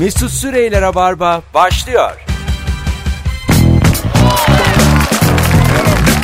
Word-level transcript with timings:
Mesut 0.00 0.30
Süreyler'e 0.30 0.94
barba 0.94 1.42
başlıyor. 1.54 2.10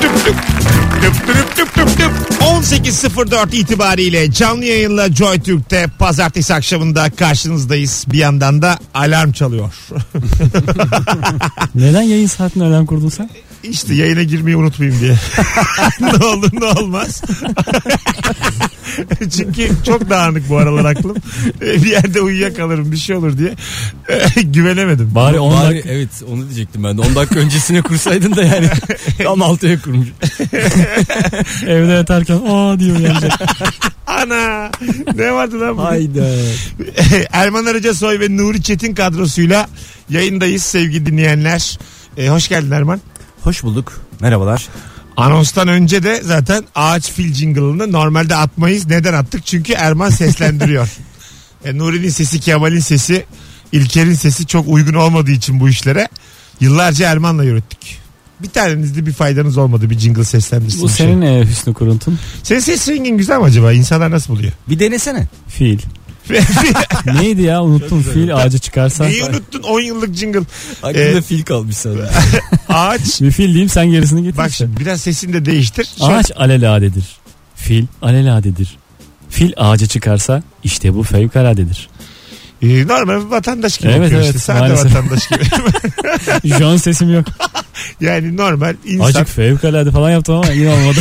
Tüp 0.01 1.27
tüp 1.27 1.57
tüp 1.57 1.75
tüp 1.75 1.99
tüp. 1.99 2.11
18.04 2.41 3.57
itibariyle 3.57 4.33
canlı 4.33 4.65
yayınla 4.65 5.13
Joy 5.13 5.41
Türk'te 5.41 5.87
pazartesi 5.99 6.55
akşamında 6.55 7.11
karşınızdayız. 7.11 8.05
Bir 8.09 8.19
yandan 8.19 8.63
da 8.63 8.79
alarm 8.95 9.33
çalıyor. 9.33 9.75
Neden 11.75 12.03
yayın 12.03 12.27
saatine 12.27 12.65
alarm 12.65 12.87
kurdun 12.87 13.09
sen? 13.09 13.31
İşte 13.71 13.95
yayına 13.95 14.23
girmeyi 14.23 14.57
unutmayayım 14.57 15.01
diye. 15.01 15.15
ne 16.01 16.25
olur 16.27 16.51
ne 16.53 16.65
olmaz. 16.65 17.23
Çünkü 19.37 19.69
çok 19.87 20.11
dağınık 20.11 20.49
bu 20.49 20.57
aralar 20.57 20.85
aklım. 20.85 21.17
Ee, 21.63 21.83
Bir 21.83 21.91
yerde 21.91 22.21
uyuyakalırım 22.21 22.93
bir 22.93 22.97
şey 22.97 23.17
olur 23.17 23.39
diye. 23.39 23.55
Güvenemedim. 24.43 25.15
Bari 25.15 25.39
10 25.39 25.53
Bari, 25.55 25.75
dakika. 25.75 25.89
evet 25.91 26.09
onu 26.33 26.45
diyecektim 26.45 26.85
ben 26.85 26.99
de 26.99 27.01
10 27.01 27.15
dakika 27.15 27.41
öncesine 27.41 27.83
kursaydın 27.83 28.37
da 28.37 28.43
yani 28.43 28.69
tam 29.23 29.43
altıya 29.43 29.81
kurmuş. 29.81 30.09
Evde 31.67 31.93
yatarken 31.93 32.41
aa 32.49 32.79
diyor 32.81 32.97
uyanacak. 32.99 33.33
Ana 34.07 34.71
ne 35.15 35.33
vardı 35.33 35.61
lan 35.61 35.73
bugün? 35.77 35.85
Hayda. 35.87 36.27
Erman 37.33 37.67
Arıca 37.67 37.95
Soy 37.95 38.21
ve 38.21 38.37
Nuri 38.37 38.63
Çetin 38.63 38.95
kadrosuyla 38.95 39.69
yayındayız 40.11 40.63
sevgili 40.63 41.07
dinleyenler. 41.07 41.79
Ee, 42.17 42.29
hoş 42.29 42.49
geldin 42.49 42.71
Erman. 42.71 43.01
Hoş 43.47 43.63
bulduk. 43.63 44.01
Merhabalar. 44.21 44.69
Anonstan 45.17 45.69
önce 45.69 46.03
de 46.03 46.21
zaten 46.25 46.65
ağaç 46.75 47.13
fil 47.13 47.35
jingle'ını 47.35 47.93
normalde 47.93 48.37
atmayız. 48.37 48.87
Neden 48.87 49.13
attık? 49.15 49.47
Çünkü 49.47 49.73
Erman 49.73 50.11
seslendiriyor. 50.11 50.89
e, 51.65 51.79
Nuri'nin 51.79 52.09
sesi, 52.09 52.41
Kemal'in 52.41 52.79
sesi, 52.79 53.25
İlker'in 53.73 54.15
sesi 54.15 54.47
çok 54.47 54.69
uygun 54.69 54.95
olmadığı 54.95 55.31
için 55.31 55.61
bu 55.61 55.69
işlere 55.69 56.09
yıllarca 56.61 57.09
Erman'la 57.11 57.45
yürüttük. 57.45 57.81
Bir 58.43 58.49
tanenizde 58.49 59.07
bir 59.07 59.13
faydanız 59.13 59.59
olmadı 59.59 59.91
bir 59.91 59.99
jingle 59.99 60.25
seslendirsin. 60.25 60.83
Bu 60.83 60.89
bir 60.89 60.93
şey. 60.93 61.07
senin 61.07 61.23
e, 61.23 61.47
Hüsnü 61.47 61.75
Kuruntun. 61.75 62.19
Senin 62.43 62.61
ses 62.61 62.89
rengin 62.89 63.19
güzel 63.19 63.39
mi 63.39 63.45
acaba? 63.45 63.73
İnsanlar 63.73 64.11
nasıl 64.11 64.33
buluyor? 64.35 64.53
Bir 64.69 64.79
denesene. 64.79 65.27
Fil. 65.49 65.79
Neydi 67.15 67.43
ya 67.43 67.63
unuttum 67.63 68.03
fil 68.03 68.37
ağacı 68.37 68.59
çıkarsa. 68.59 69.05
Neyi 69.05 69.25
unuttun 69.25 69.63
10 69.63 69.81
yıllık 69.81 70.15
jingle? 70.15 70.41
Aklımda 70.83 71.19
Ee, 71.19 71.23
fil 71.23 71.43
kalmış 71.43 71.77
sana. 71.77 71.95
Ağaç. 72.77 73.21
Bir 73.21 73.31
fil 73.31 73.49
diyeyim 73.49 73.69
sen 73.69 73.87
gerisini 73.91 74.23
getir. 74.23 74.39
Bak 74.39 74.51
işte. 74.51 74.65
şimdi 74.65 74.81
biraz 74.81 75.01
sesini 75.01 75.33
de 75.33 75.45
değiştir. 75.45 75.89
Şöyle- 75.99 76.15
Ağaç 76.15 76.31
aleladedir. 76.37 77.05
Fil 77.55 77.87
aleladedir. 78.03 78.77
Fil 79.31 79.53
ağaca 79.57 79.87
çıkarsa 79.87 80.43
işte 80.65 80.95
bu 80.95 81.03
fevkaladedir. 81.03 81.89
Ee, 82.63 82.87
normal 82.87 83.21
bir 83.21 83.31
vatandaş 83.31 83.79
gibi 83.79 83.93
Evet, 83.93 84.07
okuyor 84.07 84.21
evet, 84.21 84.27
işte. 84.27 84.39
Sen 84.39 84.59
maalesef. 84.59 84.85
de 84.95 84.99
vatandaş 84.99 85.29
gibi. 85.29 85.45
Şu 86.59 86.67
an 86.67 86.77
sesim 86.77 87.15
yok. 87.15 87.27
yani 88.01 88.37
normal 88.37 88.75
insan. 88.85 89.05
Acık 89.05 89.29
fevkalade 89.29 89.91
falan 89.91 90.11
yaptım 90.11 90.35
ama 90.35 90.47
yine 90.53 90.71
olmadı. 90.71 90.99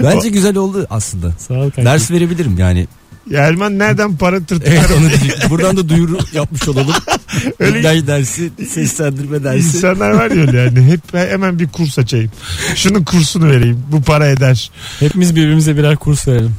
Bence 0.02 0.28
güzel 0.28 0.56
oldu 0.56 0.86
aslında. 0.90 1.32
Sağ 1.38 1.54
ol 1.54 1.70
kanka. 1.70 1.84
Ders 1.84 2.10
verebilirim 2.10 2.58
yani. 2.58 2.86
Ya 3.30 3.40
Erman 3.46 3.78
nereden 3.78 4.16
para 4.16 4.40
tırtıklar? 4.44 4.72
Evet 4.72 4.90
onu 4.98 5.08
diyecektim. 5.08 5.50
Buradan 5.50 5.76
da 5.76 5.88
duyuru 5.88 6.18
yapmış 6.32 6.68
olalım. 6.68 6.94
Öyle- 7.60 7.88
Öyle 7.88 8.06
dersi, 8.06 8.50
seslendirme 8.68 9.44
dersi. 9.44 9.58
İnsanlar 9.76 10.10
var 10.10 10.30
ya 10.30 10.40
öyle 10.40 10.60
yani. 10.60 10.82
Hep 10.92 11.14
hemen 11.14 11.58
bir 11.58 11.68
kurs 11.68 11.98
açayım. 11.98 12.30
Şunun 12.74 13.04
kursunu 13.04 13.50
vereyim. 13.50 13.82
Bu 13.92 14.02
para 14.02 14.28
eder. 14.28 14.70
Hepimiz 15.00 15.36
birbirimize 15.36 15.76
birer 15.76 15.96
kurs 15.96 16.28
verelim. 16.28 16.54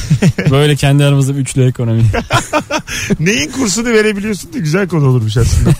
Böyle 0.50 0.76
kendi 0.76 1.04
aramızda 1.04 1.34
bir 1.34 1.40
üçlü 1.40 1.68
ekonomi. 1.68 2.04
Neyin 3.20 3.50
kursunu 3.50 3.88
verebiliyorsun 3.88 4.52
da 4.52 4.58
güzel 4.58 4.88
konu 4.88 5.06
olurmuş 5.08 5.36
aslında. 5.36 5.70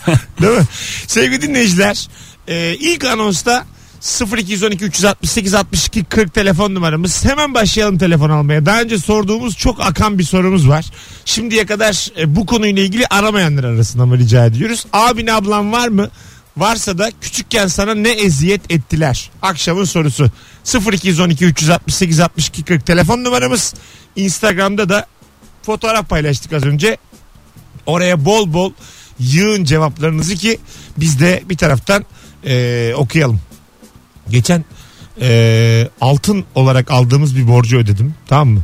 Değil 0.41 0.53
mi? 0.59 0.65
Sevgili 1.07 1.41
dinleyiciler 1.41 2.07
e, 2.47 2.75
ilk 2.79 3.05
anonsta 3.05 3.65
0212 4.03 4.85
368 4.85 5.53
62 5.53 6.03
40 6.03 6.33
telefon 6.33 6.75
numaramız. 6.75 7.25
Hemen 7.25 7.53
başlayalım 7.53 7.97
telefon 7.97 8.29
almaya. 8.29 8.65
Daha 8.65 8.81
önce 8.81 8.97
sorduğumuz 8.97 9.57
çok 9.57 9.81
akan 9.81 10.19
bir 10.19 10.23
sorumuz 10.23 10.69
var. 10.69 10.85
Şimdiye 11.25 11.65
kadar 11.65 12.11
e, 12.19 12.35
bu 12.35 12.45
konuyla 12.45 12.83
ilgili 12.83 13.07
aramayanlar 13.07 13.63
arasında 13.63 14.05
mı 14.05 14.17
rica 14.17 14.45
ediyoruz? 14.45 14.85
Abin 14.93 15.27
ablan 15.27 15.71
var 15.71 15.87
mı? 15.87 16.09
Varsa 16.57 16.97
da 16.97 17.11
küçükken 17.21 17.67
sana 17.67 17.95
ne 17.95 18.09
eziyet 18.09 18.71
ettiler? 18.71 19.31
Akşamın 19.41 19.85
sorusu 19.85 20.31
0212 20.91 21.45
368 21.45 22.19
62 22.19 22.63
40 22.63 22.85
telefon 22.85 23.23
numaramız. 23.23 23.73
Instagram'da 24.15 24.89
da 24.89 25.05
fotoğraf 25.61 26.09
paylaştık 26.09 26.53
az 26.53 26.63
önce. 26.63 26.97
Oraya 27.85 28.25
bol 28.25 28.53
bol 28.53 28.71
yığın 29.19 29.63
cevaplarınızı 29.63 30.35
ki 30.35 30.59
biz 30.97 31.19
de 31.19 31.43
bir 31.49 31.57
taraftan 31.57 32.05
e, 32.45 32.93
okuyalım. 32.97 33.39
Geçen 34.29 34.65
e, 35.21 35.87
altın 36.01 36.45
olarak 36.55 36.91
aldığımız 36.91 37.37
bir 37.37 37.47
borcu 37.47 37.77
ödedim. 37.77 38.13
Tamam 38.27 38.47
mı? 38.49 38.61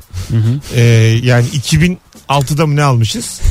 E, 0.76 0.82
yani 1.24 1.46
2006'da 1.48 2.68
mı 2.68 2.76
ne 2.76 2.84
almışız? 2.84 3.42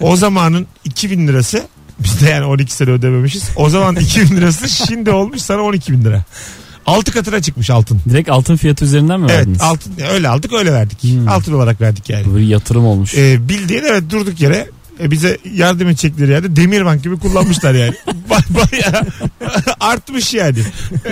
o 0.00 0.16
zamanın 0.16 0.66
2000 0.84 1.28
lirası 1.28 1.66
biz 1.98 2.20
de 2.20 2.28
yani 2.30 2.44
12 2.44 2.72
sene 2.72 2.90
ödememişiz. 2.90 3.44
O 3.56 3.68
zaman 3.68 3.96
2000 3.96 4.36
lirası 4.36 4.68
şimdi 4.68 5.10
olmuş 5.10 5.42
sana 5.42 5.62
12 5.62 5.92
bin 5.92 6.04
lira. 6.04 6.24
6 6.86 7.12
katına 7.12 7.42
çıkmış 7.42 7.70
altın. 7.70 8.00
Direkt 8.08 8.30
altın 8.30 8.56
fiyatı 8.56 8.84
üzerinden 8.84 9.20
mi 9.20 9.26
Evet 9.28 9.38
verdiniz? 9.38 9.60
altın 9.60 9.92
öyle 10.10 10.28
aldık 10.28 10.52
öyle 10.52 10.72
verdik. 10.72 11.02
Hmm. 11.02 11.28
Altın 11.28 11.52
olarak 11.52 11.80
verdik 11.80 12.10
yani. 12.10 12.24
Bu 12.26 12.36
bir 12.36 12.40
yatırım 12.46 12.86
olmuş. 12.86 13.14
E, 13.14 13.48
bildiğin 13.48 13.82
evet 13.84 14.10
durduk 14.10 14.40
yere 14.40 14.70
e, 15.00 15.10
bize 15.10 15.38
yardım 15.54 15.88
edecekleri 15.88 16.30
yerde 16.30 16.56
Demirbank 16.56 17.02
gibi 17.02 17.18
kullanmışlar 17.18 17.74
yani. 17.74 17.94
Ba- 18.30 18.42
Bayağı 18.72 19.02
artmış 19.80 20.34
yani. 20.34 20.58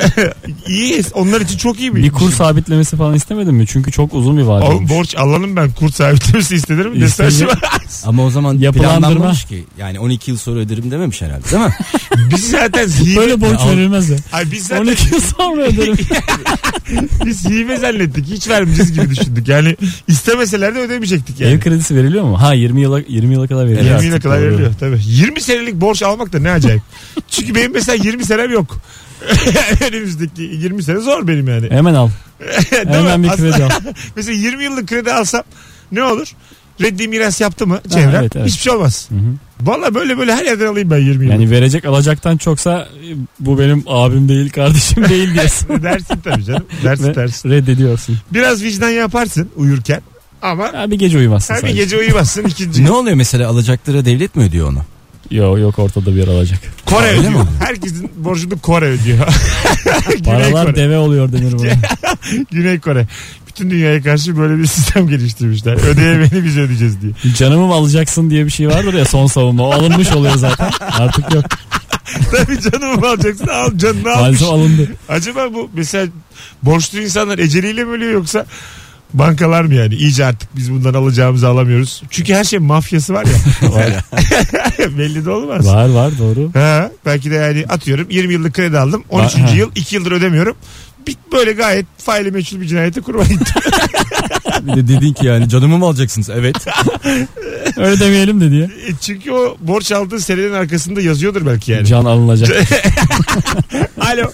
iyi 0.69 1.03
onlar 1.13 1.41
için 1.41 1.59
çok 1.59 1.81
iyi 1.81 1.95
bir 1.95 2.03
bir 2.03 2.11
kur 2.11 2.31
sabitlemesi 2.33 2.97
falan 2.97 3.15
istemedin 3.15 3.55
mi? 3.55 3.67
Çünkü 3.67 3.93
çok 3.93 4.15
uzun 4.15 4.37
bir 4.37 4.43
vade 4.43 4.65
O, 4.65 4.69
olmuş. 4.75 4.91
borç 4.91 5.17
alalım 5.17 5.57
ben 5.57 5.71
kur 5.73 5.91
sabitlemesi 5.91 6.55
istedim 6.57 6.91
mi? 6.91 7.05
İsteyecek. 7.05 7.49
Ama 8.05 8.25
o 8.25 8.31
zaman 8.31 8.59
Yapılandırma. 8.59 9.01
planlanmamış 9.01 9.45
ki. 9.45 9.65
Yani 9.79 10.01
12 10.01 10.31
yıl 10.31 10.39
sonra 10.39 10.61
öderim 10.61 10.91
dememiş 10.91 11.23
herhalde 11.23 11.45
değil 11.51 11.63
mi? 11.63 11.73
Biz 12.31 12.51
zaten 12.51 12.89
hibe, 12.89 13.17
Böyle 13.21 13.41
borç 13.41 13.61
Ya, 13.61 13.71
verilmez 13.71 14.09
ya. 14.11 14.17
Ay 14.33 14.51
biz 14.53 14.67
zaten 14.67 14.83
12 14.83 15.15
yıl 15.15 15.21
sonra 15.21 15.63
öderim. 15.63 15.97
biz 17.27 17.45
hibe 17.49 17.77
zannettik. 17.77 18.27
Hiç 18.27 18.49
vermeyeceğiz 18.49 18.93
gibi 18.93 19.11
düşündük. 19.11 19.49
Yani 19.49 19.77
istemeseler 20.09 20.75
de 20.75 20.79
ödemeyecektik 20.79 21.41
yani. 21.41 21.53
Ev 21.53 21.61
kredisi 21.61 21.97
veriliyor 21.97 22.25
mu? 22.25 22.41
Ha 22.43 22.53
20 22.55 22.81
yıla 22.81 23.01
20 23.09 23.35
yıla 23.35 23.47
kadar 23.47 23.67
veriliyor. 23.77 23.85
20 23.85 23.95
artık, 23.95 24.07
yıla 24.07 24.21
kadar 24.21 24.41
doğru. 24.41 24.51
veriliyor 24.51 24.75
tabii. 24.81 25.01
20 25.07 25.41
senelik 25.41 25.75
borç 25.75 26.03
almak 26.03 26.33
da 26.33 26.39
ne 26.39 26.51
acayip. 26.51 26.83
Çünkü 27.29 27.55
benim 27.55 27.73
mesela 27.73 28.05
20 28.05 28.25
senem 28.25 28.51
yok. 28.51 28.77
Önümüzdeki 29.89 30.43
20 30.43 30.83
sene 30.83 30.99
zor 30.99 31.29
benim 31.29 31.49
yani. 31.49 31.71
Hemen 31.71 31.95
al. 31.95 32.07
Mi? 32.85 32.91
Hemen 32.93 33.23
bir 33.23 33.29
kredi 33.29 33.65
al. 33.65 33.71
Mesela 34.17 34.39
20 34.39 34.65
yıllık 34.65 34.89
kredi 34.89 35.13
alsam 35.13 35.43
ne 35.93 36.03
olur? 36.03 36.33
Reddi 36.81 37.09
miras 37.09 37.41
yaptı 37.41 37.67
mı 37.67 37.81
çevrem? 37.93 38.15
evet, 38.15 38.37
evet. 38.37 38.47
Hiçbir 38.47 38.63
şey 38.63 38.73
olmaz. 38.73 39.09
Hı 39.11 39.15
hı. 39.15 39.21
Valla 39.61 39.95
böyle 39.95 40.19
böyle 40.19 40.35
her 40.35 40.45
yerden 40.45 40.67
alayım 40.67 40.91
ben 40.91 40.99
20 40.99 41.25
yıllık. 41.25 41.41
Yani 41.41 41.51
verecek 41.51 41.85
alacaktan 41.85 42.37
çoksa 42.37 42.79
e, 42.81 43.09
bu 43.41 43.59
benim 43.59 43.85
abim 43.87 44.29
değil 44.29 44.51
kardeşim 44.51 45.09
değil 45.09 45.35
diyorsun. 45.35 45.83
dersin 45.83 46.21
tabii 46.25 46.45
canım. 46.45 46.65
Dersin 46.85 47.09
Ve 47.09 47.15
dersin. 47.15 47.51
reddediyorsun. 47.51 48.19
Biraz 48.33 48.63
vicdan 48.63 48.91
yaparsın 48.91 49.51
uyurken. 49.57 50.01
Ama 50.45 50.73
Ha, 50.73 50.91
bir 50.91 50.99
gece 50.99 51.19
uyumazsın 51.19 51.55
her 51.55 51.63
bir 51.63 51.67
sadece. 51.69 51.83
gece 51.85 51.97
uyumazsın. 51.99 52.45
ikinci 52.45 52.85
ne 52.85 52.91
oluyor 52.91 53.17
mesela 53.17 53.49
alacaklara 53.49 54.05
devlet 54.05 54.37
mi 54.37 54.43
ödüyor 54.45 54.69
onu? 54.69 54.79
Yok 55.31 55.59
yok 55.59 55.79
ortada 55.79 56.07
bir 56.07 56.17
yer 56.21 56.29
alacak. 56.29 56.59
Kore 56.87 57.07
Öyle 57.07 57.19
mi 57.21 57.27
ödüyor. 57.27 57.33
oluyor? 57.41 57.47
Herkesin 57.61 58.11
borcunu 58.17 58.59
Kore 58.61 58.87
ödüyor. 58.87 59.19
Güney 60.09 60.23
Paralar 60.23 60.67
Kore. 60.67 60.77
deve 60.77 60.99
oluyor 60.99 61.33
denir 61.33 61.53
buna. 61.53 61.69
Güney 62.53 62.81
Kore. 62.81 63.07
Bütün 63.49 63.71
dünyaya 63.71 64.03
karşı 64.03 64.37
böyle 64.39 64.59
bir 64.63 64.67
sistem 64.67 65.09
geliştirmişler. 65.09 65.73
Ödeyemeyeni 65.75 66.45
biz 66.45 66.59
ödeyeceğiz 66.59 67.03
diye. 67.03 67.13
Canımı 67.37 67.67
mı 67.67 67.75
alacaksın 67.75 68.31
diye 68.31 68.45
bir 68.47 68.51
şey 68.51 68.69
vardır 68.69 68.95
ya 68.95 69.05
son 69.05 69.27
savunma. 69.27 69.63
O 69.63 69.73
alınmış 69.73 70.13
oluyor 70.13 70.35
zaten. 70.37 70.71
Artık 70.81 71.35
yok. 71.35 71.45
Tabii 72.31 72.61
canımı 72.61 73.01
mı 73.01 73.07
alacaksın? 73.09 73.47
Al 73.47 73.71
canını 73.79 74.09
almış. 74.13 74.21
Maalesef 74.21 74.49
alındı. 74.49 74.89
Acaba 75.09 75.55
bu 75.55 75.71
mesela 75.75 76.07
borçlu 76.63 77.01
insanlar 77.01 77.39
eceliyle 77.39 77.85
mi 77.85 77.91
ölüyor 77.91 78.13
yoksa 78.13 78.47
bankalar 79.15 79.65
mı 79.65 79.75
yani? 79.75 79.95
İyice 79.95 80.25
artık 80.25 80.57
biz 80.57 80.73
bundan 80.73 80.95
alacağımızı 80.95 81.49
alamıyoruz. 81.49 82.03
Çünkü 82.11 82.35
her 82.35 82.45
şey 82.45 82.59
mafyası 82.59 83.15
var 83.15 83.25
ya. 83.25 83.71
Var, 83.73 83.93
Belli 84.99 85.25
de 85.25 85.31
olmaz. 85.31 85.67
var 85.67 85.89
var 85.89 86.13
doğru. 86.19 86.51
Ha, 86.55 86.91
belki 87.07 87.31
de 87.31 87.35
yani 87.35 87.65
atıyorum 87.69 88.07
20 88.11 88.33
yıllık 88.33 88.55
kredi 88.55 88.79
aldım. 88.79 89.05
13. 89.11 89.35
Ha. 89.35 89.51
yıl 89.55 89.71
2 89.75 89.95
yıldır 89.97 90.13
ödemiyorum. 90.13 90.57
Bir, 91.07 91.17
böyle 91.33 91.53
gayet 91.53 91.87
faili 91.99 92.31
meçhul 92.31 92.61
bir 92.61 92.67
cinayete 92.67 93.01
kurban 93.01 93.29
gittim. 93.29 93.47
Bir 94.63 94.73
de 94.77 94.89
dedin 94.89 95.13
ki 95.13 95.27
yani 95.27 95.49
canımı 95.49 95.79
mı 95.79 95.85
alacaksınız? 95.85 96.31
Evet. 96.31 96.57
Öyle 97.77 98.01
demeyelim 98.01 98.41
de 98.41 98.51
diye. 98.51 98.65
E, 98.65 98.95
Çünkü 99.01 99.31
o 99.33 99.57
borç 99.61 99.93
aldığın 99.93 100.19
senenin 100.19 100.53
arkasında 100.53 101.01
yazıyordur 101.01 101.47
belki 101.47 101.73
yani. 101.73 101.87
Can 101.87 102.05
alınacak. 102.05 102.51
Alo. 104.01 104.33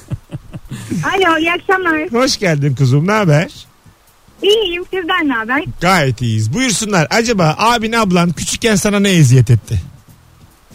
Alo 1.04 1.38
iyi 1.38 1.52
akşamlar. 1.52 2.12
Hoş 2.12 2.38
geldin 2.38 2.74
kuzum. 2.74 3.06
Ne 3.06 3.12
haber? 3.12 3.48
İyiyim 4.42 4.84
sizden 4.94 5.28
ne 5.28 5.32
haber? 5.32 5.64
Gayet 5.80 6.22
iyiyiz. 6.22 6.54
Buyursunlar. 6.54 7.06
Acaba 7.10 7.54
abin 7.58 7.92
ablan 7.92 8.32
küçükken 8.32 8.74
sana 8.76 9.00
ne 9.00 9.10
eziyet 9.10 9.50
etti? 9.50 9.80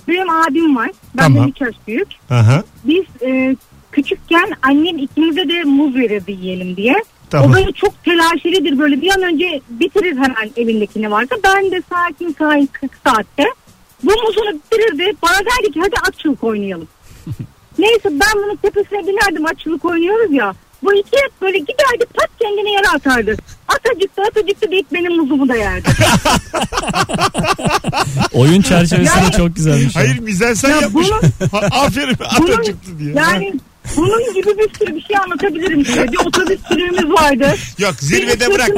Benim 0.08 0.30
abim 0.30 0.76
var. 0.76 0.92
Benden 1.18 1.34
Tamam. 1.34 1.48
iki 1.50 1.64
yaş 1.64 1.76
büyük. 1.88 2.08
Aha. 2.30 2.64
Biz 2.84 3.04
e, 3.22 3.56
küçükken 3.92 4.52
annem 4.62 4.98
ikimize 4.98 5.50
de 5.50 5.64
muz 5.64 5.96
verirdi 5.96 6.32
yiyelim 6.32 6.78
diye. 6.78 6.96
Tamam. 7.30 7.52
O 7.52 7.54
böyle 7.54 7.72
çok 7.72 8.04
telaşelidir 8.04 8.80
böyle 8.80 9.02
bir 9.02 9.12
an 9.12 9.22
önce 9.24 9.62
bitirir 9.70 10.12
hemen 10.18 10.52
evindekini 10.58 11.12
varsa. 11.12 11.36
Ben 11.44 11.72
de 11.72 11.82
sakin 11.90 12.36
sakin 12.40 12.70
40 12.74 12.92
saatte 13.06 13.44
bu 14.04 14.12
muzunu 14.12 14.54
bitirirdi. 14.54 15.14
Bana 15.24 15.34
derdi 15.38 15.72
ki 15.74 15.80
hadi 15.80 15.96
atçılık 16.10 16.44
oynayalım. 16.44 16.88
Neyse 17.80 18.10
ben 18.12 18.44
bunun 18.44 18.56
tepesine 18.56 19.08
binerdim 19.08 19.46
atçılık 19.46 19.86
oynuyoruz 19.86 20.34
ya. 20.34 20.54
Bu 20.86 20.94
iki 20.94 21.18
böyle 21.42 21.58
giderdi 21.58 22.06
pat 22.14 22.30
kendine 22.42 22.72
yere 22.72 22.88
atardı. 22.96 23.36
Atacıktı 23.68 24.22
atacıktı 24.32 24.72
deyip 24.72 24.94
benim 24.94 25.16
muzumu 25.16 25.50
da 25.50 25.56
yerdi. 25.56 25.90
Oyun 28.34 28.62
çerçevesinde 28.62 29.20
Yani- 29.20 29.32
çok 29.32 29.56
güzelmiş. 29.56 29.96
Hayır 29.96 30.20
mizansen 30.20 30.70
Ya 30.70 30.76
yapmış. 30.82 31.08
bunu- 31.08 31.50
Ha, 31.52 31.68
Aferin 31.72 32.16
Bunun- 32.40 32.52
ata 32.54 32.64
çıktı 32.64 33.00
diye. 33.00 33.14
Yani 33.14 33.54
bunun 33.98 34.34
gibi 34.34 34.48
bir 34.58 34.80
sürü 34.80 34.96
bir 34.96 35.02
şey 35.02 35.18
anlatabilirim 35.18 35.86
size. 35.86 36.12
Bir 36.12 36.18
otobüs 36.18 36.60
sürüğümüz 36.68 37.12
vardı. 37.12 37.56
Yok 37.80 37.96
zirvede 38.00 38.54
bırak. 38.54 38.70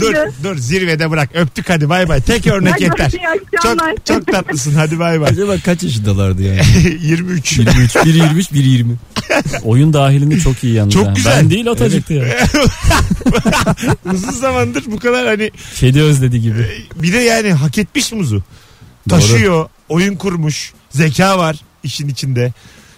dur 0.00 0.14
dur 0.44 0.56
zirvede 0.56 1.10
bırak. 1.10 1.30
Öptük 1.34 1.70
hadi 1.70 1.88
bay 1.88 2.08
bay. 2.08 2.20
Tek 2.20 2.46
örnek 2.46 2.72
Hadi 2.72 2.82
yeter. 2.82 3.10
iyi 3.10 3.28
akşamlar. 3.28 3.94
Çok, 3.94 4.06
çok 4.06 4.26
tatlısın 4.26 4.74
hadi 4.74 4.98
bay 4.98 5.20
bay. 5.20 5.30
Acaba 5.30 5.56
kaç 5.64 5.82
yaşındalardı 5.82 6.42
yani? 6.42 6.60
23. 7.02 7.58
23, 7.58 7.96
biri 8.04 8.16
23, 8.16 8.52
biri 8.52 8.68
20. 8.68 8.94
Oyun 9.64 9.92
dahilinde 9.92 10.38
çok 10.38 10.64
iyi 10.64 10.74
yalnız. 10.74 10.94
Çok 10.94 11.06
ha. 11.06 11.12
güzel. 11.16 11.36
Ben 11.36 11.50
değil 11.50 11.70
atacıktı 11.70 12.14
ya. 12.14 12.24
Uzun 14.12 14.30
zamandır 14.30 14.84
bu 14.86 14.98
kadar 14.98 15.26
hani 15.26 15.50
Kedi 15.74 16.02
özledi 16.02 16.40
gibi. 16.40 16.66
bir 16.96 17.12
de 17.12 17.18
yani 17.18 17.52
hak 17.52 17.78
etmiş 17.78 18.12
muzu. 18.12 18.42
Taşıyor, 19.08 19.68
oyun 19.88 20.16
kurmuş, 20.16 20.72
zeka 20.90 21.38
var 21.38 21.56
işin 21.82 22.08
içinde. 22.08 22.52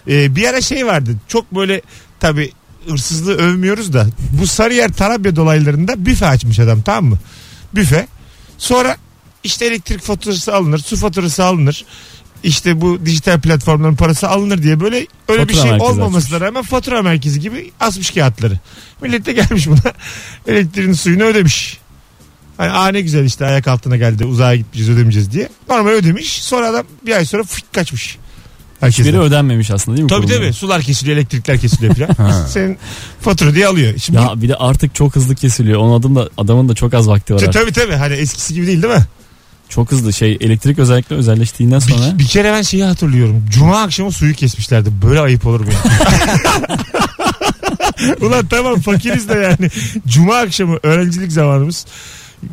Ee, 0.07 0.35
bir 0.35 0.47
ara 0.47 0.61
şey 0.61 0.85
vardı. 0.85 1.15
Çok 1.27 1.55
böyle 1.55 1.81
tabi 2.19 2.51
hırsızlığı 2.87 3.33
övmüyoruz 3.33 3.93
da 3.93 4.07
bu 4.41 4.47
Sarıyer 4.47 4.91
Tarabya 4.91 5.35
dolaylarında 5.35 6.05
büfe 6.05 6.27
açmış 6.27 6.59
adam 6.59 6.81
tamam 6.81 7.05
mı? 7.05 7.17
Büfe. 7.75 8.07
Sonra 8.57 8.97
işte 9.43 9.65
elektrik 9.65 10.01
faturası 10.01 10.55
alınır, 10.55 10.79
su 10.79 10.97
faturası 10.97 11.43
alınır. 11.43 11.85
İşte 12.43 12.81
bu 12.81 13.05
dijital 13.05 13.41
platformların 13.41 13.95
parası 13.95 14.29
alınır 14.29 14.63
diye 14.63 14.79
böyle 14.79 15.07
öyle 15.27 15.47
bir 15.49 15.53
Fatura 15.53 15.61
şey 15.61 15.71
merkezi 15.71 15.91
olmamasına 15.91 16.41
rağmen 16.41 16.63
fatura 16.63 17.01
merkezi 17.01 17.39
gibi 17.39 17.71
asmış 17.79 18.11
kağıtları. 18.11 18.59
Millet 19.01 19.25
de 19.25 19.33
gelmiş 19.33 19.67
buna 19.67 19.93
elektriğin 20.47 20.93
suyunu 20.93 21.23
ödemiş. 21.23 21.79
Hani 22.57 22.71
aa 22.71 22.87
ne 22.87 23.01
güzel 23.01 23.25
işte 23.25 23.45
ayak 23.45 23.67
altına 23.67 23.97
geldi 23.97 24.25
uzağa 24.25 24.55
gitmeyeceğiz 24.55 24.97
ödemeyeceğiz 24.97 25.31
diye. 25.31 25.49
Normal 25.69 25.91
ödemiş 25.91 26.43
sonra 26.43 26.69
adam 26.69 26.85
bir 27.05 27.15
ay 27.15 27.25
sonra 27.25 27.43
fık 27.43 27.73
kaçmış. 27.73 28.17
Herkese. 28.83 29.03
Hiçbiri 29.03 29.19
ödenmemiş 29.19 29.71
aslında 29.71 29.97
değil 29.97 30.03
mi? 30.03 30.09
Tabii 30.09 30.27
tabii 30.27 30.53
sular 30.53 30.81
kesiliyor 30.81 31.17
elektrikler 31.17 31.59
kesiliyor 31.59 31.95
falan. 31.95 32.45
Senin 32.47 32.77
fatura 33.21 33.55
diye 33.55 33.67
alıyor. 33.67 33.93
Şimdi 33.97 34.19
Ya 34.19 34.41
bir 34.41 34.49
de 34.49 34.55
artık 34.55 34.95
çok 34.95 35.15
hızlı 35.15 35.35
kesiliyor. 35.35 35.79
Onun 35.79 35.99
adım 35.99 36.15
da 36.15 36.29
adamın 36.37 36.69
da 36.69 36.73
çok 36.75 36.93
az 36.93 37.07
vakti 37.07 37.33
var. 37.33 37.39
Tabii 37.39 37.49
artık. 37.49 37.61
tabii 37.61 37.85
tabii 37.85 37.95
hani 37.97 38.13
eskisi 38.13 38.53
gibi 38.53 38.67
değil 38.67 38.81
değil 38.81 38.93
mi? 38.93 39.05
Çok 39.69 39.91
hızlı 39.91 40.13
şey 40.13 40.37
elektrik 40.41 40.79
özellikle 40.79 41.15
özelleştiğinden 41.15 41.79
sonra. 41.79 42.13
Bir, 42.13 42.19
bir 42.19 42.27
kere 42.27 42.51
ben 42.53 42.61
şeyi 42.61 42.83
hatırlıyorum. 42.83 43.45
Cuma 43.49 43.81
akşamı 43.81 44.11
suyu 44.11 44.33
kesmişlerdi. 44.33 44.89
Böyle 45.05 45.19
ayıp 45.19 45.47
olur 45.47 45.59
mu? 45.59 45.71
Ulan 48.21 48.45
tamam 48.47 48.81
fakiriz 48.81 49.29
de 49.29 49.33
yani. 49.33 49.69
Cuma 50.07 50.35
akşamı 50.35 50.77
öğrencilik 50.83 51.31
zamanımız. 51.31 51.85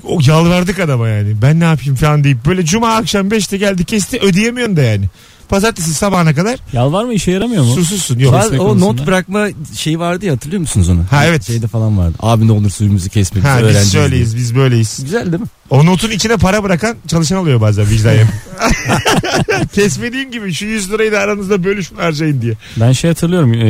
O 0.04 0.18
yalvardık 0.26 0.78
adama 0.78 1.08
yani. 1.08 1.42
Ben 1.42 1.60
ne 1.60 1.64
yapayım 1.64 1.94
falan 1.94 2.24
deyip 2.24 2.46
böyle 2.46 2.64
cuma 2.64 2.94
akşam 2.94 3.28
5'te 3.28 3.56
geldi 3.56 3.84
kesti 3.84 4.18
ödeyemiyorsun 4.20 4.76
da 4.76 4.82
yani. 4.82 5.04
Pazartesi 5.50 5.94
sabahına 5.94 6.34
kadar 6.34 6.58
Yalvarma 6.72 7.12
işe 7.12 7.30
yaramıyor 7.30 7.64
mu? 7.64 7.74
susuzsun. 7.74 8.18
Yok. 8.18 8.32
Var, 8.32 8.42
Kesme 8.42 8.60
o 8.60 8.66
konusunda. 8.68 8.92
not 8.92 9.06
bırakma 9.06 9.46
şeyi 9.76 9.98
vardı 9.98 10.26
ya 10.26 10.32
hatırlıyor 10.32 10.60
musunuz 10.60 10.88
onu? 10.88 11.04
Ha, 11.10 11.26
evet. 11.26 11.46
Şeyde 11.46 11.66
falan 11.66 11.98
vardı. 11.98 12.14
Abi 12.20 12.46
ne 12.46 12.52
olur 12.52 12.70
suyumuzu 12.70 13.08
kesme. 13.08 13.40
Ha, 13.40 13.56
biz 13.58 13.64
öğrenciyiz 13.64 13.92
şöyleyiz 13.92 14.36
biz 14.36 14.54
böyleyiz. 14.54 14.96
diye. 14.98 15.04
Güzel 15.04 15.32
değil 15.32 15.42
mi? 15.42 15.48
O 15.70 15.86
notun 15.86 16.10
içine 16.10 16.36
para 16.36 16.62
bırakan 16.62 16.96
çalışan 17.06 17.38
oluyor 17.38 17.60
bazen 17.60 17.88
vicdan 17.90 18.12
yapıp. 18.12 18.34
Kesmediğim 19.72 20.30
gibi 20.30 20.52
şu 20.52 20.66
100 20.66 20.92
lirayı 20.92 21.12
da 21.12 21.18
aranızda 21.18 21.64
bölüşün 21.64 21.96
harcayın 21.96 22.42
diye. 22.42 22.52
Ben 22.80 22.92
şey 22.92 23.10
hatırlıyorum 23.10 23.54
e, 23.54 23.68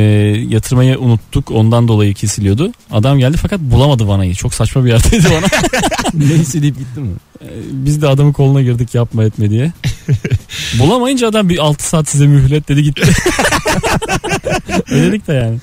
yatırmayı 0.49 0.99
unuttuk 0.99 1.51
ondan 1.51 1.87
dolayı 1.87 2.13
kesiliyordu. 2.13 2.71
Adam 2.91 3.19
geldi 3.19 3.37
fakat 3.41 3.59
bulamadı 3.59 4.07
vanayı. 4.07 4.35
Çok 4.35 4.53
saçma 4.53 4.85
bir 4.85 4.89
yerdeydi 4.89 5.29
vana. 5.29 5.45
Neyse 6.13 6.61
deyip 6.61 6.77
gitti 6.77 6.99
mi? 6.99 7.09
E, 7.41 7.47
Biz 7.71 8.01
de 8.01 8.07
adamın 8.07 8.31
koluna 8.33 8.61
girdik 8.61 8.95
yapma 8.95 9.23
etme 9.23 9.49
diye. 9.49 9.71
Bulamayınca 10.79 11.27
adam 11.27 11.49
bir 11.49 11.57
6 11.59 11.87
saat 11.87 12.07
size 12.09 12.27
mühlet 12.27 12.67
dedi 12.69 12.83
gitti. 12.83 13.01
Ödedik 14.91 15.27
de 15.27 15.33
yani. 15.33 15.57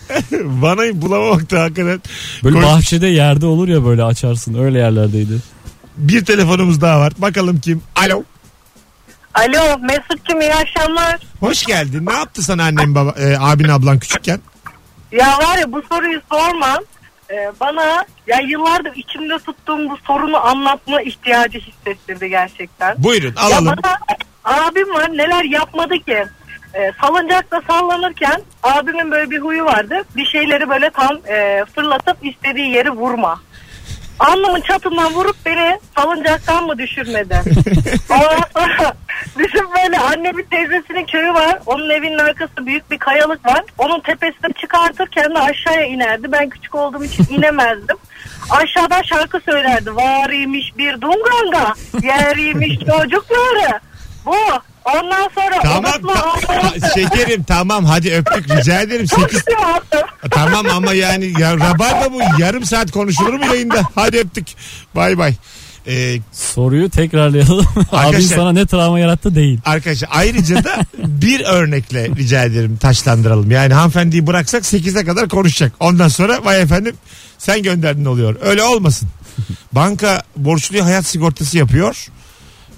Vanayı 0.44 1.02
bulamamak 1.02 1.50
da 1.50 1.62
hakikaten. 1.62 2.02
Böyle 2.44 2.54
Koy- 2.56 2.64
bahçede 2.64 3.06
yerde 3.06 3.46
olur 3.46 3.68
ya 3.68 3.84
böyle 3.84 4.02
açarsın 4.02 4.54
öyle 4.54 4.78
yerlerdeydi. 4.78 5.32
Bir 5.96 6.24
telefonumuz 6.24 6.80
daha 6.80 7.00
var. 7.00 7.12
Bakalım 7.18 7.60
kim? 7.60 7.80
Alo. 7.96 8.22
Alo 9.38 9.78
Mesut'cum 9.80 10.40
iyi 10.40 10.54
akşamlar. 10.54 11.16
Hoş 11.40 11.64
geldin. 11.66 12.06
Ne 12.06 12.12
yaptı 12.12 12.42
sana 12.42 12.64
annem 12.64 12.94
baba, 12.94 13.14
e, 13.20 13.36
abin 13.40 13.68
ablan 13.68 13.98
küçükken? 13.98 14.40
Ya 15.12 15.26
var 15.38 15.58
ya 15.58 15.72
bu 15.72 15.82
soruyu 15.82 16.20
sormam. 16.32 16.78
Ee, 17.30 17.52
bana 17.60 18.04
ya 18.26 18.40
yıllardır 18.40 18.92
içimde 18.96 19.38
tuttuğum 19.38 19.78
bu 19.90 19.96
sorunu 20.06 20.46
anlatma 20.46 21.02
ihtiyacı 21.02 21.58
hissettirdi 21.58 22.28
gerçekten. 22.28 22.94
Buyurun 22.98 23.34
Ya 23.36 23.42
alalım. 23.42 23.74
bana 23.84 23.96
abim 24.44 24.94
var 24.94 25.08
neler 25.12 25.44
yapmadı 25.44 25.94
ki. 25.94 26.24
Ee, 26.74 26.92
salıncakta 27.00 27.60
sallanırken 27.68 28.42
abimin 28.62 29.10
böyle 29.10 29.30
bir 29.30 29.38
huyu 29.40 29.64
vardı. 29.64 29.94
Bir 30.16 30.26
şeyleri 30.26 30.68
böyle 30.68 30.90
tam 30.90 31.16
e, 31.28 31.64
fırlatıp 31.74 32.16
istediği 32.26 32.68
yeri 32.70 32.90
vurma. 32.90 33.40
Alnımın 34.18 34.60
çatından 34.60 35.14
vurup 35.14 35.36
beni 35.46 35.78
salıncaktan 35.96 36.64
mı 36.64 36.78
düşürmedi? 36.78 37.40
Bizim 39.38 39.66
böyle 39.76 39.98
annemin 39.98 40.46
teyzesinin 40.50 41.06
köyü 41.06 41.34
var. 41.34 41.58
Onun 41.66 41.90
evinin 41.90 42.18
arkası 42.18 42.66
büyük 42.66 42.90
bir 42.90 42.98
kayalık 42.98 43.46
var. 43.46 43.64
Onun 43.78 44.00
tepesine 44.00 44.52
çıkartırken 44.60 45.34
de 45.34 45.38
aşağıya 45.38 45.84
inerdi. 45.86 46.32
Ben 46.32 46.48
küçük 46.48 46.74
olduğum 46.74 47.04
için 47.04 47.26
inemezdim. 47.30 47.96
Aşağıdan 48.50 49.02
şarkı 49.02 49.40
söylerdi. 49.40 49.96
Varıymış 49.96 50.78
bir 50.78 51.00
dunganga, 51.00 51.74
yeriymiş 52.02 52.78
çocukları. 52.78 53.80
Bu. 54.26 54.36
Ondan 54.96 55.28
sonra 55.34 55.60
Tamam 55.62 55.84
unutma 55.94 56.14
ta- 56.46 56.90
şekerim 56.94 57.42
tamam 57.42 57.84
hadi 57.84 58.12
öptük 58.14 58.50
rica 58.56 58.80
ederim. 58.80 59.06
Çok 59.06 59.20
8 59.20 59.38
istiyorum 59.38 59.64
attım. 59.74 60.00
tamam 60.30 60.66
ama 60.76 60.92
yani 60.92 61.40
ya, 61.40 61.54
rabarba 61.56 62.12
bu 62.12 62.40
yarım 62.42 62.64
saat 62.64 62.90
konuşulur 62.90 63.32
mu 63.34 63.46
yayında? 63.46 63.82
Hadi 63.94 64.18
öptük. 64.18 64.46
Bay 64.96 65.18
bay. 65.18 65.34
Ee, 65.86 66.16
Soruyu 66.32 66.90
tekrarlayalım. 66.90 67.66
Abin 67.76 67.96
Arkadaşlar- 67.96 68.36
sana 68.36 68.52
ne 68.52 68.66
travma 68.66 68.98
yarattı 68.98 69.34
değil. 69.34 69.60
arkadaşlar 69.64 70.08
ayrıca 70.12 70.64
da 70.64 70.76
bir 70.98 71.40
örnekle 71.40 72.08
rica 72.08 72.44
ederim 72.44 72.76
taşlandıralım. 72.76 73.50
Yani 73.50 73.74
hanımefendiyi 73.74 74.26
bıraksak 74.26 74.62
8'e 74.62 75.04
kadar 75.04 75.28
konuşacak. 75.28 75.72
Ondan 75.80 76.08
sonra 76.08 76.44
vay 76.44 76.62
efendim 76.62 76.96
sen 77.38 77.62
gönderdin 77.62 78.04
oluyor. 78.04 78.36
Öyle 78.42 78.62
olmasın. 78.62 79.08
Banka 79.72 80.22
borçluya 80.36 80.84
hayat 80.84 81.06
sigortası 81.06 81.58
yapıyor. 81.58 82.06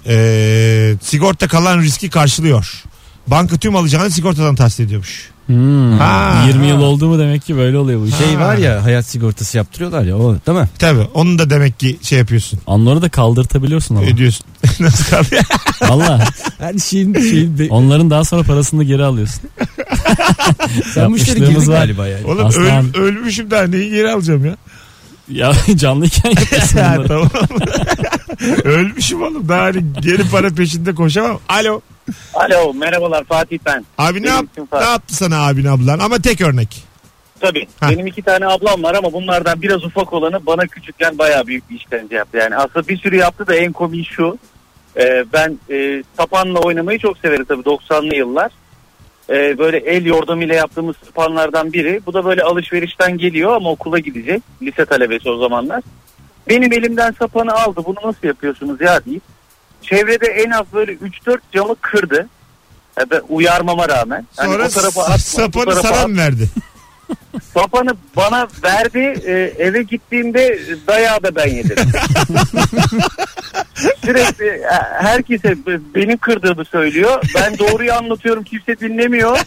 Ee, 0.07 0.93
sigorta 1.01 1.47
kalan 1.47 1.79
riski 1.81 2.09
karşılıyor. 2.09 2.83
Banka 3.27 3.57
tüm 3.57 3.75
alacağını 3.75 4.11
sigortadan 4.11 4.55
tahsis 4.55 4.79
ediyormuş. 4.79 5.29
Hmm. 5.45 5.97
Ha. 5.99 6.43
20 6.47 6.67
yıl 6.67 6.81
oldu 6.81 7.07
mu 7.07 7.19
demek 7.19 7.45
ki 7.45 7.57
böyle 7.57 7.77
oluyor 7.77 8.01
bu 8.01 8.07
iş. 8.07 8.15
Şey 8.15 8.39
var 8.39 8.57
ya 8.57 8.83
hayat 8.83 9.05
sigortası 9.05 9.57
yaptırıyorlar 9.57 10.03
ya 10.03 10.17
o 10.17 10.37
değil 10.47 10.57
mi? 10.57 10.69
Tabii 10.79 11.07
onun 11.13 11.39
da 11.39 11.49
demek 11.49 11.79
ki 11.79 11.97
şey 12.01 12.19
yapıyorsun. 12.19 12.59
Onları 12.65 13.01
da 13.01 13.09
kaldırtabiliyorsun 13.09 13.95
ama. 13.95 14.05
Ödüyorsun. 14.05 14.45
Nasıl 14.79 15.05
kaldı? 15.09 15.27
Valla. 15.81 16.25
Her 16.59 16.77
şeyin 16.77 17.13
şeyin 17.13 17.69
Onların 17.69 18.09
daha 18.09 18.23
sonra 18.25 18.43
parasını 18.43 18.83
geri 18.83 19.03
alıyorsun. 19.03 19.41
sen 20.93 21.11
müşteri 21.11 21.39
girdin 21.39 21.55
var. 21.67 21.77
galiba 21.79 22.07
yani. 22.07 22.25
Oğlum 22.25 22.45
Aslan. 22.45 22.65
öl- 22.93 22.95
ölmüşüm 22.95 23.51
daha 23.51 23.63
neyi 23.63 23.89
geri 23.89 24.09
alacağım 24.11 24.45
ya? 24.45 24.55
Ya 25.29 25.53
canlıyken 25.75 26.29
yapıyorsun 26.29 26.79
bunları. 26.79 27.07
tamam. 27.07 27.29
ölmüşüm 28.63 29.21
oğlum 29.21 29.49
daha 29.49 29.61
hani 29.63 29.83
geri 30.01 30.29
para 30.29 30.49
peşinde 30.49 30.95
koşamam. 30.95 31.39
Alo. 31.49 31.81
Alo 32.33 32.73
merhabalar 32.73 33.23
Fatih 33.23 33.59
ben. 33.65 33.85
Abi 33.97 34.23
ne, 34.23 34.27
yap, 34.27 34.45
için 34.51 34.61
ne 34.61 34.65
Fatih. 34.65 34.87
yaptı 34.87 35.15
sana 35.15 35.47
abin 35.47 35.65
ablan 35.65 35.99
ama 35.99 36.19
tek 36.19 36.41
örnek. 36.41 36.83
Tabii 37.39 37.67
Ha. 37.79 37.89
benim 37.89 38.07
iki 38.07 38.21
tane 38.21 38.47
ablam 38.47 38.83
var 38.83 38.95
ama 38.95 39.13
bunlardan 39.13 39.61
biraz 39.61 39.83
ufak 39.83 40.13
olanı 40.13 40.45
bana 40.45 40.67
küçükken 40.67 41.17
bayağı 41.17 41.47
büyük 41.47 41.69
bir 41.69 41.75
işkence 41.75 42.15
yaptı. 42.15 42.37
Yani 42.37 42.55
aslında 42.55 42.87
bir 42.87 42.97
sürü 42.97 43.15
yaptı 43.15 43.47
da 43.47 43.55
en 43.55 43.71
komiği 43.71 44.05
şu. 44.05 44.37
Ee, 44.97 45.25
ben 45.33 45.59
e, 45.69 46.03
sapanla 46.17 46.59
oynamayı 46.59 46.99
çok 46.99 47.17
severim 47.17 47.45
tabii 47.45 47.61
90'lı 47.61 48.15
yıllar. 48.15 48.51
Ee, 49.29 49.57
böyle 49.57 49.77
el 49.77 50.05
yordamıyla 50.05 50.55
yaptığımız 50.55 50.95
sapanlardan 51.05 51.73
biri. 51.73 52.01
Bu 52.05 52.13
da 52.13 52.25
böyle 52.25 52.43
alışverişten 52.43 53.17
geliyor 53.17 53.55
ama 53.55 53.69
okula 53.71 53.99
gidecek. 53.99 54.43
Lise 54.61 54.85
talebesi 54.85 55.29
o 55.29 55.37
zamanlar. 55.37 55.83
Benim 56.49 56.73
elimden 56.73 57.15
sapanı 57.19 57.53
aldı. 57.53 57.81
Bunu 57.85 57.97
nasıl 58.03 58.27
yapıyorsunuz 58.27 58.81
ya 58.81 59.05
deyip 59.05 59.23
çevrede 59.81 60.27
en 60.27 60.51
az 60.51 60.65
böyle 60.73 60.93
3-4 60.93 61.37
camı 61.51 61.75
kırdı. 61.81 62.27
Ya 62.97 63.05
ben 63.11 63.21
uyarmama 63.29 63.89
rağmen. 63.89 64.25
Sonra 64.31 64.65
o 64.65 64.69
tarafa 64.69 65.01
atma, 65.01 65.17
sapanı 65.17 65.75
sana 65.75 66.07
mı 66.07 66.17
verdi? 66.17 66.49
Sapanı 67.53 67.89
bana 68.15 68.47
verdi. 68.63 69.13
Ee, 69.25 69.53
eve 69.57 69.83
gittiğimde 69.83 70.59
dayağı 70.87 71.23
da 71.23 71.35
ben 71.35 71.47
yedim. 71.47 71.75
Sürekli 74.05 74.47
e, 74.47 74.69
herkese 75.01 75.55
benim 75.95 76.17
kırdığımı 76.17 76.65
söylüyor. 76.65 77.21
Ben 77.35 77.57
doğruyu 77.57 77.93
anlatıyorum 77.93 78.43
kimse 78.43 78.79
dinlemiyor. 78.79 79.39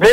Ve 0.00 0.08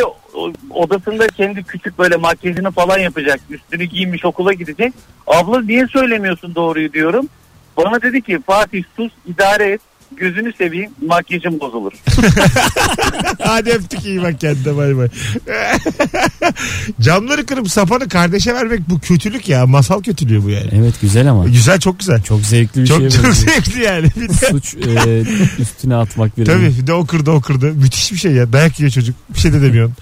odasında 0.69 1.27
kendi 1.27 1.63
küçük 1.63 1.99
böyle 1.99 2.15
makyajını 2.15 2.71
falan 2.71 2.97
yapacak. 2.97 3.39
Üstünü 3.49 3.83
giymiş 3.83 4.25
okula 4.25 4.53
gidecek. 4.53 4.93
Abla 5.27 5.61
niye 5.61 5.87
söylemiyorsun 5.87 6.55
doğruyu 6.55 6.93
diyorum. 6.93 7.29
Bana 7.77 8.01
dedi 8.01 8.21
ki 8.21 8.39
Fatih 8.47 8.83
sus 8.95 9.11
idare 9.27 9.71
et. 9.71 9.81
Gözünü 10.17 10.53
seveyim 10.53 10.91
makyajım 11.07 11.59
bozulur. 11.59 11.91
Hadi 13.43 13.69
öptük 13.69 14.05
iyi 14.05 14.23
bak 14.23 14.39
kendine 14.39 14.77
bay 14.77 14.97
bay. 14.97 15.07
Camları 17.01 17.45
kırıp 17.45 17.71
sapanı 17.71 18.09
kardeşe 18.09 18.53
vermek 18.53 18.89
bu 18.89 18.99
kötülük 18.99 19.49
ya. 19.49 19.65
Masal 19.67 20.01
kötülüğü 20.01 20.43
bu 20.43 20.49
yani. 20.49 20.69
Evet 20.73 20.93
güzel 21.01 21.29
ama. 21.29 21.45
Güzel 21.45 21.79
çok 21.79 21.99
güzel. 21.99 22.21
Çok 22.21 22.41
zevkli 22.41 22.81
bir 22.81 22.87
Çok, 22.87 22.99
şey 22.99 23.09
çok 23.09 23.23
benziyor. 23.23 23.53
zevkli 23.53 23.83
yani. 23.83 24.07
Bir 24.15 24.29
de, 24.29 24.33
Suç 24.33 24.75
e, 24.75 25.23
üstüne 25.61 25.95
atmak 25.95 26.37
bir 26.37 26.45
tabii 26.45 26.73
bir 26.81 26.87
de 26.87 26.93
o 26.93 27.05
kırdı 27.05 27.31
o 27.31 27.41
kırdı. 27.41 27.65
Müthiş 27.73 28.11
bir 28.11 28.17
şey 28.17 28.31
ya. 28.31 28.53
Dayak 28.53 28.79
yiyor 28.79 28.91
çocuk. 28.91 29.15
Bir 29.29 29.39
şey 29.39 29.53
de 29.53 29.61
demiyorsun. 29.61 29.95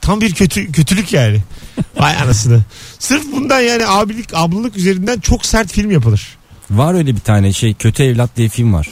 Tam 0.00 0.20
bir 0.20 0.34
kötü 0.34 0.72
kötülük 0.72 1.12
yani. 1.12 1.38
Vay 1.96 2.16
anasını. 2.16 2.60
Sırf 2.98 3.32
bundan 3.32 3.60
yani 3.60 3.86
abilik 3.86 4.28
ablalık 4.34 4.76
üzerinden 4.76 5.20
çok 5.20 5.46
sert 5.46 5.72
film 5.72 5.90
yapılır. 5.90 6.36
Var 6.70 6.94
öyle 6.94 7.14
bir 7.14 7.20
tane 7.20 7.52
şey 7.52 7.74
Kötü 7.74 8.02
Evlat 8.02 8.36
diye 8.36 8.48
film 8.48 8.72
var. 8.72 8.88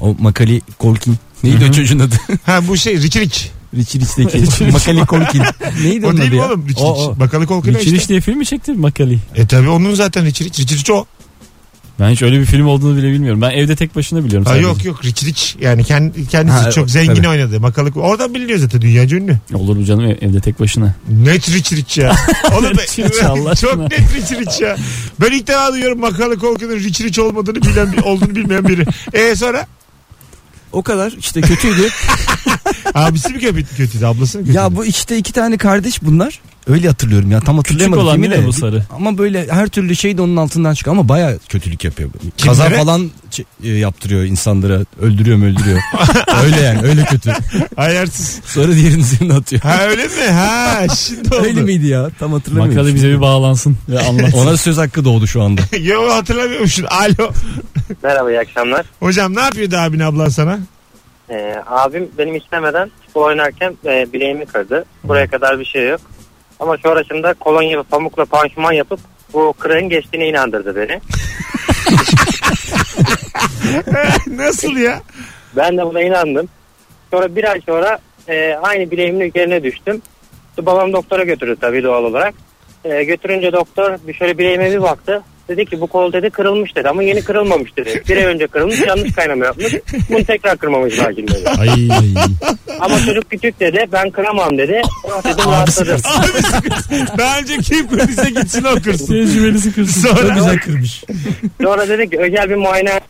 O 0.00 0.16
Makali 0.20 0.60
Kolkin. 0.78 1.16
Neydi 1.44 1.66
o 1.70 1.72
çocuğun 1.72 1.98
adı? 1.98 2.14
Ha 2.46 2.60
bu 2.68 2.76
şey. 2.76 2.96
Richie 3.02 3.30
Rich'teki 3.76 4.64
Makali 4.72 5.06
Kolkin. 5.06 5.42
Neydi 5.82 6.06
O 6.06 6.08
onun 6.08 6.16
değil 6.18 6.28
adı 6.28 6.34
mi 6.36 6.40
ya? 6.42 6.46
oğlum? 6.48 6.68
Richie 6.68 6.84
O, 6.84 6.94
Rich. 6.94 7.08
o. 7.16 7.20
Bakalı 7.20 7.46
Kolkino 7.46 7.78
Richie 7.78 7.92
işte. 7.96 8.08
Diye 8.08 8.20
film 8.20 8.38
mi 8.38 8.46
çekti 8.46 8.72
Makali? 8.72 9.18
E 9.34 9.46
tabi 9.46 9.68
onun 9.68 9.94
zaten. 9.94 10.26
Richie 10.26 10.46
Rich 10.46 10.90
o. 10.90 11.04
Ben 12.00 12.10
hiç 12.10 12.22
öyle 12.22 12.40
bir 12.40 12.44
film 12.44 12.66
olduğunu 12.66 12.96
bile 12.96 13.12
bilmiyorum. 13.12 13.40
Ben 13.42 13.50
evde 13.50 13.76
tek 13.76 13.96
başına 13.96 14.24
biliyorum 14.24 14.44
Ha, 14.46 14.50
sadece. 14.50 14.66
yok 14.68 14.84
yok 14.84 15.04
Richie 15.04 15.28
Rich. 15.28 15.54
Yani 15.60 15.84
kendi, 15.84 16.26
kendisi 16.28 16.56
Ha, 16.58 16.70
çok 16.70 16.90
zengin 16.90 17.14
tabii. 17.14 17.28
oynadı. 17.28 17.60
Makalı 17.60 17.90
Oradan 17.94 18.34
biliniyor 18.34 18.58
zaten 18.58 18.80
dünyaca 18.82 19.16
ünlü. 19.16 19.38
Olur 19.54 19.76
mu 19.76 19.84
canım 19.84 20.04
ev- 20.04 20.16
evde 20.28 20.40
tek 20.40 20.60
başına. 20.60 20.94
Net 21.08 21.50
Rich 21.50 21.98
ya. 21.98 22.16
Oğlum 22.58 22.64
be- 22.76 22.82
Rich 22.82 22.98
Rich 22.98 23.24
Allah 23.24 23.54
çok 23.54 23.70
aşkına. 23.70 23.82
net 23.84 24.32
Rich 24.40 24.60
ya. 24.60 24.76
Ben 25.20 25.30
ilk 25.30 25.46
defa 25.46 25.72
duyuyorum 25.72 26.00
Makalı 26.00 26.38
Kolkin'in 26.38 26.78
Rich 26.78 27.18
olmadığını 27.18 27.62
bilen 27.62 27.96
olduğunu 28.02 28.34
bilmeyen 28.34 28.68
biri. 28.68 28.84
E 29.12 29.36
sonra 29.36 29.66
O 30.72 30.82
kadar 30.82 31.12
işte 31.18 31.40
kötüydü. 31.40 31.88
abisi 32.94 33.28
mi 33.28 33.40
kötü, 33.40 33.76
kötüydü 33.76 34.06
ablası 34.06 34.38
mı 34.38 34.44
kötüydü? 34.44 34.58
ya 34.58 34.76
bu 34.76 34.84
işte 34.84 35.16
iki 35.16 35.32
tane 35.32 35.56
kardeş 35.58 36.02
bunlar. 36.02 36.40
Öyle 36.68 36.88
hatırlıyorum 36.88 37.30
ya 37.30 37.40
tam 37.40 37.56
hatırlayamadım 37.56 38.02
olan 38.04 38.14
filmi 38.14 38.30
değil 38.30 38.38
mi 38.38 38.44
de. 38.44 38.48
bu 38.48 38.52
sarı? 38.52 38.82
Ama 38.94 39.18
böyle 39.18 39.46
her 39.50 39.68
türlü 39.68 39.96
şey 39.96 40.18
de 40.18 40.22
onun 40.22 40.36
altından 40.36 40.74
çıkıyor 40.74 40.96
ama 40.96 41.08
baya 41.08 41.38
kötülük 41.48 41.84
yapıyor. 41.84 42.10
Kaza 42.44 42.64
Kimlere? 42.64 42.80
falan 42.80 43.10
ç- 43.32 43.44
e, 43.64 43.68
yaptırıyor 43.68 44.24
insanlara. 44.24 44.80
Öldürüyor 45.00 45.36
mu 45.36 45.44
öldürüyor. 45.44 45.80
öyle 46.44 46.60
yani 46.60 46.82
öyle 46.88 47.04
kötü. 47.04 47.32
Ayarsız. 47.76 48.40
Sonra 48.44 48.74
diğerinin 48.74 49.00
üzerine 49.00 49.34
atıyor. 49.34 49.62
Ha 49.62 49.78
öyle 49.88 50.02
mi? 50.04 50.30
Ha 50.32 50.86
şimdi 50.96 51.34
oldu. 51.36 51.44
öyle 51.44 51.60
miydi 51.62 51.86
ya? 51.86 52.10
Tam 52.18 52.32
hatırlamıyorum. 52.32 52.74
Makali 52.76 52.94
bize 52.94 53.08
bir 53.08 53.20
bağlansın 53.20 53.76
ve 53.88 54.00
anlatsın. 54.00 54.38
Ona 54.38 54.56
söz 54.56 54.78
hakkı 54.78 55.04
doğdu 55.04 55.26
şu 55.26 55.42
anda. 55.42 55.60
Yo 55.82 56.10
hatırlamıyormuşsun. 56.10 56.84
Alo. 56.84 57.30
Merhaba 58.02 58.30
iyi 58.30 58.40
akşamlar. 58.40 58.86
Hocam 59.00 59.34
ne 59.36 59.40
yapıyordu 59.40 59.76
abin 59.76 60.00
ablan 60.00 60.28
sana? 60.28 60.58
Ee, 61.30 61.54
abim 61.66 62.08
benim 62.18 62.36
istemeden 62.36 62.90
futbol 63.06 63.22
oynarken 63.22 63.76
e, 63.84 64.06
bileğimi 64.12 64.46
kırdı. 64.46 64.84
Buraya 65.04 65.26
kadar 65.26 65.60
bir 65.60 65.64
şey 65.64 65.88
yok. 65.88 66.00
Ama 66.60 66.76
sonrasında 66.76 67.34
kolonya 67.34 67.78
ve 67.78 67.82
pamukla 67.82 68.24
panşuman 68.24 68.72
yapıp 68.72 69.00
bu 69.32 69.54
kırığın 69.58 69.88
geçtiğine 69.88 70.28
inandırdı 70.28 70.76
beni. 70.76 71.00
Nasıl 74.36 74.76
ya? 74.76 75.02
Ben 75.56 75.78
de 75.78 75.86
buna 75.86 76.02
inandım. 76.02 76.48
Sonra 77.10 77.36
bir 77.36 77.50
ay 77.50 77.60
sonra 77.66 77.98
e, 78.28 78.54
aynı 78.62 78.90
bileğimin 78.90 79.20
üzerine 79.20 79.62
düştüm. 79.62 80.02
Babam 80.58 80.92
doktora 80.92 81.24
götürdü 81.24 81.56
tabii 81.60 81.82
doğal 81.82 82.04
olarak. 82.04 82.34
E, 82.84 83.04
götürünce 83.04 83.52
doktor 83.52 83.98
bir 84.08 84.14
şöyle 84.14 84.38
bileğime 84.38 84.70
bir 84.70 84.82
baktı. 84.82 85.22
Dedi 85.48 85.66
ki 85.66 85.80
bu 85.80 85.86
kol 85.86 86.12
dedi 86.12 86.30
kırılmış 86.30 86.76
dedi 86.76 86.88
ama 86.88 87.02
yeni 87.02 87.22
kırılmamış 87.22 87.76
dedi. 87.76 88.02
Bir 88.08 88.16
ay 88.16 88.24
önce 88.24 88.46
kırılmış 88.46 88.80
yanlış 88.80 89.12
kaynama 89.12 89.44
yapmış. 89.44 89.74
Bunu 90.10 90.24
tekrar 90.24 90.56
kırmamız 90.58 90.98
lazım 90.98 91.28
dedi. 91.28 91.48
Ay. 91.58 91.88
Ama 92.80 92.98
çocuk 93.04 93.30
küçük 93.30 93.60
dedi 93.60 93.86
ben 93.92 94.10
kıramam 94.10 94.58
dedi. 94.58 94.82
Oh 95.04 95.24
dedim 95.24 95.44
rahatladım. 95.46 96.00
Daha 97.18 97.38
önce 97.38 97.56
kim 97.58 97.88
kırdıysa 97.88 98.28
gitsin 98.28 98.64
o 98.64 98.82
kırsın. 98.82 99.06
Tecrübelisi 99.06 99.72
kırsın. 99.72 100.00
Sonra 100.08 100.34
güzel 100.34 100.58
kırmış. 100.60 101.04
Sonra 101.62 101.88
dedi 101.88 102.10
ki 102.10 102.18
özel 102.18 102.50
bir 102.50 102.56
muayene 102.56 103.00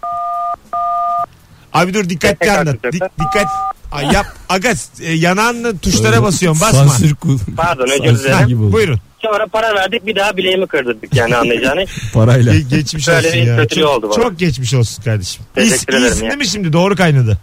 Abi 1.72 1.94
dur 1.94 2.08
dikkatli 2.08 2.50
anlat. 2.50 2.76
Dik- 2.84 3.10
dikkat. 3.20 3.46
Ay 3.92 4.06
yap. 4.12 4.26
Aga 4.48 4.72
e, 5.00 5.12
yanağınla 5.12 5.78
tuşlara 5.78 6.22
basıyorsun. 6.22 6.60
Basma. 6.62 6.88
Sansür 6.88 7.14
kul. 7.14 7.38
pardon 7.56 7.88
özür 7.88 8.24
dilerim. 8.24 8.72
Buyurun. 8.72 9.00
Sonra 9.22 9.46
para 9.46 9.74
verdik 9.74 10.06
bir 10.06 10.16
daha 10.16 10.36
bileğimi 10.36 10.66
kırdırdık 10.66 11.14
yani 11.16 11.36
anlayacağını. 11.36 11.84
Parayla. 12.14 12.54
Ge- 12.54 12.68
geçmiş 12.68 13.08
Böyle 13.08 13.28
olsun 13.28 13.40
bir 13.40 13.46
ya. 13.46 13.68
Çok, 13.68 13.88
oldu 13.90 14.10
bana. 14.16 14.22
çok 14.24 14.38
geçmiş 14.38 14.74
olsun 14.74 15.02
kardeşim. 15.02 15.44
Teşekkür 15.54 15.94
ederim 15.94 16.04
iyisin 16.06 16.24
ya. 16.24 16.30
değil 16.30 16.38
mi 16.38 16.46
şimdi? 16.46 16.72
Doğru 16.72 16.96
kaynadı. 16.96 17.38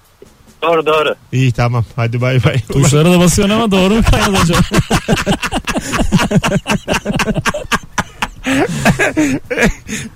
doğru 0.62 0.86
doğru. 0.86 1.15
İyi 1.32 1.51
tamam. 1.51 1.86
Hadi 1.96 2.22
bay 2.22 2.44
bay. 2.44 2.62
Tuşlara 2.72 3.12
da 3.12 3.20
basıyorsun 3.20 3.55
ama 3.55 3.72
doğru 3.72 3.94
mu 3.94 4.01
kaynadı 4.12 4.36
hocam? 4.41 4.62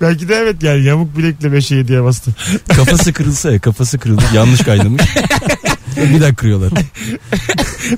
Belki 0.01 0.29
de 0.29 0.35
evet 0.35 0.63
yani 0.63 0.83
yamuk 0.85 1.17
bilekle 1.17 1.51
beşeği 1.53 1.87
diye 1.87 2.03
bastı. 2.03 2.31
Kafası 2.75 3.13
kırılsa 3.13 3.51
ya 3.51 3.59
kafası 3.59 3.99
kırıldı. 3.99 4.23
Yanlış 4.33 4.61
kaynamış. 4.61 5.01
Bir 5.97 6.21
daha 6.21 6.35
kırıyorlar. 6.35 6.71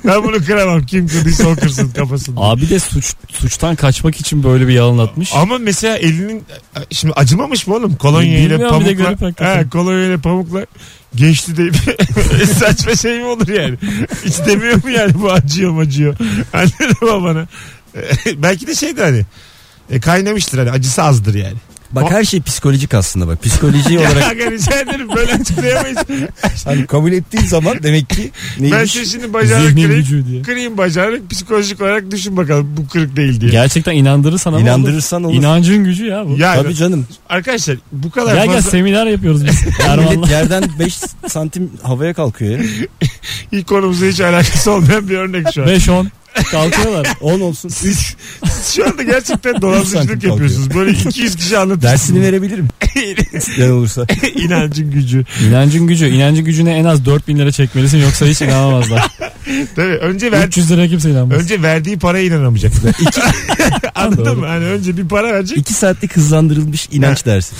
Ben 0.04 0.24
bunu 0.24 0.44
kıramam. 0.44 0.86
Kim 0.86 1.08
kırdıysa 1.08 1.48
o 1.48 1.54
kırsın 1.56 1.88
kafasını. 1.90 2.34
Abi 2.40 2.68
de 2.70 2.78
suç 2.80 3.14
suçtan 3.28 3.76
kaçmak 3.76 4.20
için 4.20 4.42
böyle 4.42 4.68
bir 4.68 4.72
yalan 4.72 4.98
atmış. 4.98 5.30
Ama 5.34 5.58
mesela 5.58 5.96
elinin 5.96 6.44
şimdi 6.90 7.14
acımamış 7.14 7.66
mı 7.66 7.74
oğlum? 7.74 7.96
Kolonya 7.96 8.38
ile 8.38 8.50
Bilmiyorum 8.50 8.80
bir 8.80 8.84
de 8.86 8.94
pamukla. 8.96 9.04
görüp 9.10 9.22
hakikaten. 9.22 9.64
He, 9.64 9.68
kolonya 9.68 10.06
ile 10.06 10.16
pamukla 10.18 10.66
geçti 11.14 11.56
deyip 11.56 11.74
saçma 12.58 12.94
şey 12.94 13.18
mi 13.18 13.24
olur 13.24 13.48
yani? 13.48 13.76
Hiç 14.24 14.38
demiyor 14.46 14.84
mu 14.84 14.90
yani 14.90 15.14
bu 15.14 15.32
acıyor 15.32 15.82
acıyor? 15.82 16.16
Annene 16.52 17.00
babana. 17.02 17.46
Belki 18.36 18.66
de 18.66 18.74
şeydir 18.74 19.02
hani. 19.02 19.22
E, 19.90 20.00
kaynamıştır 20.00 20.58
hani 20.58 20.70
acısı 20.70 21.02
azdır 21.02 21.34
yani. 21.34 21.56
Bak 21.92 22.10
her 22.10 22.24
şey 22.24 22.42
psikolojik 22.42 22.94
aslında 22.94 23.26
bak. 23.28 23.42
Psikoloji 23.42 23.98
olarak 23.98 24.22
aga 24.30 24.50
rica 24.50 24.80
ederim 24.80 25.08
böyle 25.16 25.32
açıklayamayız. 25.34 25.98
hani 26.64 26.86
kabul 26.86 27.12
ettiğin 27.12 27.44
zaman 27.44 27.82
demek 27.82 28.10
ki 28.10 28.30
ben 28.60 28.64
neymiş? 28.70 28.92
size 28.92 29.04
şimdi 29.04 29.32
bacağını 29.32 29.68
Zihnin 29.68 29.82
kırayım. 29.82 30.02
gücü 30.02 30.26
diye. 30.26 30.42
Kırayım 30.42 30.78
bacağını 30.78 31.28
psikolojik 31.28 31.80
olarak 31.80 32.10
düşün 32.10 32.36
bakalım 32.36 32.74
bu 32.76 32.88
kırık 32.88 33.16
değil 33.16 33.40
diye. 33.40 33.50
Gerçekten 33.50 33.92
inandırırsan 33.92 34.52
ama 34.52 34.60
İnandırırsan 34.62 35.24
olur. 35.24 35.34
İnancın 35.34 35.84
gücü 35.84 36.04
ya 36.06 36.26
bu. 36.28 36.36
Ya 36.38 36.54
Tabii 36.54 36.74
canım. 36.74 37.06
arkadaşlar 37.28 37.76
bu 37.92 38.10
kadar 38.10 38.34
Gel 38.34 38.44
gel 38.46 38.54
fazla 38.54 38.70
seminer 38.70 39.06
yapıyoruz 39.06 39.46
biz. 39.46 39.62
Millet 39.66 39.80
Erman'la. 39.80 40.28
yerden 40.30 40.64
5 40.78 40.94
santim 41.28 41.70
havaya 41.82 42.14
kalkıyor 42.14 42.58
ya. 42.58 42.64
ilk 43.52 43.66
konumuzla 43.66 44.06
hiç 44.06 44.20
alakası 44.20 44.70
olmayan 44.70 45.08
bir 45.08 45.16
örnek 45.16 45.46
şu 45.54 45.62
an. 45.62 45.68
5-10 45.68 46.06
kalkıyorlar. 46.50 47.06
10 47.20 47.40
olsun. 47.40 47.70
3 47.84 48.16
Şu 48.74 48.86
anda 48.86 49.02
gerçekten 49.02 49.62
dolandırıcılık 49.62 50.24
yapıyorsunuz. 50.24 50.74
Böyle 50.74 50.90
200 50.90 51.36
kişi 51.36 51.58
anlatıyorsunuz. 51.58 51.82
dersini 51.82 52.22
verebilirim. 52.22 52.68
İsteyen 53.32 53.70
olursa. 53.70 54.06
İnancın 54.34 54.90
gücü. 54.90 55.24
İnancın 55.48 55.86
gücü. 55.86 56.08
İnancın 56.08 56.44
gücüne 56.44 56.76
en 56.76 56.84
az 56.84 57.04
4000 57.04 57.38
lira 57.38 57.52
çekmelisin 57.52 57.98
yoksa 57.98 58.26
hiç 58.26 58.42
inanamazlar. 58.42 59.06
Tabii 59.76 59.94
önce 59.96 60.32
ver, 60.32 60.46
300 60.46 60.70
lira 60.70 60.88
kimse 60.88 61.10
inanmaz. 61.10 61.38
önce 61.38 61.62
verdiği 61.62 61.98
paraya 61.98 62.24
inanamayacak. 62.24 62.72
Anladın 63.94 64.38
mı? 64.38 64.46
Hani 64.46 64.64
önce 64.64 64.96
bir 64.96 65.08
para 65.08 65.32
verecek. 65.32 65.58
2 65.58 65.74
saatlik 65.74 66.16
hızlandırılmış 66.16 66.88
inanç 66.92 67.26
dersi. 67.26 67.54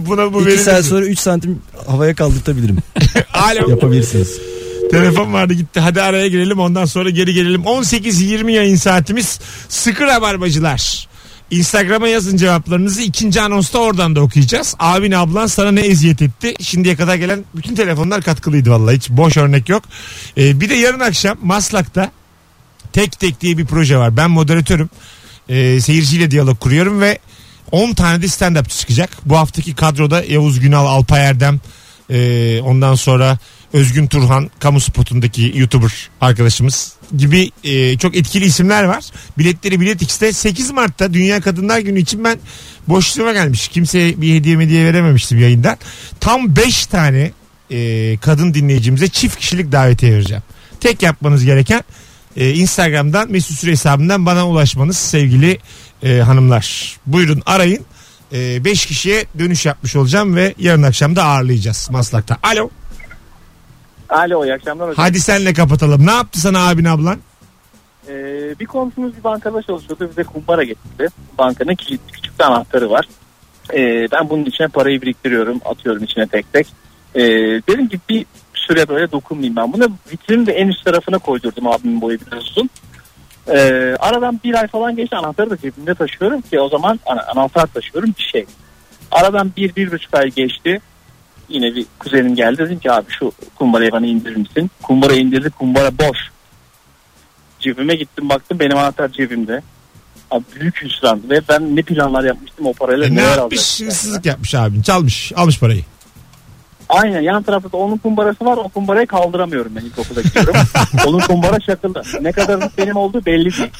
Buna 0.00 0.32
bu 0.32 0.40
2 0.40 0.46
verilir. 0.46 0.62
saat 0.62 0.84
sonra 0.84 1.06
3 1.06 1.18
santim 1.18 1.58
havaya 1.86 2.14
kaldırtabilirim. 2.14 2.76
Alo. 3.32 3.70
Yapabilirsiniz. 3.70 4.55
Telefon 4.90 5.32
vardı 5.32 5.54
gitti. 5.54 5.80
Hadi 5.80 6.02
araya 6.02 6.28
girelim 6.28 6.58
ondan 6.58 6.84
sonra 6.84 7.10
geri 7.10 7.34
gelelim. 7.34 7.62
18-20 7.62 8.50
yayın 8.50 8.76
saatimiz. 8.76 9.40
Sıkı 9.68 10.06
rabarbacılar. 10.06 11.08
Instagram'a 11.50 12.08
yazın 12.08 12.36
cevaplarınızı. 12.36 13.02
ikinci 13.02 13.40
anonsta 13.40 13.78
oradan 13.78 14.16
da 14.16 14.20
okuyacağız. 14.20 14.74
Abin 14.78 15.12
ablan 15.12 15.46
sana 15.46 15.72
ne 15.72 15.80
eziyet 15.80 16.22
etti? 16.22 16.54
Şimdiye 16.60 16.96
kadar 16.96 17.14
gelen 17.14 17.44
bütün 17.54 17.74
telefonlar 17.74 18.22
katkılıydı 18.22 18.70
vallahi. 18.70 18.96
Hiç 18.96 19.10
boş 19.10 19.36
örnek 19.36 19.68
yok. 19.68 19.82
Ee, 20.38 20.60
bir 20.60 20.70
de 20.70 20.74
yarın 20.74 21.00
akşam 21.00 21.38
Maslak'ta 21.42 22.10
Tek 22.92 23.20
Tek 23.20 23.40
diye 23.40 23.58
bir 23.58 23.66
proje 23.66 23.98
var. 23.98 24.16
Ben 24.16 24.30
moderatörüm. 24.30 24.90
Ee, 25.48 25.80
seyirciyle 25.80 26.30
diyalog 26.30 26.60
kuruyorum 26.60 27.00
ve 27.00 27.18
10 27.72 27.92
tane 27.92 28.22
de 28.22 28.26
stand-upçı 28.26 28.78
çıkacak. 28.78 29.10
Bu 29.24 29.36
haftaki 29.36 29.74
kadroda 29.74 30.24
Yavuz 30.24 30.60
Günal, 30.60 30.86
Alpay 30.86 31.26
Erdem, 31.26 31.60
e, 32.10 32.60
ondan 32.60 32.94
sonra 32.94 33.38
Özgün 33.72 34.06
Turhan, 34.06 34.50
kamu 34.58 34.80
spotundaki 34.80 35.52
YouTuber 35.56 36.08
arkadaşımız 36.20 36.92
gibi 37.16 37.50
e, 37.64 37.98
çok 37.98 38.16
etkili 38.16 38.44
isimler 38.44 38.84
var. 38.84 39.04
Biletleri 39.38 39.80
Bilet 39.80 40.02
X'te 40.02 40.32
8 40.32 40.70
Mart'ta 40.70 41.12
Dünya 41.12 41.40
Kadınlar 41.40 41.78
Günü 41.78 42.00
için 42.00 42.24
ben 42.24 42.38
boşluğuma 42.88 43.32
gelmiş. 43.32 43.68
Kimseye 43.68 44.20
bir 44.20 44.34
hediye 44.34 44.58
hediye 44.58 44.84
verememiştim 44.84 45.38
yayından. 45.38 45.78
Tam 46.20 46.56
5 46.56 46.86
tane 46.86 47.32
e, 47.70 48.16
kadın 48.16 48.54
dinleyicimize 48.54 49.08
çift 49.08 49.36
kişilik 49.36 49.72
davetiye 49.72 50.12
vereceğim. 50.12 50.42
Tek 50.80 51.02
yapmanız 51.02 51.44
gereken 51.44 51.84
e, 52.36 52.54
Instagram'dan 52.54 53.30
Mesut 53.30 53.58
Süre 53.58 53.70
hesabından 53.70 54.26
bana 54.26 54.48
ulaşmanız 54.48 54.96
sevgili 54.96 55.58
e, 56.02 56.18
hanımlar. 56.18 56.96
Buyurun 57.06 57.42
arayın. 57.46 57.86
5 58.32 58.86
kişiye 58.86 59.24
dönüş 59.38 59.66
yapmış 59.66 59.96
olacağım 59.96 60.36
ve 60.36 60.54
yarın 60.58 60.82
akşam 60.82 61.16
da 61.16 61.24
ağırlayacağız 61.24 61.88
Maslak'ta. 61.90 62.38
Alo. 62.42 62.70
Alo 64.08 64.44
iyi 64.44 64.54
akşamlar 64.54 64.88
hocam. 64.88 65.04
Hadi 65.04 65.20
senle 65.20 65.52
kapatalım. 65.52 66.06
Ne 66.06 66.10
yaptı 66.12 66.40
sana 66.40 66.68
abin 66.68 66.84
ablan? 66.84 67.18
Ee, 68.08 68.54
bir 68.60 68.66
komşumuz 68.66 69.16
bir 69.16 69.24
bankada 69.24 69.62
çalışıyordu. 69.62 70.08
Bize 70.10 70.22
kumbara 70.22 70.64
getirdi. 70.64 71.08
Bankanın 71.38 71.74
kilitli 71.74 72.12
küçük 72.12 72.38
bir 72.38 72.44
anahtarı 72.44 72.90
var. 72.90 73.08
Ee, 73.74 74.08
ben 74.12 74.30
bunun 74.30 74.44
içine 74.44 74.68
parayı 74.68 75.02
biriktiriyorum. 75.02 75.60
Atıyorum 75.64 76.04
içine 76.04 76.26
tek 76.26 76.52
tek. 76.52 76.66
Ee, 77.14 77.20
dedim 77.68 77.88
ki 77.88 78.00
bir 78.08 78.26
süre 78.54 78.88
böyle 78.88 79.12
dokunmayayım 79.12 79.56
ben. 79.56 79.72
Bunu 79.72 79.88
vitrinin 80.12 80.46
de 80.46 80.52
en 80.52 80.68
üst 80.68 80.84
tarafına 80.84 81.18
koydurdum 81.18 81.66
abimin 81.66 82.00
boyu 82.00 82.18
biraz 82.32 82.44
uzun. 82.50 82.70
Ee, 83.48 83.96
aradan 84.00 84.40
bir 84.44 84.54
ay 84.54 84.66
falan 84.68 84.96
geçti 84.96 85.16
anahtarı 85.16 85.50
da 85.50 85.56
cebimde 85.56 85.94
taşıyorum 85.94 86.40
ki 86.40 86.60
o 86.60 86.68
zaman 86.68 87.00
ana- 87.06 87.24
anahtar 87.26 87.66
taşıyorum 87.66 88.14
bir 88.18 88.24
şey. 88.24 88.46
Aradan 89.10 89.52
bir, 89.56 89.76
bir 89.76 89.92
buçuk 89.92 90.14
ay 90.14 90.30
geçti. 90.30 90.80
Yine 91.48 91.74
bir 91.74 91.86
kuzenim 91.98 92.34
geldi 92.34 92.58
dedim 92.58 92.78
ki 92.78 92.92
abi 92.92 93.06
şu 93.18 93.32
kumbarayı 93.54 93.92
bana 93.92 94.06
indirir 94.06 94.36
misin? 94.36 94.70
Kumbara 94.82 95.14
indirdi 95.14 95.50
kumbara 95.50 95.98
boş. 95.98 96.18
Cebime 97.60 97.94
gittim 97.94 98.28
baktım 98.28 98.58
benim 98.58 98.78
anahtar 98.78 99.08
cebimde. 99.08 99.62
Abi 100.30 100.44
büyük 100.60 100.82
hüsran 100.82 101.20
ve 101.30 101.40
ben 101.48 101.76
ne 101.76 101.82
planlar 101.82 102.24
yapmıştım 102.24 102.66
o 102.66 102.72
parayla 102.72 103.06
E, 103.06 103.14
ne 103.14 103.22
yapmış? 103.22 103.80
Hırsızlık 103.80 104.26
yapmış 104.26 104.54
abin. 104.54 104.82
Çalmış. 104.82 105.32
Almış 105.36 105.60
parayı. 105.60 105.82
Aynen 106.88 107.20
yan 107.20 107.42
tarafta 107.42 107.72
da 107.72 107.76
onun 107.76 107.96
kumbarası 107.96 108.44
var 108.44 108.56
o 108.56 108.68
kumbarayı 108.68 109.06
kaldıramıyorum 109.06 109.72
ben 109.76 109.80
ilkokula 109.80 110.20
gidiyorum. 110.22 110.54
onun 111.06 111.20
kumbara 111.20 111.60
şakılı. 111.60 112.02
Ne 112.20 112.32
kadar 112.32 112.70
benim 112.78 112.96
olduğu 112.96 113.26
belli 113.26 113.50
değil. 113.52 113.70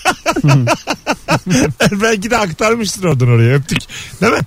Belki 2.02 2.30
de 2.30 2.36
aktarmıştır 2.36 3.04
oradan 3.04 3.28
oraya. 3.28 3.54
Öptük. 3.54 3.78
Değil 4.20 4.32
mi? 4.32 4.40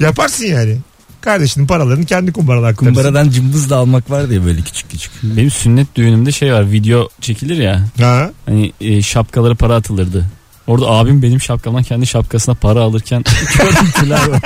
Yaparsın 0.00 0.46
yani. 0.46 0.78
Kardeşinin 1.22 1.66
paralarını 1.66 2.04
kendi 2.04 2.32
kumbarana 2.32 2.66
aktarırsın. 2.66 2.94
Kumbaradan 2.94 3.30
cımbız 3.30 3.70
da 3.70 3.76
almak 3.76 4.10
vardı 4.10 4.34
ya 4.34 4.44
böyle 4.44 4.60
küçük 4.60 4.90
küçük. 4.90 5.12
Benim 5.22 5.50
sünnet 5.50 5.94
düğünümde 5.94 6.32
şey 6.32 6.52
var 6.52 6.72
video 6.72 7.08
çekilir 7.20 7.56
ya. 7.56 7.84
Ha? 8.00 8.30
Hani 8.46 8.72
e, 8.80 9.02
şapkaları 9.02 9.54
para 9.56 9.74
atılırdı. 9.74 10.26
Orada 10.66 10.86
abim 10.90 11.22
benim 11.22 11.40
şapkamdan 11.40 11.82
kendi 11.82 12.06
şapkasına 12.06 12.54
para 12.54 12.80
alırken 12.80 13.24
görüntüler 13.58 14.28
var. 14.28 14.40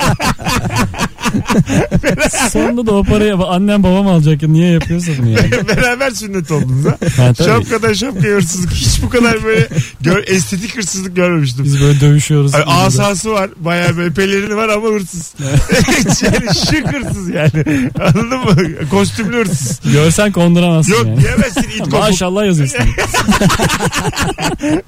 Sonunda 2.51 2.85
da 2.85 2.91
o 2.91 3.03
parayı 3.03 3.35
annem 3.35 3.83
babam 3.83 4.07
alacak 4.07 4.43
ya 4.43 4.49
niye 4.49 4.71
yapıyorsa 4.71 5.11
bunu 5.17 5.29
yani. 5.29 5.51
Beraber 5.67 6.11
sünnet 6.11 6.51
oldunuz 6.51 6.85
ha. 6.85 6.97
Ha, 7.17 7.33
tabii. 7.33 7.47
Şapkadan 7.47 7.93
şapkaya 7.93 8.35
hırsızlık. 8.35 8.71
Hiç 8.71 9.03
bu 9.03 9.09
kadar 9.09 9.43
böyle 9.43 9.67
gör, 10.01 10.23
estetik 10.27 10.77
hırsızlık 10.77 11.15
görmemiştim. 11.15 11.65
Biz 11.65 11.81
böyle 11.81 11.99
dövüşüyoruz. 11.99 12.55
Ay, 12.55 12.63
asası 12.67 13.31
var. 13.31 13.49
Bayağı 13.57 13.97
böyle 13.97 14.13
pelerini 14.13 14.55
var 14.55 14.69
ama 14.69 14.87
hırsız. 14.87 15.33
yani 16.23 16.55
şık 16.69 16.93
hırsız 16.93 17.29
yani. 17.29 17.89
Anladın 17.99 18.39
mı? 18.39 18.89
Kostümlü 18.91 19.37
hırsız. 19.37 19.79
Görsen 19.93 20.31
konduramazsın 20.31 20.93
Yok 20.93 21.05
yani. 21.05 21.21
diyemezsin. 21.21 21.61
it. 21.61 21.87
Maşallah 21.91 22.45
yazıyorsun. 22.45 22.79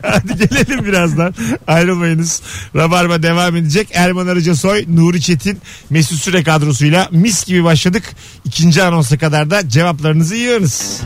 Hadi 0.02 0.36
gelelim 0.38 0.86
birazdan. 0.86 1.34
Ayrılmayınız. 1.68 2.42
Rabarba 2.76 3.24
devam 3.24 3.56
edecek. 3.56 3.88
Erman 3.94 4.28
Arıca 4.28 4.56
Soy, 4.56 4.86
Nuri 4.88 5.22
Çetin, 5.22 5.58
Mesut 5.90 6.20
Süre 6.30 6.44
kadrosuyla 6.44 7.08
mis 7.12 7.46
gibi 7.46 7.64
başladık. 7.64 8.04
İkinci 8.46 8.84
anonsa 8.84 9.18
kadar 9.18 9.50
da 9.52 9.70
cevaplarınızı 9.70 10.36
yığınız. 10.36 11.02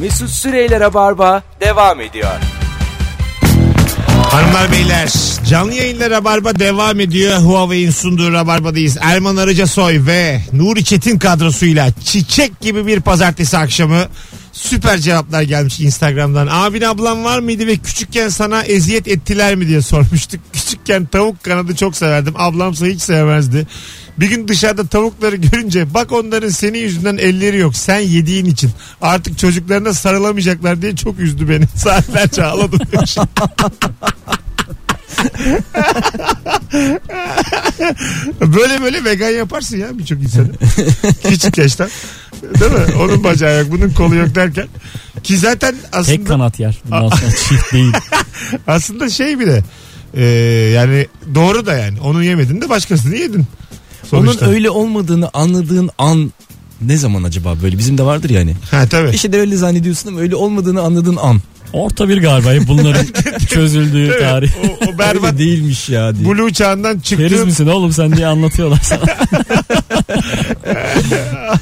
Mesut 0.00 0.30
Süreyler'e 0.30 0.94
barba 0.94 1.42
devam 1.60 2.00
ediyor. 2.00 2.30
Hanımlar 4.30 4.72
beyler 4.72 5.12
canlı 5.48 5.72
yayınla 5.74 6.10
Rabarba 6.10 6.58
devam 6.58 7.00
ediyor. 7.00 7.38
Huawei'in 7.38 7.90
sunduğu 7.90 8.32
Rabarba'dayız. 8.32 8.96
Erman 9.00 9.36
Arıca 9.36 9.66
Soy 9.66 10.06
ve 10.06 10.40
Nuri 10.52 10.84
Çetin 10.84 11.18
kadrosuyla 11.18 11.90
çiçek 12.04 12.60
gibi 12.60 12.86
bir 12.86 13.00
pazartesi 13.00 13.58
akşamı 13.58 14.06
süper 14.56 14.98
cevaplar 14.98 15.42
gelmiş 15.42 15.80
Instagram'dan. 15.80 16.48
Abin 16.50 16.82
ablan 16.82 17.24
var 17.24 17.38
mıydı 17.38 17.66
ve 17.66 17.76
küçükken 17.76 18.28
sana 18.28 18.62
eziyet 18.62 19.08
ettiler 19.08 19.54
mi 19.54 19.68
diye 19.68 19.82
sormuştuk. 19.82 20.40
Küçükken 20.52 21.06
tavuk 21.06 21.44
kanadı 21.44 21.76
çok 21.76 21.96
severdim. 21.96 22.34
Ablamsa 22.36 22.86
hiç 22.86 23.02
sevmezdi. 23.02 23.66
Bir 24.18 24.30
gün 24.30 24.48
dışarıda 24.48 24.86
tavukları 24.86 25.36
görünce 25.36 25.94
bak 25.94 26.12
onların 26.12 26.48
senin 26.48 26.78
yüzünden 26.78 27.16
elleri 27.16 27.58
yok. 27.58 27.76
Sen 27.76 27.98
yediğin 27.98 28.44
için. 28.44 28.70
Artık 29.02 29.38
çocuklarına 29.38 29.94
sarılamayacaklar 29.94 30.82
diye 30.82 30.96
çok 30.96 31.18
üzdü 31.18 31.48
beni. 31.48 31.64
Saatlerce 31.76 32.44
ağladım 32.44 32.80
böyle 38.40 38.82
böyle 38.82 39.04
vegan 39.04 39.30
yaparsın 39.30 39.76
ya 39.76 39.98
birçok 39.98 40.22
insanı. 40.22 40.50
Küçük 41.28 41.58
yaştan. 41.58 41.88
Değil 42.60 42.72
mi? 42.72 42.94
Onun 43.02 43.24
bacağı 43.24 43.58
yok, 43.58 43.68
bunun 43.70 43.90
kolu 43.90 44.14
yok 44.14 44.34
derken. 44.34 44.66
Ki 45.22 45.36
zaten 45.36 45.74
Tek 45.74 45.94
aslında 45.94 46.24
kanat 46.24 46.60
yer. 46.60 46.78
Bundan 46.84 47.08
sonra 47.08 47.30
çift 47.30 47.72
değil. 47.72 47.92
aslında 48.66 49.10
şey 49.10 49.38
bir 49.40 49.46
de 49.46 49.62
e, 50.14 50.24
yani 50.74 51.06
doğru 51.34 51.66
da 51.66 51.76
yani. 51.76 52.00
Onu 52.00 52.24
yemedin 52.24 52.60
de 52.60 52.68
başkasını 52.68 53.16
yedin. 53.16 53.44
Sonuçta. 54.10 54.44
Onun 54.46 54.54
öyle 54.54 54.70
olmadığını 54.70 55.30
anladığın 55.34 55.90
an 55.98 56.32
ne 56.82 56.96
zaman 56.96 57.22
acaba 57.22 57.56
böyle 57.62 57.78
bizim 57.78 57.98
de 57.98 58.02
vardır 58.02 58.30
yani. 58.30 58.54
Ha 58.70 58.86
tabii. 58.90 59.10
İşte 59.10 59.32
de 59.32 59.40
öyle 59.40 59.56
zannediyorsun 59.56 60.08
ama 60.08 60.20
öyle 60.20 60.36
olmadığını 60.36 60.80
anladığın 60.82 61.16
an. 61.16 61.40
Orta 61.72 62.08
bir 62.08 62.22
galiba 62.22 62.68
bunların 62.68 63.06
çözüldüğü 63.48 64.06
Evet, 64.06 64.20
tarih. 64.20 64.50
o, 64.64 64.90
o 64.90 64.98
berbat 64.98 65.38
değilmiş 65.38 65.88
ya 65.88 66.16
diye. 66.16 66.28
Blue 66.28 66.52
çağından 66.52 67.00
Keriz 67.00 67.30
çıktığın 67.30 67.46
misin 67.46 67.66
oğlum 67.66 67.92
sen 67.92 68.16
diye 68.16 68.26
anlatıyorlar 68.26 68.80
sana. 68.82 69.00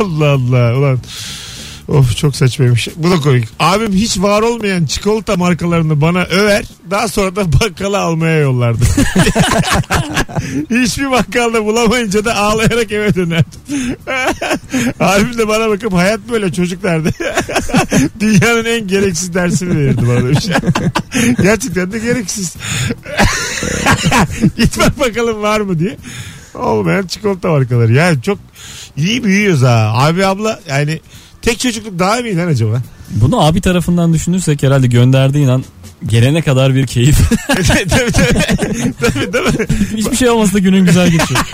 Allah 0.00 0.30
Allah 0.30 0.78
ulan. 0.78 0.98
Of 1.88 2.16
çok 2.16 2.36
saçmaymış. 2.36 2.88
Bu 2.96 3.10
da 3.10 3.16
komik. 3.16 3.48
Abim 3.58 3.92
hiç 3.92 4.18
var 4.18 4.42
olmayan 4.42 4.84
çikolata 4.84 5.36
markalarını 5.36 6.00
bana 6.00 6.24
över. 6.24 6.64
Daha 6.90 7.08
sonra 7.08 7.36
da 7.36 7.52
bakkala 7.52 8.00
almaya 8.00 8.38
yollardı. 8.38 8.84
Hiçbir 10.70 11.10
bakkalda 11.10 11.64
bulamayınca 11.64 12.24
da 12.24 12.36
ağlayarak 12.36 12.92
eve 12.92 13.14
dönerdim. 13.14 13.60
Abim 15.00 15.38
de 15.38 15.48
bana 15.48 15.68
bakıp 15.68 15.92
hayat 15.92 16.20
böyle 16.30 16.52
çocuklardı. 16.52 17.10
Dünyanın 18.20 18.64
en 18.64 18.86
gereksiz 18.86 19.34
dersini 19.34 19.78
verirdi 19.78 20.02
bana 20.08 20.20
demiş. 20.20 20.46
Gerçekten 21.42 21.92
de 21.92 21.98
gereksiz. 21.98 22.54
Git 24.56 24.78
bak 24.78 25.00
bakalım 25.00 25.42
var 25.42 25.60
mı 25.60 25.78
diye. 25.78 25.96
Olmayan 26.54 27.06
çikolata 27.06 27.48
markaları. 27.48 27.92
Yani 27.92 28.22
çok 28.22 28.38
iyi 28.96 29.24
büyüyoruz 29.24 29.62
ha. 29.62 29.92
Abi 29.94 30.26
abla 30.26 30.60
yani 30.68 31.00
tek 31.42 31.58
çocukluk 31.58 31.98
daha 31.98 32.16
mı 32.16 32.26
iyi 32.28 32.36
lan 32.36 32.48
acaba? 32.48 32.82
Bunu 33.14 33.40
abi 33.46 33.60
tarafından 33.60 34.12
düşünürsek 34.14 34.62
herhalde 34.62 34.86
gönderdiğin 34.86 35.48
an 35.48 35.64
gelene 36.06 36.42
kadar 36.42 36.74
bir 36.74 36.86
keyif. 36.86 37.18
tabii, 37.48 37.88
tabii, 37.88 38.12
tabii, 39.00 39.32
değil 39.32 39.44
mi? 39.44 39.66
Hiçbir 39.96 40.16
şey 40.16 40.30
olmasa 40.30 40.54
da 40.54 40.58
günün 40.58 40.86
güzel 40.86 41.10
geçiyor. 41.10 41.40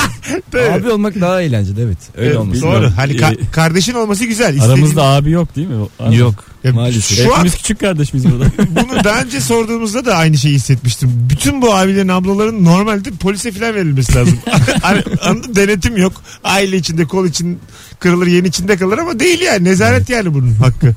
Tabii. 0.52 0.70
Abi 0.70 0.90
olmak 0.90 1.20
daha 1.20 1.42
eğlenceli 1.42 1.80
evet. 1.80 1.98
Öyle 2.16 2.26
Evet, 2.26 2.36
olması. 2.36 2.62
Doğru. 2.62 2.90
Hani 2.96 3.12
ka- 3.12 3.50
kardeşin 3.50 3.94
olması 3.94 4.24
güzel. 4.24 4.54
İstediğin- 4.54 4.66
Aramızda 4.68 5.02
abi 5.02 5.30
yok 5.30 5.56
değil 5.56 5.68
mi? 5.68 5.74
O- 5.98 6.12
Yok 6.12 6.44
Ya, 6.64 6.72
maalesef. 6.72 7.18
Şu 7.18 7.24
an 7.32 7.36
Hepimiz 7.36 7.54
küçük 7.56 7.80
kardeş 7.80 8.14
biz 8.14 8.24
burada. 8.30 8.44
bunu 8.70 9.04
daha 9.04 9.20
önce 9.22 9.40
sorduğumuzda 9.40 10.04
da 10.04 10.14
aynı 10.16 10.38
şeyi 10.38 10.54
hissetmiştim. 10.54 11.10
Bütün 11.30 11.62
bu 11.62 11.74
abilerin 11.74 12.08
ablaların 12.08 12.64
normalde 12.64 13.10
polise 13.10 13.52
falan 13.52 13.74
verilmesi 13.74 14.14
lazım. 14.14 14.38
Hani 14.82 15.02
anladın, 15.24 15.54
denetim 15.56 15.96
yok. 15.96 16.12
Aile 16.44 16.76
içinde 16.76 17.04
kol 17.04 17.26
için 17.26 17.58
kırılır 17.98 18.26
yen 18.26 18.44
içinde 18.44 18.76
kalır 18.76 18.98
ama 18.98 19.20
değil 19.20 19.40
yani. 19.40 19.64
Nezaret 19.64 20.10
yani 20.10 20.34
bunun 20.34 20.54
hakkı 20.54 20.94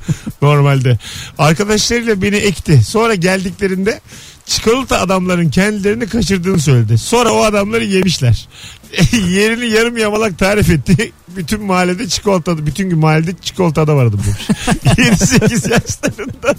normalde. 0.56 0.98
Arkadaşlarıyla 1.38 2.22
beni 2.22 2.36
ekti. 2.36 2.84
Sonra 2.84 3.14
geldiklerinde 3.14 4.00
çikolata 4.46 5.00
adamların 5.00 5.50
kendilerini 5.50 6.06
kaçırdığını 6.06 6.58
söyledi. 6.58 6.98
Sonra 6.98 7.32
o 7.32 7.44
adamları 7.44 7.84
yemişler. 7.84 8.48
Yerini 9.28 9.66
yarım 9.66 9.96
yamalak 9.96 10.38
tarif 10.38 10.70
etti. 10.70 11.12
bütün 11.36 11.64
mahallede 11.64 12.08
çikolata, 12.08 12.66
bütün 12.66 12.90
gün 12.90 12.98
mahallede 12.98 13.30
çikolatada 13.42 13.96
vardım 13.96 14.20
demiş. 14.26 15.20
7-8 15.20 15.72
yaşlarında. 15.72 16.54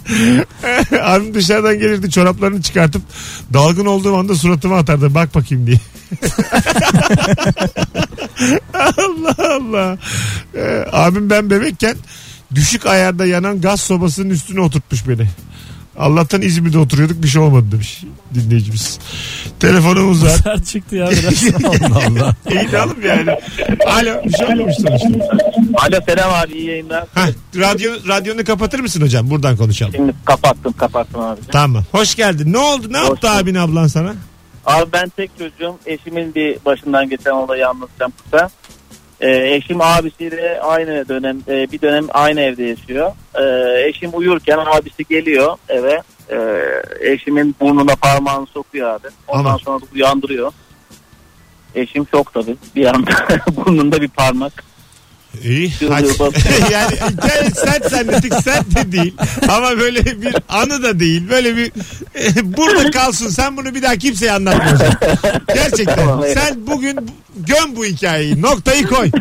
Abim 1.03 1.33
dışarıdan 1.33 1.79
gelirdi 1.79 2.11
çoraplarını 2.11 2.61
çıkartıp 2.61 3.01
dalgın 3.53 3.85
olduğum 3.85 4.17
anda 4.17 4.35
suratıma 4.35 4.77
atardı 4.77 5.15
bak 5.15 5.35
bakayım 5.35 5.67
diye. 5.67 5.79
Allah 8.73 9.35
Allah. 9.37 9.97
Ee, 10.55 10.85
abim 10.91 11.29
ben 11.29 11.49
bebekken 11.49 11.95
düşük 12.55 12.85
ayarda 12.85 13.25
yanan 13.25 13.61
gaz 13.61 13.81
sobasının 13.81 14.29
üstüne 14.29 14.59
oturtmuş 14.61 15.07
beni. 15.07 15.27
Allah'tan 15.97 16.41
İzmir'de 16.41 16.77
oturuyorduk 16.77 17.23
bir 17.23 17.27
şey 17.27 17.41
olmadı 17.41 17.65
demiş 17.71 18.03
dinleyicimiz. 18.33 18.99
Telefonumuz 19.59 20.23
var. 20.23 20.29
Sert 20.29 20.65
çıktı 20.65 20.95
ya 20.95 21.09
biraz. 21.11 21.43
Allah 21.65 22.01
Allah. 22.07 22.35
İyi 22.51 22.71
de 22.71 22.81
oğlum 22.81 22.97
yani. 23.05 23.29
Alo 23.87 24.23
bir 24.25 24.31
şey 24.37 24.45
olmamış 24.45 24.75
sonuçta. 24.75 25.07
Alo 25.77 25.99
selam 26.07 26.33
abi 26.33 26.53
iyi 26.53 26.65
yayınlar. 26.67 27.05
Hah, 27.13 27.27
radyo, 27.55 27.91
radyonu 28.07 28.43
kapatır 28.43 28.79
mısın 28.79 29.01
hocam? 29.01 29.29
Buradan 29.29 29.57
konuşalım. 29.57 29.93
Şimdi 29.95 30.13
kapattım 30.25 30.73
kapattım 30.73 31.21
abi. 31.21 31.41
Tamam. 31.51 31.83
Hoş 31.91 32.15
geldin. 32.15 32.53
Ne 32.53 32.57
oldu? 32.57 32.87
Ne 32.93 32.97
Hoş 32.99 33.09
yaptı 33.09 33.27
bulduk. 33.27 33.41
abin 33.41 33.55
ablan 33.55 33.87
sana? 33.87 34.13
Abi 34.65 34.91
ben 34.93 35.09
tek 35.09 35.31
çocuğum. 35.39 35.75
Eşimin 35.85 36.35
bir 36.35 36.57
başından 36.65 37.09
geçen 37.09 37.31
olayı 37.31 37.67
anlatacağım 37.67 38.13
kısa. 38.23 38.49
Ee, 39.21 39.55
eşim 39.55 39.81
abisiyle 39.81 40.61
aynı 40.61 41.09
dönem 41.09 41.41
e, 41.47 41.71
bir 41.71 41.81
dönem 41.81 42.07
aynı 42.13 42.41
evde 42.41 42.63
yaşıyor. 42.63 43.11
Ee, 43.35 43.87
eşim 43.87 44.11
uyurken 44.13 44.57
abisi 44.57 45.05
geliyor 45.09 45.57
eve. 45.69 46.01
Ee, 46.29 46.61
eşimin 46.99 47.55
burnuna 47.59 47.95
parmağını 47.95 48.47
sokuyor 48.47 48.89
abi. 48.89 49.07
Ondan 49.27 49.45
Aman. 49.45 49.57
sonra 49.57 49.81
da 49.81 49.85
uyandırıyor. 49.93 50.51
Eşim 51.75 52.07
şok 52.07 52.33
tabii. 52.33 52.55
Bir 52.75 52.85
anda 52.85 53.11
burnunda 53.55 54.01
bir 54.01 54.07
parmak. 54.07 54.63
İyi. 55.43 55.73
Hadi. 55.89 56.07
yani 56.71 56.95
gel 57.27 57.51
sert 57.55 57.89
zannettik 57.89 58.33
sert 58.33 58.75
de 58.75 58.91
değil. 58.91 59.13
Ama 59.49 59.77
böyle 59.79 60.21
bir 60.21 60.35
anı 60.49 60.83
da 60.83 60.99
değil. 60.99 61.29
Böyle 61.29 61.57
bir 61.57 61.71
burada 62.57 62.91
kalsın. 62.91 63.29
Sen 63.29 63.57
bunu 63.57 63.75
bir 63.75 63.81
daha 63.81 63.95
kimseye 63.95 64.31
anlatma 64.31 64.71
hocam. 64.73 64.93
Gerçekten. 65.53 65.95
Tamam, 65.95 66.23
eyvallah. 66.23 66.41
Sen 66.45 66.67
bugün 66.67 66.95
göm 67.35 67.75
bu 67.75 67.85
hikayeyi. 67.85 68.41
Noktayı 68.41 68.87
koy. 68.87 69.11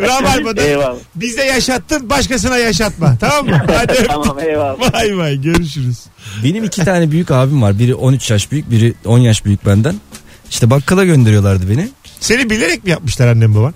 Rabarba'da 0.00 0.62
Eyvallah. 0.62 0.96
bize 1.14 1.44
yaşattın 1.44 2.10
başkasına 2.10 2.56
yaşatma. 2.58 3.16
Tamam 3.20 3.46
mı? 3.46 3.62
Hadi. 3.76 4.06
Tamam 4.08 4.38
eyvallah. 4.40 4.94
Vay 4.94 5.18
vay 5.18 5.40
görüşürüz. 5.42 5.98
Benim 6.44 6.64
iki 6.64 6.84
tane 6.84 7.10
büyük 7.10 7.30
abim 7.30 7.62
var. 7.62 7.78
Biri 7.78 7.94
13 7.94 8.30
yaş 8.30 8.52
büyük, 8.52 8.70
biri 8.70 8.94
10 9.04 9.18
yaş 9.18 9.44
büyük 9.44 9.66
benden. 9.66 9.94
İşte 10.50 10.70
bakkala 10.70 11.04
gönderiyorlardı 11.04 11.70
beni. 11.70 11.88
Seni 12.20 12.50
bilerek 12.50 12.84
mi 12.84 12.90
yapmışlar 12.90 13.26
annem 13.28 13.54
baban? 13.54 13.74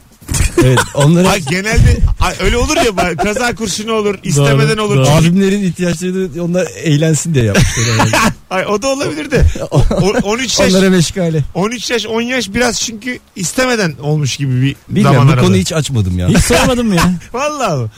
Evet 0.64 0.78
onları 0.94 1.28
Ay 1.28 1.40
genelde 1.50 1.96
ay, 2.20 2.34
öyle 2.40 2.56
olur 2.56 2.76
ya 2.76 2.96
bak, 2.96 3.18
kaza 3.18 3.54
kurşunu 3.54 3.92
olur 3.92 4.18
istemeden 4.22 4.76
olur. 4.76 4.96
doğru. 4.96 5.08
Abimlerin 5.08 5.62
ihtiyaçları 5.62 6.42
onlar 6.42 6.66
eğlensin 6.84 7.34
diye 7.34 7.44
yapmışlar. 7.44 7.84
herhalde. 7.94 8.16
Ay, 8.50 8.66
o 8.66 8.82
da 8.82 8.88
olabilir 8.88 9.30
de. 9.30 9.44
O- 9.70 9.82
o- 9.90 10.18
13 10.22 10.58
yaş 10.60 10.74
Onlara 10.74 10.90
meşgale. 10.90 11.44
13 11.54 11.90
yaş 11.90 12.06
10 12.06 12.20
yaş 12.22 12.48
biraz 12.54 12.80
çünkü 12.80 13.18
istemeden 13.36 13.94
olmuş 14.02 14.36
gibi 14.36 14.62
bir 14.62 14.76
Bilmiyorum 14.88 15.14
zaman 15.14 15.28
bu 15.28 15.32
aralığı. 15.32 15.44
konuyu 15.46 15.60
hiç 15.60 15.72
açmadım 15.72 16.18
ya. 16.18 16.28
Hiç 16.28 16.38
sormadım 16.44 16.92
ya. 16.92 17.12
Vallahi. 17.32 17.90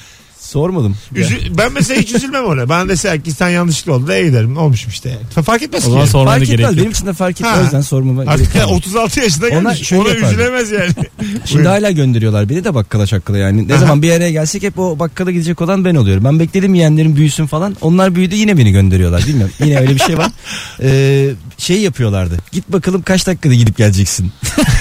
Sormadım. 0.53 0.97
Üzü- 1.15 1.59
ben 1.59 1.73
mesela 1.73 2.01
hiç 2.01 2.15
üzülmem 2.15 2.45
ona. 2.45 2.69
Bana 2.69 2.89
deseler 2.89 3.21
ki 3.21 3.33
sen 3.33 3.49
yanlışlıkla 3.49 3.93
oldu 3.93 4.07
da 4.07 4.19
iyi 4.19 4.33
derim. 4.33 4.57
Olmuşum 4.57 4.91
işte 4.91 5.09
yani. 5.09 5.45
Fark 5.45 5.63
etmez 5.63 5.83
O 5.83 5.85
ki. 5.85 5.91
zaman 5.91 6.01
yani. 6.01 6.11
sormana 6.11 6.35
Fark 6.35 6.47
gerek 6.47 6.61
etmez. 6.61 6.71
yok. 6.71 6.79
Benim 6.81 6.91
için 6.91 7.07
de 7.07 7.13
fark 7.13 7.37
etmez. 7.41 7.53
Ha. 7.57 7.61
O 7.61 7.63
yüzden 7.65 7.81
sormama 7.81 8.23
Artık 8.23 8.39
gerek 8.39 8.55
ya 8.55 8.63
yok. 8.63 8.73
36 8.73 9.21
yaşına 9.21 9.47
Onlar 9.47 9.53
gelmiş. 9.73 9.89
şöyle 9.89 10.03
Ona 10.03 10.09
yapardı. 10.09 10.33
üzülemez 10.35 10.71
yani. 10.71 10.91
Şimdi 11.45 11.55
Buyurun. 11.55 11.65
hala 11.71 11.91
gönderiyorlar 11.91 12.49
beni 12.49 12.65
de 12.65 12.75
bakkala 12.75 13.07
şakkala 13.07 13.39
yani. 13.39 13.69
Ne 13.69 13.73
Aha. 13.73 13.81
zaman 13.81 14.03
bir 14.03 14.11
araya 14.13 14.31
gelsek 14.31 14.63
hep 14.63 14.79
o 14.79 14.99
bakkala 14.99 15.31
gidecek 15.31 15.61
olan 15.61 15.85
ben 15.85 15.95
oluyorum. 15.95 16.25
Ben 16.25 16.39
bekledim 16.41 16.75
yeğenlerim 16.75 17.17
büyüsün 17.17 17.47
falan. 17.47 17.77
Onlar 17.81 18.15
büyüdü 18.15 18.35
yine 18.35 18.59
beni 18.59 18.73
gönderiyorlar. 18.73 19.27
Bilmiyorum. 19.27 19.55
Yine 19.65 19.79
öyle 19.79 19.95
bir 19.95 20.01
şey 20.01 20.19
var. 20.19 20.31
Ee, 20.83 21.31
şey 21.59 21.81
yapıyorlardı. 21.81 22.39
Git 22.53 22.69
bakalım 22.69 23.03
kaç 23.03 23.27
dakikada 23.27 23.55
gidip 23.55 23.77
geleceksin. 23.77 24.33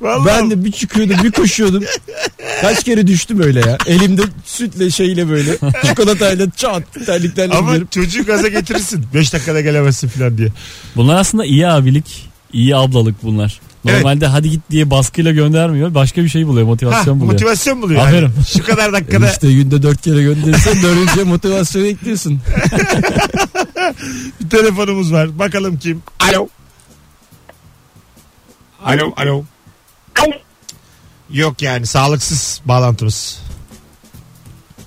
Vallahi 0.00 0.26
Ben 0.26 0.50
de 0.50 0.64
bir 0.64 0.72
çıkıyordum 0.72 1.16
bir 1.24 1.30
koşuyordum. 1.30 1.84
Kaç 2.60 2.84
kere 2.84 3.06
düştüm 3.06 3.42
öyle 3.42 3.60
ya. 3.60 3.78
Elimde 3.86 4.22
sütle 4.44 4.90
şeyle 4.90 5.28
böyle 5.28 5.56
çikolatayla 5.86 6.46
çat 6.56 6.82
terliklerle 7.06 7.54
ama 7.54 7.66
gidiyorum. 7.68 7.88
çocuğu 7.90 8.24
gaza 8.24 8.48
getirirsin. 8.48 9.06
5 9.14 9.32
dakikada 9.32 9.60
gelemezsin 9.60 10.08
falan 10.08 10.38
diye. 10.38 10.48
Bunlar 10.96 11.20
aslında 11.20 11.44
iyi 11.44 11.68
abilik, 11.68 12.28
iyi 12.52 12.76
ablalık 12.76 13.22
bunlar. 13.22 13.60
Evet. 13.88 13.96
Normalde 13.96 14.26
hadi 14.26 14.50
git 14.50 14.60
diye 14.70 14.90
baskıyla 14.90 15.32
göndermiyor. 15.32 15.94
Başka 15.94 16.22
bir 16.24 16.28
şey 16.28 16.46
buluyor, 16.46 16.66
Ha, 16.66 16.70
motivasyon 16.70 17.20
buluyor. 17.20 17.32
motivasyon 17.32 17.82
buluyor. 17.82 18.00
Aferin. 18.00 18.22
Yani. 18.22 18.32
Şu 18.56 18.64
kadar 18.64 18.92
dakikada 18.92 19.30
İşte 19.30 19.52
günde 19.52 19.82
dört 19.82 20.02
kere 20.02 20.22
gönderirsen 20.22 20.74
dördüncü 20.82 21.24
motivasyonu 21.24 21.86
ekliyorsun. 21.86 22.40
bir 24.40 24.48
telefonumuz 24.50 25.12
var. 25.12 25.38
Bakalım 25.38 25.78
kim? 25.78 26.02
Alo. 26.30 26.48
Alo, 28.84 29.12
alo. 29.16 29.44
Alo. 30.18 30.32
Yok 31.30 31.62
yani 31.62 31.86
sağlıksız 31.86 32.60
bağlantımız. 32.64 33.42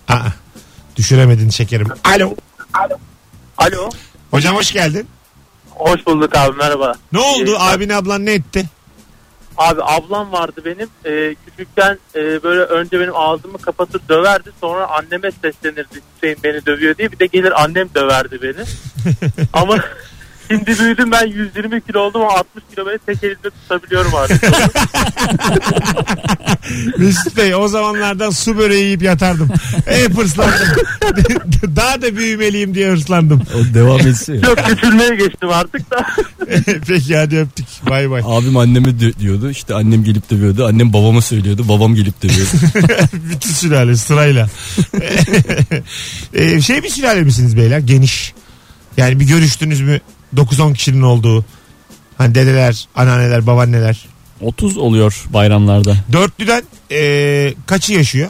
Aa, 0.07 0.19
düşüremedin 0.95 1.49
şekerim. 1.49 1.87
Alo. 2.03 2.35
Alo. 3.57 3.89
Hocam 4.31 4.55
hoş 4.55 4.71
geldin. 4.71 5.07
Hoş 5.69 6.05
bulduk 6.05 6.35
abi 6.35 6.57
merhaba. 6.57 6.93
Ne 7.11 7.19
oldu? 7.19 7.45
İyi. 7.45 7.57
Abin 7.59 7.89
ablan 7.89 8.25
ne 8.25 8.33
etti? 8.33 8.65
Abi 9.57 9.83
ablam 9.83 10.31
vardı 10.31 10.61
benim. 10.65 10.89
Ee, 11.05 11.35
küçükken 11.45 11.97
e, 12.15 12.43
böyle 12.43 12.61
önce 12.61 12.99
benim 12.99 13.15
ağzımı 13.15 13.57
kapatır 13.57 14.01
döverdi. 14.09 14.51
Sonra 14.61 14.87
anneme 14.87 15.31
seslenirdi 15.31 16.01
Hüseyin 16.15 16.37
beni 16.43 16.65
dövüyor 16.65 16.97
diye. 16.97 17.11
Bir 17.11 17.19
de 17.19 17.25
gelir 17.25 17.63
annem 17.63 17.89
döverdi 17.95 18.39
beni. 18.41 18.65
Ama 19.53 19.77
şimdi 20.53 20.79
büyüdüm 20.79 21.11
ben 21.11 21.27
120 21.27 21.81
kilo 21.81 21.99
oldum 21.99 22.21
ama 22.21 22.31
60 22.31 22.63
kilo 22.75 22.85
beni 22.85 22.97
tek 23.05 23.23
elimde 23.23 23.49
tutabiliyorum 23.49 24.15
artık. 24.15 24.43
Mesut 26.97 27.37
Bey 27.37 27.55
o 27.55 27.67
zamanlardan 27.67 28.29
su 28.29 28.57
böreği 28.57 28.83
yiyip 28.85 29.01
yatardım. 29.01 29.49
Hep 29.85 30.17
hırslandım. 30.17 30.67
Daha 31.75 32.01
da 32.01 32.15
büyümeliyim 32.15 32.75
diye 32.75 32.91
hırslandım. 32.91 33.41
O 33.55 33.73
devam 33.73 33.99
etsin. 33.99 34.41
Çok 34.41 34.57
küçülmeye 34.65 35.15
geçtim 35.15 35.49
artık 35.49 35.91
da. 35.91 36.05
Peki 36.87 37.17
hadi 37.17 37.37
öptük. 37.37 37.65
Bay 37.89 38.09
bay. 38.09 38.21
Abim 38.25 38.57
anneme 38.57 38.87
dö- 38.87 39.19
diyordu. 39.19 39.49
İşte 39.49 39.73
annem 39.75 40.03
gelip 40.03 40.29
dövüyordu. 40.31 40.65
Annem 40.65 40.93
babama 40.93 41.21
söylüyordu. 41.21 41.67
Babam 41.69 41.95
gelip 41.95 42.23
dövüyordu. 42.23 42.51
Bütün 43.13 43.49
sülale 43.49 43.95
sırayla. 43.95 44.49
Ee, 46.33 46.61
şey 46.61 46.83
bir 46.83 46.89
sülale 46.89 47.21
misiniz 47.21 47.57
beyler? 47.57 47.79
Geniş. 47.79 48.33
Yani 48.97 49.19
bir 49.19 49.25
görüştünüz 49.27 49.81
mü 49.81 49.99
9-10 50.35 50.73
kişinin 50.73 51.01
olduğu. 51.01 51.45
Hani 52.17 52.35
dedeler, 52.35 52.87
anneanneler, 52.95 53.47
babaanneler. 53.47 54.05
30 54.41 54.77
oluyor 54.77 55.23
bayramlarda. 55.33 55.95
Dörtlüden 56.11 56.63
ee, 56.91 57.53
kaçı 57.65 57.93
yaşıyor? 57.93 58.29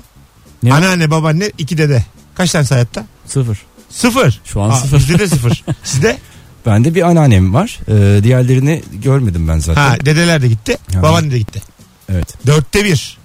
Ne? 0.63 0.73
Anneanne, 0.73 1.11
babaanne, 1.11 1.51
iki 1.57 1.77
dede. 1.77 2.05
Kaç 2.35 2.51
tane 2.51 2.67
hayatta? 2.67 3.05
Sıfır. 3.25 3.57
Sıfır. 3.89 4.41
Şu 4.45 4.61
an 4.61 4.69
Aa, 4.69 4.75
sıfır. 4.75 4.97
Bizde 4.97 5.19
de 5.19 5.27
sıfır. 5.27 5.63
Sizde? 5.83 6.17
Bende 6.65 6.95
bir 6.95 7.01
anneannem 7.01 7.53
var. 7.53 7.79
Ee, 7.87 8.23
diğerlerini 8.23 8.83
görmedim 8.93 9.47
ben 9.47 9.57
zaten. 9.59 9.81
Ha 9.81 9.97
dedeler 10.05 10.41
de 10.41 10.47
gitti. 10.47 10.77
Ha. 10.93 11.03
Babaanne 11.03 11.31
de 11.31 11.39
gitti. 11.39 11.61
Evet. 12.09 12.47
Dörtte 12.47 12.85
bir. 12.85 13.17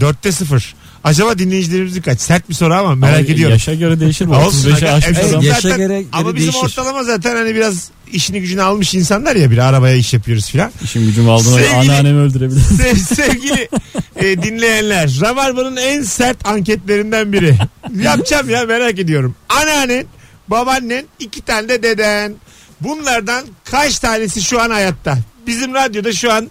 Dörtte 0.00 0.32
sıfır. 0.32 0.74
Acaba 1.04 1.38
dinleyicilerimizin 1.38 2.02
kaç? 2.02 2.20
Sert 2.20 2.48
bir 2.48 2.54
soru 2.54 2.74
ama 2.74 2.94
merak 2.94 3.14
Ama 3.18 3.24
ediyorum. 3.24 3.52
Yaşa 3.52 3.74
göre 3.74 4.00
değişir 4.00 4.28
bu. 4.28 4.34
Olsun. 4.34 4.70
35'e 4.70 4.86
Aga, 4.88 4.92
aşmış 4.96 5.18
evet, 5.18 5.30
adam. 5.30 5.42
Yaşa 5.42 5.60
zaten- 5.60 5.78
göre- 5.78 5.98
göre 6.02 6.06
ama 6.12 6.34
bizim 6.36 6.52
değişir. 6.52 6.66
ortalama 6.66 7.04
zaten 7.04 7.36
hani 7.36 7.54
biraz 7.54 7.90
işini 8.12 8.40
gücünü 8.40 8.62
almış 8.62 8.94
insanlar 8.94 9.36
ya 9.36 9.50
bir 9.50 9.58
arabaya 9.58 9.94
iş 9.96 10.12
yapıyoruz 10.14 10.50
filan. 10.50 10.70
İşim 10.84 11.06
gücüm 11.06 11.28
aldığına 11.30 11.54
Sevgili- 11.58 11.74
anneannemi 11.76 12.18
öldürebilir. 12.20 12.60
Se- 12.78 13.14
sevgili 13.14 13.68
e, 14.16 14.42
dinleyenler 14.42 15.18
Rabarba'nın 15.20 15.76
en 15.76 16.02
sert 16.02 16.46
anketlerinden 16.46 17.32
biri. 17.32 17.54
Yapacağım 18.02 18.50
ya 18.50 18.64
merak 18.64 18.98
ediyorum. 18.98 19.34
Anneannen, 19.48 20.06
babaannen, 20.48 21.04
iki 21.18 21.40
tane 21.42 21.68
de 21.68 21.82
deden. 21.82 22.34
Bunlardan 22.80 23.44
kaç 23.64 23.98
tanesi 23.98 24.42
şu 24.42 24.60
an 24.60 24.70
hayatta? 24.70 25.18
Bizim 25.46 25.74
radyoda 25.74 26.12
şu 26.12 26.32
an 26.32 26.50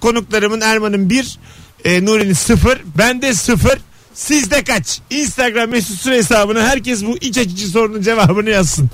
konuklarımın 0.00 0.60
Erman'ın 0.60 1.10
bir, 1.10 1.38
e, 1.84 2.04
Nuri'nin 2.04 2.32
sıfır, 2.32 2.78
bende 2.98 3.34
sıfır. 3.34 3.78
Sizde 4.18 4.64
kaç? 4.64 5.00
Instagram 5.10 5.70
mesut 5.70 6.00
süre 6.00 6.16
hesabına 6.16 6.62
herkes 6.68 7.04
bu 7.04 7.16
iç 7.18 7.38
açıcı 7.38 7.66
sorunun 7.68 8.02
cevabını 8.02 8.50
yazsın. 8.50 8.90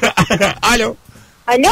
Alo. 0.62 0.94
Alo. 1.46 1.68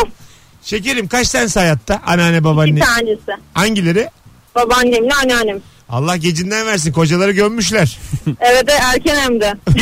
Şekerim 0.62 1.08
kaç 1.08 1.28
tanesi 1.30 1.58
hayatta? 1.58 2.00
Anneanne 2.06 2.38
Bir 2.38 2.44
babaanne. 2.44 2.80
tanesi. 2.80 3.42
Hangileri? 3.54 4.08
Babaannemle 4.54 5.14
anneannem. 5.22 5.58
Allah 5.88 6.16
gecinden 6.16 6.66
versin. 6.66 6.92
Kocaları 6.92 7.32
gömmüşler. 7.32 7.98
Evet 8.40 8.68
erken 8.82 9.16
hem 9.16 9.40
de. 9.40 9.54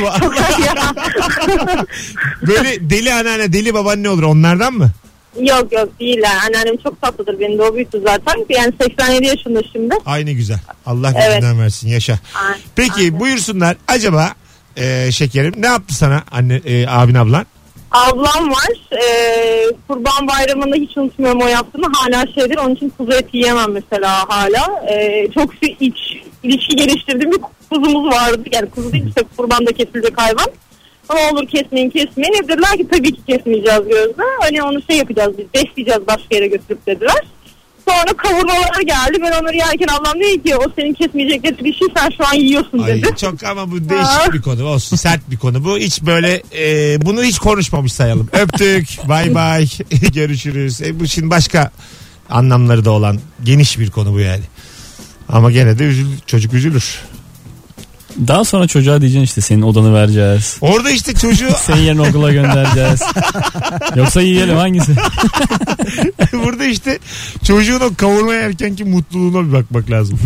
Böyle 2.46 2.90
deli 2.90 3.14
anneanne, 3.14 3.52
deli 3.52 3.74
babaanne 3.74 4.08
olur. 4.08 4.22
Onlardan 4.22 4.72
mı? 4.72 4.90
Yok 5.40 5.72
yok 5.72 5.88
değiller. 6.00 6.30
Anneannem 6.46 6.76
çok 6.76 7.02
tatlıdır. 7.02 7.40
Beni 7.40 7.58
de 7.58 7.62
o 7.62 7.74
büyüttü 7.74 8.00
zaten. 8.06 8.46
Yani 8.48 8.72
87 8.82 9.26
yaşında 9.26 9.60
şimdi. 9.72 9.94
Aynı 10.06 10.30
güzel. 10.32 10.58
Allah 10.86 11.12
Evet. 11.16 11.26
gözünden 11.28 11.60
versin 11.60 11.88
yaşa. 11.88 12.18
Aynen. 12.44 12.58
Peki 12.76 12.92
Aynen. 12.96 13.20
buyursunlar 13.20 13.76
acaba 13.88 14.32
e, 14.76 15.12
şekerim 15.12 15.54
ne 15.58 15.66
yaptı 15.66 15.94
sana 15.94 16.22
anne 16.30 16.54
e, 16.64 16.86
abin 16.88 17.14
ablan? 17.14 17.46
Ablam 17.90 18.50
var. 18.50 18.68
Ee, 18.92 19.66
kurban 19.88 20.28
bayramında 20.28 20.76
hiç 20.76 20.96
unutmuyorum 20.96 21.40
o 21.40 21.46
yaptığını. 21.46 21.86
Hala 21.96 22.26
şeydir. 22.34 22.56
Onun 22.56 22.74
için 22.74 22.92
kuzu 22.98 23.12
eti 23.12 23.36
yiyemem 23.36 23.72
mesela 23.72 24.24
hala. 24.28 24.86
Ee, 24.90 25.28
çok 25.34 25.50
iç 25.80 25.96
ilişki 26.42 26.76
geliştirdiğim 26.76 27.32
bir 27.32 27.38
kuzumuz 27.70 28.14
vardı. 28.14 28.40
Yani 28.52 28.70
kuzu 28.70 28.92
değil 28.92 29.04
işte 29.08 29.22
kurbanda 29.36 29.72
kesilecek 29.72 30.12
hayvan. 30.20 30.46
Ama 31.08 31.20
olur 31.32 31.46
kesmeyin 31.46 31.90
kesmeyin. 31.90 32.34
Hep 32.34 32.48
dediler 32.48 32.76
ki 32.76 32.88
tabii 32.90 33.12
ki 33.12 33.20
kesmeyeceğiz 33.26 33.82
gözle. 33.88 34.22
Hani 34.40 34.62
onu 34.62 34.82
şey 34.82 34.96
yapacağız 34.96 35.38
biz 35.38 35.46
besleyeceğiz 35.54 36.06
başka 36.06 36.34
yere 36.34 36.46
götürüp 36.46 36.86
dediler. 36.86 37.22
Sonra 37.88 38.16
kavurmalar 38.16 38.80
geldi. 38.86 39.18
Ben 39.22 39.42
onları 39.42 39.56
yerken 39.56 39.86
ablam 39.88 40.20
dedi 40.20 40.42
ki 40.42 40.56
o 40.56 40.72
senin 40.76 40.94
kesmeyecekleri 40.94 41.64
bir 41.64 41.74
şey 41.74 41.88
sen 41.96 42.10
şu 42.16 42.26
an 42.28 42.34
yiyorsun 42.34 42.78
Ay, 42.78 43.02
dedi. 43.02 43.16
çok 43.16 43.44
ama 43.44 43.70
bu 43.70 43.88
değişik 43.88 44.32
bir 44.32 44.42
konu 44.42 44.64
olsun 44.64 44.96
sert 44.96 45.30
bir 45.30 45.36
konu 45.36 45.64
bu 45.64 45.78
hiç 45.78 46.02
böyle 46.02 46.42
e, 46.58 47.06
bunu 47.06 47.22
hiç 47.22 47.38
konuşmamış 47.38 47.92
sayalım 47.92 48.28
öptük 48.32 48.88
bay 49.08 49.34
bay 49.34 49.68
görüşürüz 50.14 50.82
e, 50.82 51.00
bu 51.00 51.06
şimdi 51.06 51.30
başka 51.30 51.70
anlamları 52.30 52.84
da 52.84 52.90
olan 52.90 53.18
geniş 53.44 53.78
bir 53.78 53.90
konu 53.90 54.12
bu 54.12 54.20
yani 54.20 54.44
ama 55.28 55.50
gene 55.50 55.78
de 55.78 55.84
üzül, 55.84 56.06
çocuk 56.26 56.54
üzülür 56.54 57.00
Daha 58.28 58.44
sonra 58.44 58.66
çocuğa 58.66 59.00
diyeceksin 59.00 59.24
işte 59.24 59.40
senin 59.40 59.62
odanı 59.62 59.94
vereceğiz. 59.94 60.56
orada 60.60 60.90
işte 60.90 61.14
çocuğu 61.14 61.48
Senin 61.66 61.80
yerine 61.80 62.00
okula 62.00 62.32
göndereceğiz. 62.32 63.02
Yoksa 63.96 64.20
yiyelim 64.22 64.56
hangisi? 64.56 64.92
burada 66.32 66.64
işte 66.64 66.98
çocuğun 67.44 67.80
o 67.80 67.94
kavurma 67.96 68.34
yerkenki 68.34 68.84
mutluluğuna 68.84 69.48
bir 69.48 69.52
bakmak 69.52 69.90
lazım 69.90 70.18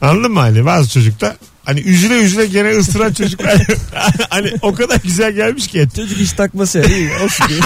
anladın 0.00 0.32
mı 0.32 0.40
hani 0.40 0.64
bazı 0.64 0.90
çocukta 0.90 1.36
hani 1.64 1.80
üzüle 1.80 2.14
üzüle 2.14 2.46
gene 2.46 2.70
ısıran 2.70 3.12
çocuklar 3.12 3.66
hani 4.30 4.52
o 4.62 4.74
kadar 4.74 4.96
güzel 5.04 5.32
gelmiş 5.32 5.66
ki 5.66 5.78
et. 5.80 5.94
Çocuk 5.96 6.18
hiç 6.18 6.32
takması 6.32 6.78
ya. 6.78 6.84
İyi 6.84 7.10
olsun 7.24 7.46
diye. 7.48 7.60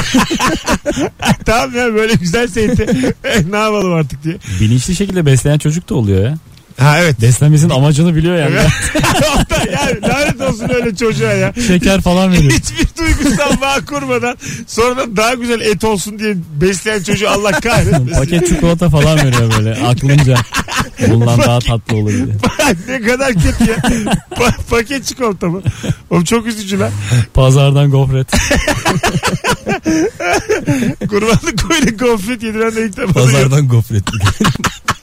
tamam 1.46 1.76
ya 1.76 1.94
böyle 1.94 2.14
güzelse 2.14 2.62
eti 2.62 2.86
ne 3.50 3.56
yapalım 3.56 3.94
artık 3.94 4.24
diye 4.24 4.36
Bilinçli 4.60 4.96
şekilde 4.96 5.26
besleyen 5.26 5.58
çocuk 5.58 5.88
da 5.88 5.94
oluyor 5.94 6.24
ya. 6.24 6.38
Ha 6.78 6.98
evet 6.98 7.20
Beslenmesinin 7.22 7.70
amacını 7.70 8.16
biliyor 8.16 8.36
yani. 8.36 8.54
Evet. 8.54 8.68
O 9.34 9.50
da 9.50 9.56
yani 9.72 10.02
lanet 10.02 10.40
olsun 10.40 10.68
öyle 10.74 10.96
çocuğa 10.96 11.32
ya. 11.32 11.52
Şeker 11.66 12.00
falan 12.00 12.32
veriyor. 12.32 12.52
Hiçbir 12.52 12.86
duygusal 12.98 13.60
bağ 13.60 13.84
kurmadan 13.86 14.36
sonradan 14.66 15.16
daha 15.16 15.34
güzel 15.34 15.60
et 15.60 15.84
olsun 15.84 16.18
diye 16.18 16.36
besleyen 16.60 17.02
çocuğu 17.02 17.30
Allah 17.30 17.50
kahretmesin. 17.52 18.06
Paket 18.18 18.48
çikolata 18.48 18.88
falan 18.90 19.16
veriyor 19.18 19.52
böyle 19.58 19.86
aklınca. 19.86 20.36
Bundan 21.08 21.38
daha 21.38 21.58
tatlı 21.58 21.96
olur 21.96 22.12
diye. 22.12 22.26
ne 22.88 23.00
kadar 23.00 23.32
kötü 23.32 23.70
ya. 23.70 23.76
Pa- 24.30 24.62
paket 24.70 25.04
çikolata 25.04 25.46
mı? 25.48 25.62
Oğlum 26.10 26.24
çok 26.24 26.46
üzücü 26.46 26.78
lan. 26.78 26.90
Pazardan 27.34 27.90
gofret. 27.90 28.26
Kurbanlık 31.08 31.68
koyunu 31.68 31.96
gofret 31.98 32.42
yediren 32.42 32.76
de 32.76 32.86
ilk 32.86 32.96
defa. 32.96 33.12
Pazardan 33.12 33.68
gofret. 33.68 34.04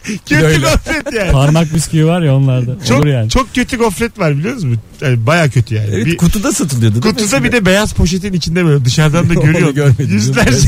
Kötü 0.06 0.41
Böyle. 0.41 0.58
gofret 0.58 1.13
yani. 1.13 1.32
Parmak 1.32 1.74
bisküvi 1.76 2.06
var 2.06 2.22
ya 2.22 2.36
onlarda. 2.36 2.86
Çok, 2.88 2.98
olur 3.00 3.08
yani. 3.08 3.30
çok 3.30 3.56
kötü 3.56 3.78
gofret 3.78 4.20
var 4.20 4.38
biliyor 4.38 4.54
musun? 4.54 4.80
Yani 5.02 5.26
Baya 5.28 5.50
kötü 5.50 5.76
yani. 5.76 5.89
Evet 5.91 6.06
bir, 6.06 6.18
kutuda 6.18 6.52
satılıyordu. 6.52 7.04
değil 7.04 7.13
mi? 7.15 7.20
kutuda 7.22 7.44
bir 7.44 7.52
de 7.52 7.65
beyaz 7.65 7.94
poşetin 7.94 8.34
içinde 8.34 8.65
böyle 8.65 8.86
dışarıdan 8.86 9.30
da 9.30 9.34
Onu 9.39 9.46
görüyorum. 9.46 9.76
görmedim. 9.76 10.10
Yüzlerce. 10.10 10.68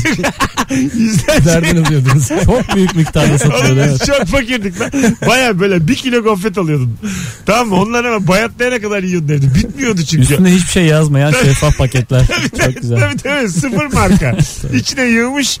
yüzlerce. 0.94 1.50
Nereden 1.50 1.84
alıyordunuz? 1.84 2.28
Çok 2.28 2.74
büyük 2.74 2.94
miktarda 2.96 3.38
satılıyor. 3.38 3.64
Oğlum 3.64 3.78
evet. 3.78 4.06
çok 4.06 4.26
fakirdik 4.26 4.80
lan. 4.80 4.90
Baya 5.26 5.60
böyle 5.60 5.88
bir 5.88 5.94
kilo 5.94 6.22
gofret 6.22 6.58
alıyordun. 6.58 6.98
Tamam 7.46 7.68
mı? 7.68 7.74
Onlar 7.74 8.04
ama 8.04 8.28
bayatlayana 8.28 8.80
kadar 8.80 9.02
yiyordun 9.02 9.28
evde. 9.28 9.54
Bitmiyordu 9.54 10.02
çünkü. 10.02 10.22
Üstünde 10.22 10.50
hiçbir 10.54 10.70
şey 10.70 10.84
yazmayan 10.84 11.32
şeffaf 11.32 11.78
paketler. 11.78 12.26
Çok 12.64 12.82
güzel. 12.82 12.98
Tabii 13.00 13.16
tabii 13.16 13.48
sıfır 13.48 13.86
marka. 13.92 14.36
İçine 14.72 15.04
yığmış 15.04 15.58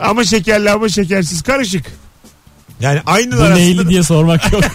ama 0.00 0.24
şekerli 0.24 0.70
ama 0.70 0.88
şekersiz 0.88 1.42
karışık. 1.42 1.84
Yani 2.80 3.00
aynı 3.06 3.36
Bu 3.36 3.54
neyli 3.54 3.88
diye 3.88 4.02
sormak 4.02 4.52
yok. 4.52 4.62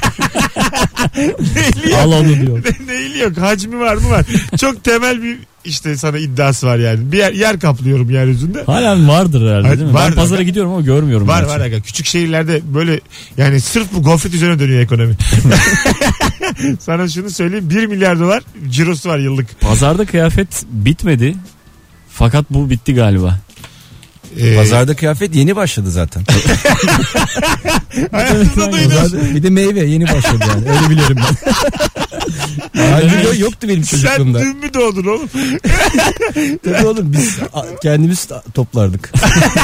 neyli 1.55 1.91
yok. 1.91 2.01
Al 2.01 2.11
onu 2.11 2.27
diyor. 2.27 2.63
neyli 2.87 3.19
yok. 3.19 3.37
Hacmi 3.37 3.79
var 3.79 3.95
mı 3.95 4.09
var. 4.09 4.25
Çok 4.59 4.83
temel 4.83 5.23
bir 5.23 5.37
işte 5.65 5.97
sana 5.97 6.17
iddiası 6.17 6.67
var 6.67 6.77
yani. 6.77 7.11
Bir 7.11 7.17
yer, 7.17 7.31
yer 7.33 7.59
kaplıyorum 7.59 8.09
yeryüzünde. 8.09 8.63
Halen 8.63 9.07
vardır 9.07 9.49
herhalde 9.51 9.79
değil 9.79 9.89
mi? 9.89 9.93
var 9.93 10.09
ben 10.09 10.15
pazara 10.15 10.43
gidiyorum 10.43 10.71
ama 10.71 10.81
görmüyorum. 10.81 11.27
Var 11.27 11.43
var 11.43 11.59
aga. 11.59 11.79
Küçük 11.79 12.05
şehirlerde 12.05 12.61
böyle 12.73 12.99
yani 13.37 13.61
sırf 13.61 13.93
bu 13.93 14.03
gofret 14.03 14.33
üzerine 14.33 14.59
dönüyor 14.59 14.81
ekonomi. 14.81 15.15
Sana 16.79 17.09
şunu 17.09 17.29
söyleyeyim. 17.29 17.69
1 17.69 17.85
milyar 17.85 18.19
dolar 18.19 18.43
cirosu 18.69 19.09
var 19.09 19.19
yıllık. 19.19 19.61
Pazarda 19.61 20.05
kıyafet 20.05 20.63
bitmedi. 20.69 21.35
Fakat 22.09 22.45
bu 22.49 22.69
bitti 22.69 22.93
galiba. 22.95 23.39
Ee, 24.39 24.55
Pazarda 24.55 24.95
kıyafet 24.95 25.35
yeni 25.35 25.55
başladı 25.55 25.91
zaten. 25.91 26.23
hayatımda 28.11 28.71
duydum. 28.71 29.35
Bir 29.35 29.43
de 29.43 29.49
meyve 29.49 29.79
yeni 29.79 30.03
başladı 30.03 30.45
yani. 30.47 30.69
Öyle 30.69 30.89
biliyorum 30.89 31.17
ben. 31.17 31.53
O 33.37 33.41
yoktu 33.41 33.67
benim 33.69 33.83
Sen 33.83 33.97
çocukluğumda. 33.97 34.39
dün 34.39 34.57
mü 34.57 34.73
doğdun 34.73 35.05
oğlum? 35.05 35.29
Tabii 36.65 36.85
oğlum 36.87 37.13
biz 37.13 37.37
kendimiz 37.81 38.27
toplardık. 38.53 39.11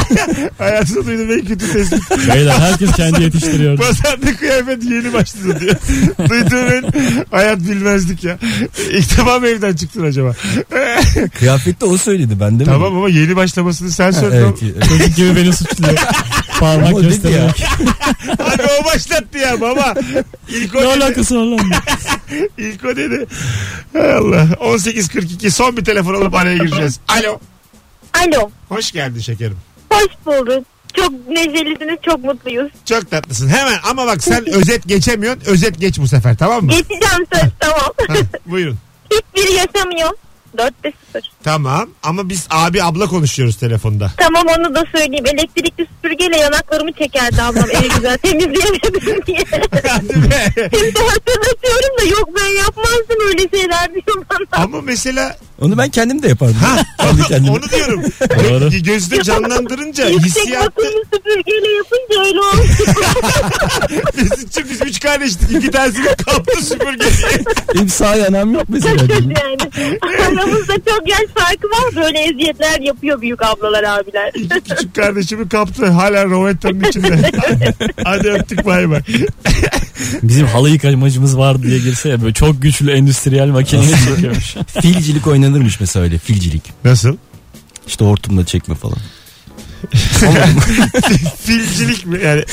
Hayatımda 0.57 1.05
duydum 1.05 1.31
en 1.31 1.45
kötü 1.45 1.73
tespit. 1.73 1.99
Beyler 2.33 2.59
herkes 2.59 2.91
kendi 2.91 3.23
yetiştiriyor. 3.23 3.77
Pazarda 3.77 4.35
kıyafet 4.35 4.83
yeni 4.83 5.13
başladı 5.13 5.59
diyor. 5.59 5.75
Duyduğum 6.29 6.71
en 6.71 6.83
hayat 7.31 7.59
bilmezdik 7.59 8.23
ya. 8.23 8.37
İlk 8.91 9.17
defa 9.17 9.39
mı 9.39 9.47
evden 9.47 9.73
çıktın 9.75 10.03
acaba? 10.05 10.35
Kıyafette 11.39 11.85
o 11.85 11.97
söyledi 11.97 12.39
ben 12.39 12.49
değil 12.59 12.69
mi? 12.69 12.73
tamam 12.73 12.97
ama 12.97 13.09
yeni 13.09 13.35
başlamasını 13.35 13.91
sen 13.91 14.11
söyledin. 14.11 14.37
evet, 14.45 14.57
evet. 14.63 14.89
Çocuk 14.89 15.15
gibi 15.15 15.35
beni 15.35 15.53
suçluyor. 15.53 15.97
Parmak 16.61 16.87
Ama 16.87 16.97
o 16.97 16.99
dedi 17.03 17.07
göstererek. 17.09 17.63
Abi 18.39 18.63
o 18.81 18.85
başlattı 18.85 19.37
ya 19.37 19.61
baba. 19.61 19.93
İlk 20.49 20.75
o 20.75 20.77
Ne 20.77 20.81
dedi. 20.81 21.03
alakası 21.03 21.35
var 21.35 21.45
lan? 21.45 21.59
İlk 22.57 22.85
o 22.85 22.95
dedi. 22.95 23.25
Hay 23.93 24.13
Allah. 24.13 24.43
18.42 24.43 25.49
son 25.49 25.77
bir 25.77 25.85
telefon 25.85 26.13
alıp 26.13 26.35
araya 26.35 26.57
gireceğiz. 26.57 26.99
Alo. 27.07 27.39
Alo. 28.13 28.49
Hoş 28.69 28.91
geldin 28.91 29.19
şekerim. 29.19 29.57
Hoş 29.89 30.07
bulduk. 30.25 30.65
Çok 30.95 31.11
neşelisiniz, 31.29 31.97
çok 32.05 32.23
mutluyuz. 32.23 32.71
Çok 32.85 33.11
tatlısın. 33.11 33.49
Hemen 33.49 33.77
ama 33.89 34.05
bak 34.07 34.23
sen 34.23 34.49
özet 34.53 34.87
geçemiyorsun. 34.87 35.43
Özet 35.45 35.79
geç 35.79 35.99
bu 35.99 36.07
sefer 36.07 36.37
tamam 36.37 36.65
mı? 36.65 36.71
Geçeceğim 36.71 37.25
söz 37.33 37.51
tamam. 37.59 37.91
Ha, 38.07 38.15
buyurun. 38.45 38.77
Hiçbiri 39.11 39.53
yaşamıyor. 39.53 40.09
4 40.57 40.73
0. 41.13 41.31
Tamam 41.43 41.89
ama 42.03 42.29
biz 42.29 42.47
abi 42.49 42.83
abla 42.83 43.05
konuşuyoruz 43.07 43.55
telefonda. 43.57 44.11
Tamam 44.17 44.43
onu 44.59 44.75
da 44.75 44.83
söyleyeyim. 44.95 45.25
Elektrikli 45.25 45.87
süpürgeyle 45.95 46.37
yanaklarımı 46.37 46.91
çekerdi 46.91 47.41
ablam 47.41 47.69
evi 47.71 47.89
güzel 47.95 48.17
temizleyemedim 48.23 49.25
diye. 49.27 49.43
Hadi 49.87 50.09
be. 50.31 50.53
Şimdi 50.55 50.99
hatırlatıyorum 50.99 51.97
da 51.99 52.03
yok 52.03 52.29
ben 52.39 52.47
yapmazdım 52.63 53.27
öyle 53.27 53.49
şeyler 53.57 53.93
diyor 53.93 54.25
bana. 54.29 54.63
Ama 54.63 54.81
mesela 54.81 55.37
Onu 55.61 55.77
ben 55.77 55.89
kendim 55.89 56.23
de 56.23 56.27
yapardım. 56.27 56.55
ha 56.55 56.83
Kendi 56.97 57.21
kendime. 57.23 57.51
onu 57.51 57.69
diyorum. 57.69 58.01
Doğru. 58.29 58.67
Gö- 58.69 58.83
Gözde 58.83 59.23
canlandırınca 59.23 60.09
Yüksek 60.09 60.25
hissiyat 60.25 60.65
bakımlı 60.77 61.03
süpürgeyle 61.13 61.67
yapınca 61.75 62.21
öyle 62.27 62.39
oldu. 62.39 62.67
Biz 64.81 64.89
üç 64.89 64.99
kardeştik. 64.99 65.51
İki 65.51 65.71
tanesini 65.71 66.05
kaptı 66.05 66.65
süpürge. 66.65 67.05
Benim 67.75 67.89
sağ 67.89 68.15
yanağım 68.15 68.53
yok 68.53 68.63
mesela. 68.67 68.97
Çok 68.97 69.09
kötü 69.09 69.23
yani. 69.23 69.97
Aramızda 70.01 70.73
çok 70.73 71.09
yaş 71.09 71.21
farkı 71.35 71.67
var. 71.67 72.05
Böyle 72.05 72.19
eziyetler 72.19 72.79
yapıyor 72.81 73.21
büyük 73.21 73.45
ablalar 73.45 73.83
abiler. 73.83 74.31
İki 74.35 74.61
küçük 74.61 74.95
kardeşimi 74.95 75.49
kaptı. 75.49 75.85
Hala 75.87 76.25
rovettanın 76.25 76.83
içinde. 76.83 77.31
Hadi 78.03 78.29
öptük 78.29 78.65
bay 78.65 78.89
bay. 78.89 79.01
Bizim 80.23 80.47
halı 80.47 80.69
yıkamacımız 80.69 81.37
var 81.37 81.63
diye 81.63 81.79
girse 81.79 82.09
ya 82.09 82.21
böyle 82.21 82.33
çok 82.33 82.61
güçlü 82.61 82.91
endüstriyel 82.91 83.47
makineyi 83.47 83.95
çekiyormuş. 84.07 84.55
Filcilik 84.81 85.27
oynanırmış 85.27 85.79
mesela 85.79 86.03
öyle 86.03 86.17
filcilik. 86.17 86.63
Nasıl? 86.85 87.17
İşte 87.87 88.05
hortumla 88.05 88.45
çekme 88.45 88.75
falan. 88.75 88.97
Filcilik 91.45 92.05
mi? 92.05 92.19
Yani 92.23 92.43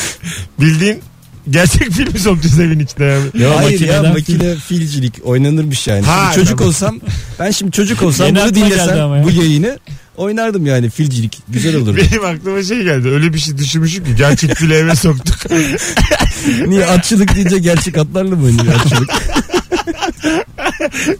bildiğin 0.61 1.03
gerçek 1.50 1.90
filmi 1.92 2.18
sokacağız 2.18 2.61
evin 2.61 2.78
içine 2.78 3.06
yani. 3.06 3.24
Ya 3.34 3.56
Hayır 3.56 3.80
ya 3.80 4.02
makineden 4.02 4.12
makine 4.12 4.56
filcilik 4.56 5.14
oynanırmış 5.24 5.87
yani. 5.87 6.06
Ha, 6.06 6.30
Şimdi 6.34 6.34
çocuk 6.34 6.58
tamam. 6.58 6.68
olsam 6.68 7.00
ben 7.40 7.50
şimdi 7.50 7.72
çocuk 7.72 8.02
olsam 8.02 8.26
Yeni 8.26 8.37
bunu 8.37 8.44
aklıma 8.44 8.68
geldi 8.68 8.78
dinlesem 8.78 9.00
ama 9.04 9.16
ya. 9.18 9.24
bu 9.24 9.30
yayını 9.30 9.78
oynardım 10.16 10.66
yani 10.66 10.90
filcilik. 10.90 11.38
Güzel 11.48 11.76
olurdu. 11.76 11.96
Benim 11.96 12.24
aklıma 12.24 12.62
şey 12.62 12.82
geldi. 12.82 13.08
Öyle 13.08 13.32
bir 13.34 13.38
şey 13.38 13.58
düşünmüşüm 13.58 14.04
ki 14.04 14.16
gerçek 14.16 14.54
fili 14.54 14.74
eve 14.74 14.94
soktuk. 14.94 15.50
Niye 16.66 16.87
atçılık 16.87 17.37
deyince 17.37 17.58
gerçek 17.58 17.98
atlarla 17.98 18.37
mı 18.37 18.44
oynuyor 18.44 18.74
atçılık? 18.74 19.11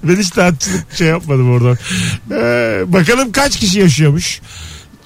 ben 0.04 0.16
hiç 0.16 0.38
atçılık 0.38 0.94
şey 0.94 1.06
yapmadım 1.06 1.50
oradan. 1.52 1.78
Ee, 2.30 2.92
bakalım 2.92 3.32
kaç 3.32 3.56
kişi 3.58 3.78
yaşıyormuş. 3.78 4.40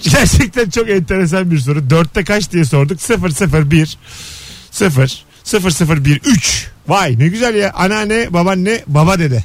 Gerçekten 0.03 0.71
çok 0.71 0.91
enteresan 0.91 1.51
bir 1.51 1.59
soru. 1.59 1.91
Dörtte 1.91 2.25
kaç 2.25 2.53
diye 2.53 2.65
sorduk. 2.65 2.99
001 3.01 3.99
0 4.73 5.25
0013 5.45 6.69
Vay 6.89 7.19
ne 7.19 7.29
güzel 7.29 7.55
ya. 7.55 7.73
Anneanne, 7.75 8.33
babaanne, 8.33 8.83
baba 8.87 9.19
dede. 9.19 9.45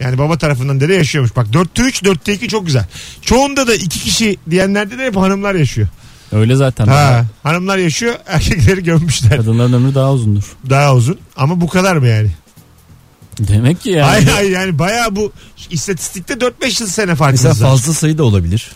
Yani 0.00 0.18
baba 0.18 0.38
tarafından 0.38 0.80
dede 0.80 0.94
yaşıyormuş. 0.94 1.36
Bak 1.36 1.46
4'te 1.52 1.82
3, 1.82 2.02
4'te 2.02 2.34
2 2.34 2.48
çok 2.48 2.66
güzel. 2.66 2.84
Çoğunda 3.22 3.66
da 3.66 3.74
iki 3.74 4.00
kişi 4.00 4.36
diyenlerde 4.50 4.98
de 4.98 5.06
hep 5.06 5.16
hanımlar 5.16 5.54
yaşıyor. 5.54 5.88
Öyle 6.32 6.56
zaten. 6.56 6.86
Ha, 6.86 7.24
hanımlar 7.42 7.78
yaşıyor, 7.78 8.14
erkekleri 8.26 8.82
gömmüşler. 8.82 9.36
Kadınların 9.36 9.72
ömrü 9.72 9.94
daha 9.94 10.12
uzundur. 10.12 10.44
Daha 10.70 10.94
uzun 10.94 11.18
ama 11.36 11.60
bu 11.60 11.68
kadar 11.68 11.96
mı 11.96 12.06
yani? 12.06 12.30
Demek 13.38 13.80
ki 13.80 13.90
yani. 13.90 14.10
Hayır 14.10 14.28
hayır 14.28 14.50
yani 14.50 14.78
bayağı 14.78 15.16
bu 15.16 15.32
istatistikte 15.70 16.34
4-5 16.34 16.82
yıl 16.82 16.88
sene 16.88 17.14
farkımız 17.14 17.44
Mesela 17.44 17.70
var. 17.70 17.70
fazla 17.76 17.92
sayı 17.94 18.18
da 18.18 18.24
olabilir. 18.24 18.70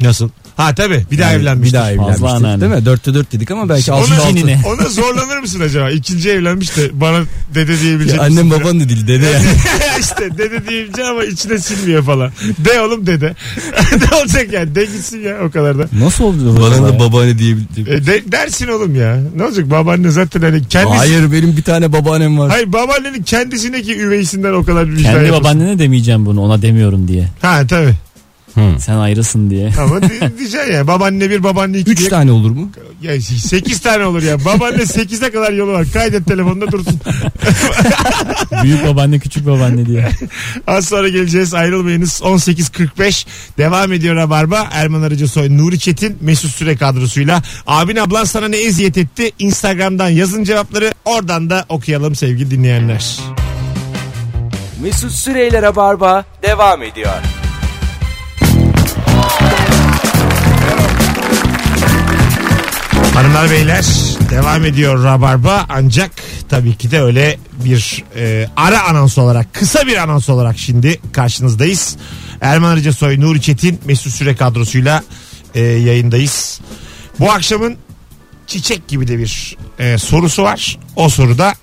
Nasıl? 0.00 0.28
Ha 0.60 0.74
tabii 0.74 1.04
bir 1.10 1.18
daha 1.18 1.30
Yani 1.32 1.42
evlenmiş. 1.42 1.68
Bir 1.68 1.72
daha 1.72 1.92
evlenmiştir. 1.92 2.24
anneanne. 2.26 2.60
Değil 2.60 2.72
mi? 2.72 2.84
Dörtte 2.86 3.14
dört 3.14 3.32
dedik 3.32 3.50
ama 3.50 3.68
belki 3.68 3.92
altı 3.92 4.14
Ona, 4.14 4.22
altı. 4.22 4.58
Ona 4.82 4.88
zorlanır 4.88 5.38
mısın 5.38 5.60
acaba? 5.60 5.90
İkinci 5.90 6.30
evlenmiş 6.30 6.76
de 6.76 7.00
bana 7.00 7.18
dede 7.54 7.80
diyebilecek 7.80 8.16
Ya 8.16 8.22
Annem 8.22 8.46
misin? 8.46 8.60
baban 8.60 8.80
da 8.80 8.88
değil 8.88 9.06
dede 9.06 9.26
yani. 9.26 9.44
işte 10.00 10.38
dede 10.38 10.68
diyince 10.68 11.04
ama 11.04 11.24
içine 11.24 11.58
sinmiyor 11.58 12.02
falan. 12.04 12.30
De 12.58 12.80
oğlum 12.80 13.06
dede. 13.06 13.26
ne 14.10 14.16
olacak 14.22 14.52
yani? 14.52 14.74
De 14.74 14.84
gitsin 14.84 15.18
ya 15.20 15.36
o 15.46 15.50
kadar 15.50 15.78
da. 15.78 15.86
Nasıl 15.92 16.24
oldu? 16.24 16.56
Bana 16.62 16.82
da 16.82 16.88
da 16.88 16.98
babaanne 17.00 17.38
diyebildim. 17.38 17.86
E, 17.88 18.06
de, 18.06 18.32
dersin 18.32 18.68
oğlum 18.68 18.94
ya. 18.94 19.20
Ne 19.36 19.44
olacak 19.44 19.70
babaanne 19.70 20.10
zaten 20.10 20.40
hani 20.42 20.64
kendisi. 20.68 20.96
Hayır 20.96 21.32
benim 21.32 21.56
bir 21.56 21.62
tane 21.62 21.92
babaannem 21.92 22.38
var. 22.38 22.50
Hayır 22.50 22.72
babaannenin 22.72 23.22
kendisindeki 23.22 23.96
üveysinden 23.98 24.52
o 24.52 24.64
kadar 24.64 24.86
bir 24.86 24.92
vicdan 24.92 25.02
Kendi 25.02 25.16
yapıyorsun. 25.16 25.44
babaannene 25.44 25.78
demeyeceğim 25.78 26.26
bunu 26.26 26.40
ona 26.42 26.62
demiyorum 26.62 27.08
diye. 27.08 27.28
Ha 27.42 27.62
tabii. 27.68 27.94
Sen 28.78 28.94
ayrısın 28.96 29.50
diye. 29.50 29.72
Ama 29.80 30.02
di- 30.02 30.38
diyeceksin 30.38 30.72
ya 30.72 30.86
babaanne 30.86 31.30
bir 31.30 31.42
babaanne 31.42 31.78
iki 31.78 31.90
Üç 31.90 31.98
diye. 31.98 32.08
tane 32.10 32.32
olur 32.32 32.50
mu? 32.50 32.70
Ya 33.02 33.20
sekiz 33.20 33.80
tane 33.80 34.04
olur 34.04 34.22
ya. 34.22 34.44
Babaanne 34.44 34.86
sekize 34.86 35.30
kadar 35.30 35.52
yolu 35.52 35.72
var. 35.72 35.86
Kaydet 35.92 36.26
telefonda 36.26 36.72
dursun. 36.72 37.00
Büyük 38.62 38.86
babaanne 38.86 39.18
küçük 39.18 39.46
babaanne 39.46 39.86
diye. 39.86 40.08
Az 40.66 40.88
sonra 40.88 41.08
geleceğiz 41.08 41.54
ayrılmayınız 41.54 42.20
18.45 42.24 43.26
devam 43.58 43.92
ediyor 43.92 44.16
Rabarba 44.16 44.68
Erman 44.72 45.02
Arıcı 45.02 45.28
Soy 45.28 45.56
Nuri 45.58 45.78
Çetin 45.78 46.18
Mesut 46.20 46.50
Süre 46.50 46.76
kadrosuyla 46.76 47.42
abin 47.66 47.96
ablan 47.96 48.24
sana 48.24 48.48
ne 48.48 48.56
eziyet 48.56 48.98
etti 48.98 49.30
Instagram'dan 49.38 50.08
yazın 50.08 50.44
cevapları 50.44 50.92
oradan 51.04 51.50
da 51.50 51.64
okuyalım 51.68 52.14
sevgili 52.14 52.50
dinleyenler 52.50 53.18
Mesut 54.82 55.12
Süreyler'e 55.12 55.76
barba 55.76 56.24
devam 56.42 56.82
ediyor. 56.82 57.12
Hanımlar 63.40 63.58
beyler 63.58 63.84
devam 64.30 64.64
ediyor 64.64 65.04
Rabarba 65.04 65.66
ancak 65.68 66.10
tabii 66.48 66.76
ki 66.76 66.90
de 66.90 67.00
öyle 67.00 67.38
bir 67.64 68.04
e, 68.16 68.46
ara 68.56 68.88
anons 68.88 69.18
olarak 69.18 69.54
kısa 69.54 69.86
bir 69.86 69.96
anons 69.96 70.28
olarak 70.28 70.58
şimdi 70.58 71.00
karşınızdayız. 71.12 71.96
Erman 72.40 72.70
Arıca 72.70 72.92
Soy, 72.92 73.20
Nuri 73.20 73.40
Çetin, 73.40 73.80
Mesut 73.84 74.12
Süre 74.12 74.36
kadrosuyla 74.36 75.02
e, 75.54 75.60
yayındayız. 75.60 76.60
Bu 77.20 77.32
akşamın 77.32 77.76
çiçek 78.46 78.88
gibi 78.88 79.08
de 79.08 79.18
bir 79.18 79.56
e, 79.78 79.98
sorusu 79.98 80.42
var. 80.42 80.78
O 80.96 81.08
soruda 81.08 81.54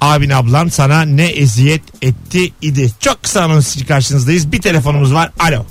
abin 0.00 0.30
ablan 0.30 0.68
sana 0.68 1.02
ne 1.02 1.26
eziyet 1.26 1.82
etti 2.02 2.52
idi. 2.62 2.92
Çok 3.00 3.22
kısa 3.22 3.42
anons 3.42 3.76
için 3.76 3.86
karşınızdayız. 3.86 4.52
Bir 4.52 4.62
telefonumuz 4.62 5.14
var. 5.14 5.30
Alo. 5.38 5.64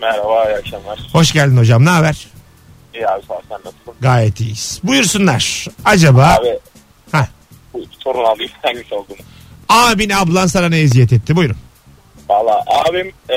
Merhaba, 0.00 0.50
iyi 0.50 0.56
akşamlar. 0.56 0.98
Hoş 1.12 1.32
geldin 1.32 1.56
hocam. 1.56 1.84
Ne 1.84 1.90
haber? 1.90 2.26
İyi 2.94 3.08
abi 3.08 3.26
sağ 3.26 3.34
ol, 3.34 3.40
sen 3.48 3.58
nasılsın? 3.58 3.94
Gayet 4.00 4.40
iyiyiz. 4.40 4.80
Buyursunlar. 4.84 5.66
Acaba 5.84 6.36
Abi, 6.40 6.58
Heh. 7.12 7.26
bu 7.74 7.82
sorun 7.98 8.24
alayım 8.24 8.50
hangisi 8.62 8.94
olduğunu. 8.94 9.16
abin 9.68 10.10
ablan 10.10 10.46
sana 10.46 10.68
ne 10.68 10.78
eziyet 10.80 11.12
etti? 11.12 11.36
Buyurun. 11.36 11.56
Valla 12.28 12.64
abim 12.68 13.12
e, 13.30 13.36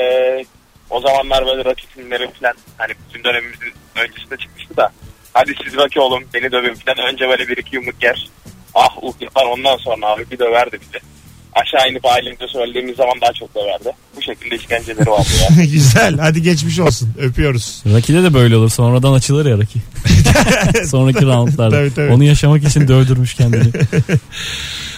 o 0.90 1.00
zamanlar 1.00 1.46
böyle 1.46 1.64
rakı 1.64 1.86
filmleri 1.86 2.30
falan 2.40 2.54
hani 2.78 2.92
bizim 3.08 3.24
dönemimizin 3.24 3.72
öncesinde 3.96 4.36
çıkmıştı 4.36 4.76
da 4.76 4.92
hadi 5.32 5.54
siz 5.64 5.76
rakı 5.76 6.02
olun 6.02 6.24
beni 6.34 6.52
dövün 6.52 6.74
falan 6.74 6.98
önce 7.12 7.28
böyle 7.28 7.48
bir 7.48 7.56
iki 7.56 7.76
yumruk 7.76 8.02
yer. 8.02 8.28
Ah 8.74 8.96
uh 9.02 9.14
yapar 9.20 9.44
ondan 9.46 9.76
sonra 9.76 10.06
abi 10.06 10.30
bir 10.30 10.38
döverdi 10.38 10.78
bizi. 10.80 11.04
Aşağı 11.54 11.90
inip 11.90 12.06
ailemize 12.06 12.46
söylediğimiz 12.48 12.96
zaman 12.96 13.14
daha 13.22 13.32
çok 13.32 13.54
döverdi. 13.54 13.96
Bu 14.16 14.22
şekilde 14.22 14.56
işkenceleri 14.56 15.10
vardı 15.10 15.28
ya. 15.58 15.64
Güzel. 15.72 16.18
Hadi 16.18 16.42
geçmiş 16.42 16.78
olsun. 16.78 17.10
Öpüyoruz. 17.20 17.82
Raki'de 17.94 18.22
de 18.22 18.34
böyle 18.34 18.56
olur. 18.56 18.70
Sonradan 18.70 19.12
açılır 19.12 19.46
ya 19.46 19.58
Raki. 19.58 19.78
Sonraki 20.88 21.26
roundlarda. 21.26 21.76
Tabii, 21.76 21.94
tabii. 21.94 22.12
Onu 22.12 22.24
yaşamak 22.24 22.64
için 22.64 22.88
dövdürmüş 22.88 23.34
kendini. 23.34 23.64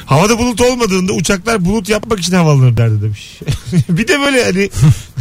Havada 0.06 0.38
bulut 0.38 0.60
olmadığında 0.60 1.12
uçaklar 1.12 1.64
bulut 1.64 1.88
yapmak 1.88 2.20
için 2.20 2.32
havalanır 2.32 2.76
derdi 2.76 3.02
demiş. 3.02 3.40
bir 3.88 4.08
de 4.08 4.20
böyle 4.20 4.44
hani 4.44 4.70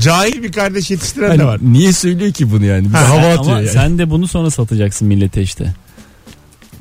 cahil 0.02 0.44
bir 0.44 0.52
kardeş 0.52 0.92
yetiştiren 0.92 1.28
de 1.28 1.32
Hani 1.32 1.46
var. 1.46 1.60
niye 1.62 1.94
söylüyor 1.94 2.32
ki 2.34 2.52
bunu 2.52 2.66
yani? 2.66 2.90
Bir 2.90 2.94
Ha, 2.94 3.10
hava 3.10 3.20
Ama 3.20 3.34
atıyor 3.42 3.58
yani. 3.58 3.68
sen 3.70 3.98
de 3.98 4.10
bunu 4.10 4.28
sonra 4.28 4.52
satacaksın 4.52 5.08
millete 5.08 5.42
işte. 5.42 5.74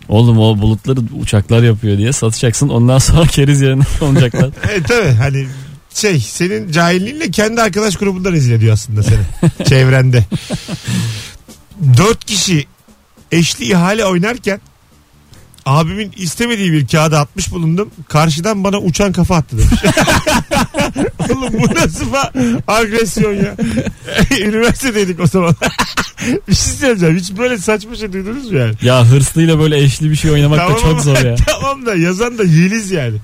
Oğlum 0.09 0.39
o 0.39 0.59
bulutları 0.59 1.01
uçaklar 1.21 1.63
yapıyor 1.63 1.99
diye 1.99 2.13
satacaksın. 2.13 2.69
Ondan 2.69 2.99
sonra 2.99 3.27
keriz 3.27 3.61
yerine 3.61 3.83
konacaklar. 4.01 4.51
E 4.77 4.83
tabi 4.83 5.09
hani 5.09 5.47
şey 5.95 6.21
senin 6.21 6.73
cahilliğinle 6.73 7.31
kendi 7.31 7.61
arkadaş 7.63 7.97
grubunda 7.97 8.33
rezil 8.33 8.53
ediyor 8.53 8.73
aslında 8.73 9.03
seni. 9.03 9.21
Çevrende. 9.69 10.25
Dört 11.97 12.25
kişi 12.25 12.67
eşli 13.33 13.65
ihale 13.65 14.05
oynarken 14.05 14.61
abimin 15.67 16.13
istemediği 16.17 16.73
bir 16.73 16.87
kağıda 16.87 17.21
atmış 17.21 17.51
bulundum. 17.53 17.91
Karşıdan 18.09 18.65
bana 18.65 18.79
uçan 18.79 19.13
kafa 19.13 19.37
attı 19.37 19.57
demiş. 19.59 19.83
Oğlum 21.31 21.53
bu 21.53 21.75
nasıl 21.75 22.05
fa- 22.13 22.61
agresyon 22.67 23.33
ya? 23.33 23.57
Üniversitedeydik 24.41 25.21
o 25.21 25.27
zaman. 25.27 25.55
bir 26.49 26.55
şey 26.55 26.75
söyleyeceğim. 26.75 27.17
Hiç 27.17 27.39
böyle 27.39 27.59
saçma 27.59 27.97
şey 27.97 28.13
duydunuz 28.13 28.51
mu 28.51 28.59
yani? 28.59 28.75
ya 28.83 29.05
hırslıyla 29.07 29.59
böyle 29.59 29.83
eşli 29.83 30.11
bir 30.11 30.17
şey 30.17 30.31
oynamak 30.31 30.59
da 30.71 30.77
çok 30.79 31.01
zor 31.01 31.17
ya. 31.25 31.35
tamam 31.47 31.87
da 31.87 31.95
yazan 31.95 32.39
da 32.39 32.45
Yeliz 32.45 32.91
yani. 32.91 33.17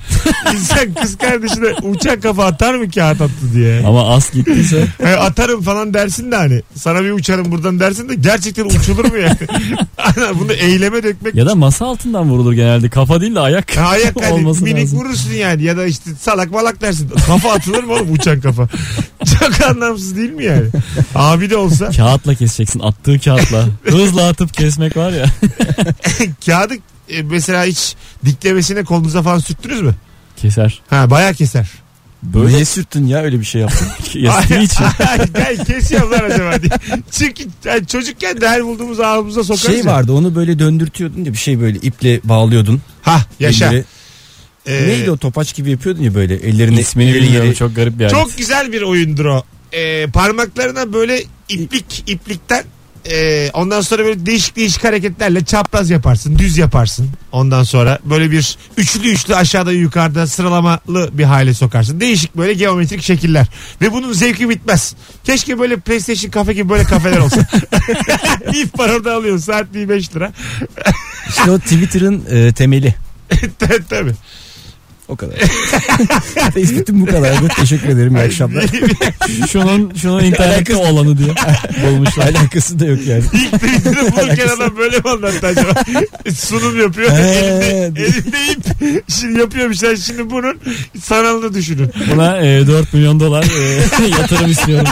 İnsan 0.54 0.94
kız 1.02 1.18
kardeşine 1.18 1.66
uçak 1.82 2.22
kafa 2.22 2.44
atar 2.44 2.74
mı 2.74 2.90
kağıt 2.90 3.20
attı 3.20 3.54
diye. 3.54 3.82
Ama 3.86 4.14
as 4.14 4.32
gittiyse 4.32 4.86
He, 5.02 5.16
atarım 5.16 5.62
falan 5.62 5.94
dersin 5.94 6.32
de 6.32 6.36
hani. 6.36 6.62
Sana 6.74 7.04
bir 7.04 7.10
uçarım 7.10 7.52
buradan 7.52 7.80
dersin 7.80 8.08
de 8.08 8.14
gerçekten 8.14 8.64
uçulur 8.64 9.04
mu 9.04 9.16
yani? 9.18 9.36
Ana, 9.98 10.38
Bunu 10.40 10.52
eyleme 10.52 11.02
dökmek. 11.02 11.34
ya 11.34 11.46
da 11.46 11.54
masa 11.54 11.86
altından 11.86 12.29
vurulur 12.30 12.52
genelde. 12.52 12.88
Kafa 12.88 13.20
değil 13.20 13.34
de 13.34 13.40
ayak. 13.40 13.78
Ayak 13.78 14.16
hani 14.22 14.32
olması 14.32 14.64
minik 14.64 14.82
lazım. 14.84 14.98
vurursun 14.98 15.32
yani 15.32 15.62
ya 15.62 15.76
da 15.76 15.86
işte 15.86 16.10
salak 16.20 16.50
malak 16.50 16.80
dersin. 16.80 17.10
Kafa 17.26 17.52
atılır 17.52 17.84
mı 17.84 17.92
oğlum 17.92 18.12
uçan 18.12 18.40
kafa? 18.40 18.68
Çok 19.40 19.66
anlamsız 19.70 20.16
değil 20.16 20.30
mi 20.30 20.44
yani? 20.44 20.66
Abi 21.14 21.50
de 21.50 21.56
olsa 21.56 21.90
Kağıtla 21.90 22.34
keseceksin 22.34 22.80
attığı 22.80 23.18
kağıtla. 23.18 23.66
Hızla 23.84 24.28
atıp 24.28 24.54
kesmek 24.54 24.96
var 24.96 25.10
ya. 25.12 25.26
kağıdı 26.46 26.74
e, 27.08 27.22
mesela 27.22 27.64
hiç 27.64 27.94
diklemesine 28.24 28.84
kolunuza 28.84 29.22
falan 29.22 29.38
sürttünüz 29.38 29.80
mü? 29.80 29.94
Keser. 30.36 30.80
Ha 30.90 31.10
bayağı 31.10 31.34
keser. 31.34 31.68
Böyle 32.22 32.54
Niye 32.54 32.64
sürttün 32.64 33.06
ya 33.06 33.22
öyle 33.22 33.40
bir 33.40 33.44
şey 33.44 33.60
yaptın? 33.60 33.88
kestiği 34.04 34.60
için. 34.62 34.84
Gel 35.34 35.64
kesiyorum 35.64 36.12
lan 36.12 36.20
acaba 36.30 36.62
diye. 36.62 36.70
Çünkü 37.10 37.44
yani 37.64 37.86
çocukken 37.86 38.40
de 38.40 38.48
her 38.48 38.64
bulduğumuz 38.64 39.00
ağzımıza 39.00 39.44
sokarız 39.44 39.66
şey 39.66 39.78
ya. 39.78 39.84
vardı 39.86 40.12
onu 40.12 40.34
böyle 40.34 40.58
döndürtüyordun 40.58 41.24
ya 41.24 41.32
bir 41.32 41.38
şey 41.38 41.60
böyle 41.60 41.78
iple 41.78 42.20
bağlıyordun. 42.24 42.80
Ha 43.02 43.24
yaşa. 43.40 43.66
Elleri- 43.72 43.84
Ee, 44.66 44.86
Neydi 44.88 45.10
o 45.10 45.16
topaç 45.16 45.54
gibi 45.54 45.70
yapıyordun 45.70 46.02
ya 46.02 46.14
böyle 46.14 46.34
ellerini. 46.34 46.80
İsmini 46.80 47.14
bilmiyorum 47.14 47.52
çok 47.52 47.76
garip 47.76 47.98
bir 47.98 48.04
alet. 48.04 48.10
Çok 48.14 48.36
güzel 48.38 48.72
bir 48.72 48.82
oyundur 48.82 49.24
o. 49.24 49.42
Ee, 49.72 50.06
parmaklarına 50.12 50.92
böyle 50.92 51.22
iplik 51.48 52.04
iplikten 52.06 52.64
e, 53.06 53.50
ondan 53.54 53.80
sonra 53.80 54.04
böyle 54.04 54.26
değişik 54.26 54.56
değişik 54.56 54.84
hareketlerle 54.84 55.44
çapraz 55.44 55.90
yaparsın, 55.90 56.38
düz 56.38 56.58
yaparsın. 56.58 57.10
Ondan 57.32 57.62
sonra 57.62 57.98
böyle 58.04 58.30
bir 58.30 58.58
üçlü 58.76 59.08
üçlü 59.08 59.36
aşağıda 59.36 59.72
yukarıda 59.72 60.26
sıralamalı 60.26 61.10
bir 61.12 61.24
hale 61.24 61.54
sokarsın. 61.54 62.00
Değişik 62.00 62.36
böyle 62.36 62.52
geometrik 62.52 63.02
şekiller. 63.02 63.46
Ve 63.80 63.92
bunun 63.92 64.12
zevki 64.12 64.48
bitmez. 64.48 64.94
Keşke 65.24 65.58
böyle 65.58 65.76
PlayStation 65.76 66.30
kafe 66.30 66.52
gibi 66.52 66.68
böyle 66.68 66.84
kafeler 66.84 67.18
olsa. 67.18 67.40
Var 68.78 68.88
orada 68.88 69.14
alıyorsun 69.14 69.52
saatliği 69.52 69.88
5 69.88 70.16
lira. 70.16 70.32
İşte 71.28 71.50
o 71.50 71.58
Twitter'ın 71.58 72.24
e, 72.30 72.52
temeli. 72.52 72.94
Tabii. 73.88 74.14
O 75.10 75.16
kadar. 75.16 75.36
Tespitim 76.54 77.00
bu 77.00 77.06
kadar. 77.06 77.48
Teşekkür 77.60 77.88
ederim. 77.88 78.16
İyi 78.16 78.18
akşamlar. 78.24 78.64
Şunun 79.52 79.92
şunun 79.94 80.24
internette 80.24 80.76
olanı 80.76 81.18
diye 81.18 81.28
bulmuşlar. 81.86 82.24
Alakası 82.26 82.78
da 82.80 82.86
yok 82.86 82.98
yani. 83.06 83.24
İlk 83.32 83.52
tweetini 83.52 83.96
bulurken 84.12 84.48
adam 84.56 84.76
böyle 84.76 84.96
mi 84.96 85.02
anlattı 85.04 85.46
acaba? 85.46 85.74
Sunum 86.34 86.80
yapıyor. 86.80 87.10
Elinde, 87.12 88.00
elinde 88.02 88.38
ip. 88.52 89.04
Şimdi 89.20 89.38
yapıyormuşlar. 89.40 89.96
Şimdi 89.96 90.30
bunun 90.30 90.56
sanalını 91.02 91.54
düşünün. 91.54 91.90
Buna 92.12 92.38
e, 92.38 92.66
4 92.66 92.94
milyon 92.94 93.20
dolar 93.20 93.44
e, 93.44 94.06
yatırım 94.08 94.50
istiyorum. 94.50 94.86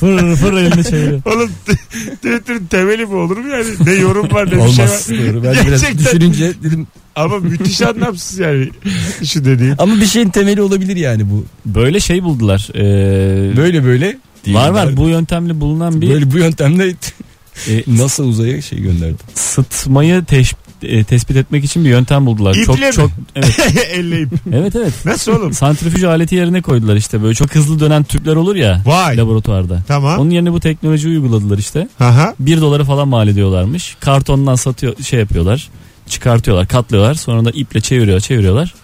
Fır 0.00 0.36
fır 0.36 0.52
elini 0.52 0.84
çeviriyor. 0.84 1.22
Oğlum 1.24 1.50
Twitter'ın 2.14 2.66
temeli 2.66 3.10
bu 3.10 3.14
olur 3.16 3.36
mu 3.36 3.48
yani? 3.52 3.64
Ne 3.86 3.92
yorum 3.92 4.30
var 4.30 4.46
ne 4.46 4.50
bir 4.50 4.56
şey 4.56 4.60
var. 4.60 4.66
Olmaz. 4.68 5.08
Doğru. 5.10 5.44
Ben 5.44 5.52
biraz 5.52 5.64
Gerçekten. 5.82 5.98
düşününce 5.98 6.52
dedim 6.62 6.86
Ama 7.18 7.38
müthiş 7.38 7.82
anlamsız 7.82 8.38
yani 8.38 8.68
şu 9.24 9.44
dediğin. 9.44 9.74
ama 9.78 9.94
bir 10.00 10.06
şeyin 10.06 10.28
temeli 10.30 10.62
olabilir 10.62 10.96
yani 10.96 11.30
bu. 11.30 11.44
Böyle 11.66 12.00
şey 12.00 12.22
buldular. 12.24 12.68
E, 12.74 13.56
Böyle 13.56 13.84
böyle. 13.84 14.16
değil. 14.46 14.56
var 14.56 14.70
var 14.70 14.96
bu 14.96 15.08
yöntemle 15.08 15.60
bulunan 15.60 16.00
bir 16.00 16.10
Böyle 16.10 16.30
bu 16.30 16.38
yöntemle 16.38 16.88
e, 17.68 17.82
NASA 17.96 18.22
uzaya 18.22 18.62
şey 18.62 18.78
gönderdi. 18.80 19.16
sıtmayı 19.34 20.14
teş- 20.20 20.54
e, 20.82 21.04
tespit 21.04 21.36
etmek 21.36 21.64
için 21.64 21.84
bir 21.84 21.88
yöntem 21.90 22.26
buldular. 22.26 22.54
İple 22.54 22.64
çok 22.64 22.78
mi? 22.78 22.92
çok 22.92 23.10
evet. 23.36 23.58
Elleyip. 23.92 24.28
evet 24.52 24.76
evet. 24.76 24.92
Nasıl 25.04 25.32
oğlum? 25.32 25.52
Santrifüj 25.52 26.04
aleti 26.04 26.34
yerine 26.34 26.62
koydular 26.62 26.96
işte 26.96 27.22
böyle 27.22 27.34
çok 27.34 27.54
hızlı 27.54 27.80
dönen 27.80 28.04
tüpler 28.04 28.36
olur 28.36 28.56
ya 28.56 28.82
Vay. 28.86 29.16
laboratuvarda. 29.16 29.82
Tamam. 29.88 30.18
Onun 30.18 30.30
yerine 30.30 30.52
bu 30.52 30.60
teknolojiyi 30.60 31.14
uyguladılar 31.18 31.58
işte. 31.58 31.88
Aha. 32.00 32.34
1 32.40 32.60
dolara 32.60 32.84
falan 32.84 33.08
mal 33.08 33.28
ediyorlarmış. 33.28 33.96
Kartondan 34.00 34.54
satıyor 34.54 34.96
şey 35.02 35.20
yapıyorlar. 35.20 35.68
Çıkartıyorlar, 36.08 36.68
katlıyorlar. 36.68 37.14
Sonra 37.14 37.44
da 37.44 37.50
iple 37.50 37.80
çeviriyor, 37.80 38.20
çeviriyorlar. 38.20 38.74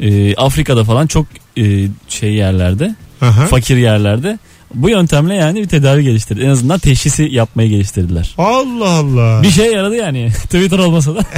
Ee, 0.00 0.34
Afrika'da 0.34 0.84
falan 0.84 1.06
çok 1.06 1.26
e, 1.58 1.88
şey 2.08 2.32
yerlerde, 2.34 2.94
Aha. 3.20 3.46
fakir 3.46 3.76
yerlerde 3.76 4.38
bu 4.74 4.90
yöntemle 4.90 5.34
yani 5.34 5.62
bir 5.62 5.68
tedavi 5.68 6.04
geliştirdi. 6.04 6.40
En 6.40 6.48
azından 6.48 6.78
teşhisi 6.78 7.22
yapmayı 7.22 7.70
geliştirdiler. 7.70 8.34
Allah 8.38 8.88
Allah. 8.88 9.42
Bir 9.42 9.50
şey 9.50 9.72
yaradı 9.72 9.96
yani. 9.96 10.30
Twitter 10.42 10.78
olmasa 10.78 11.14
da. 11.14 11.20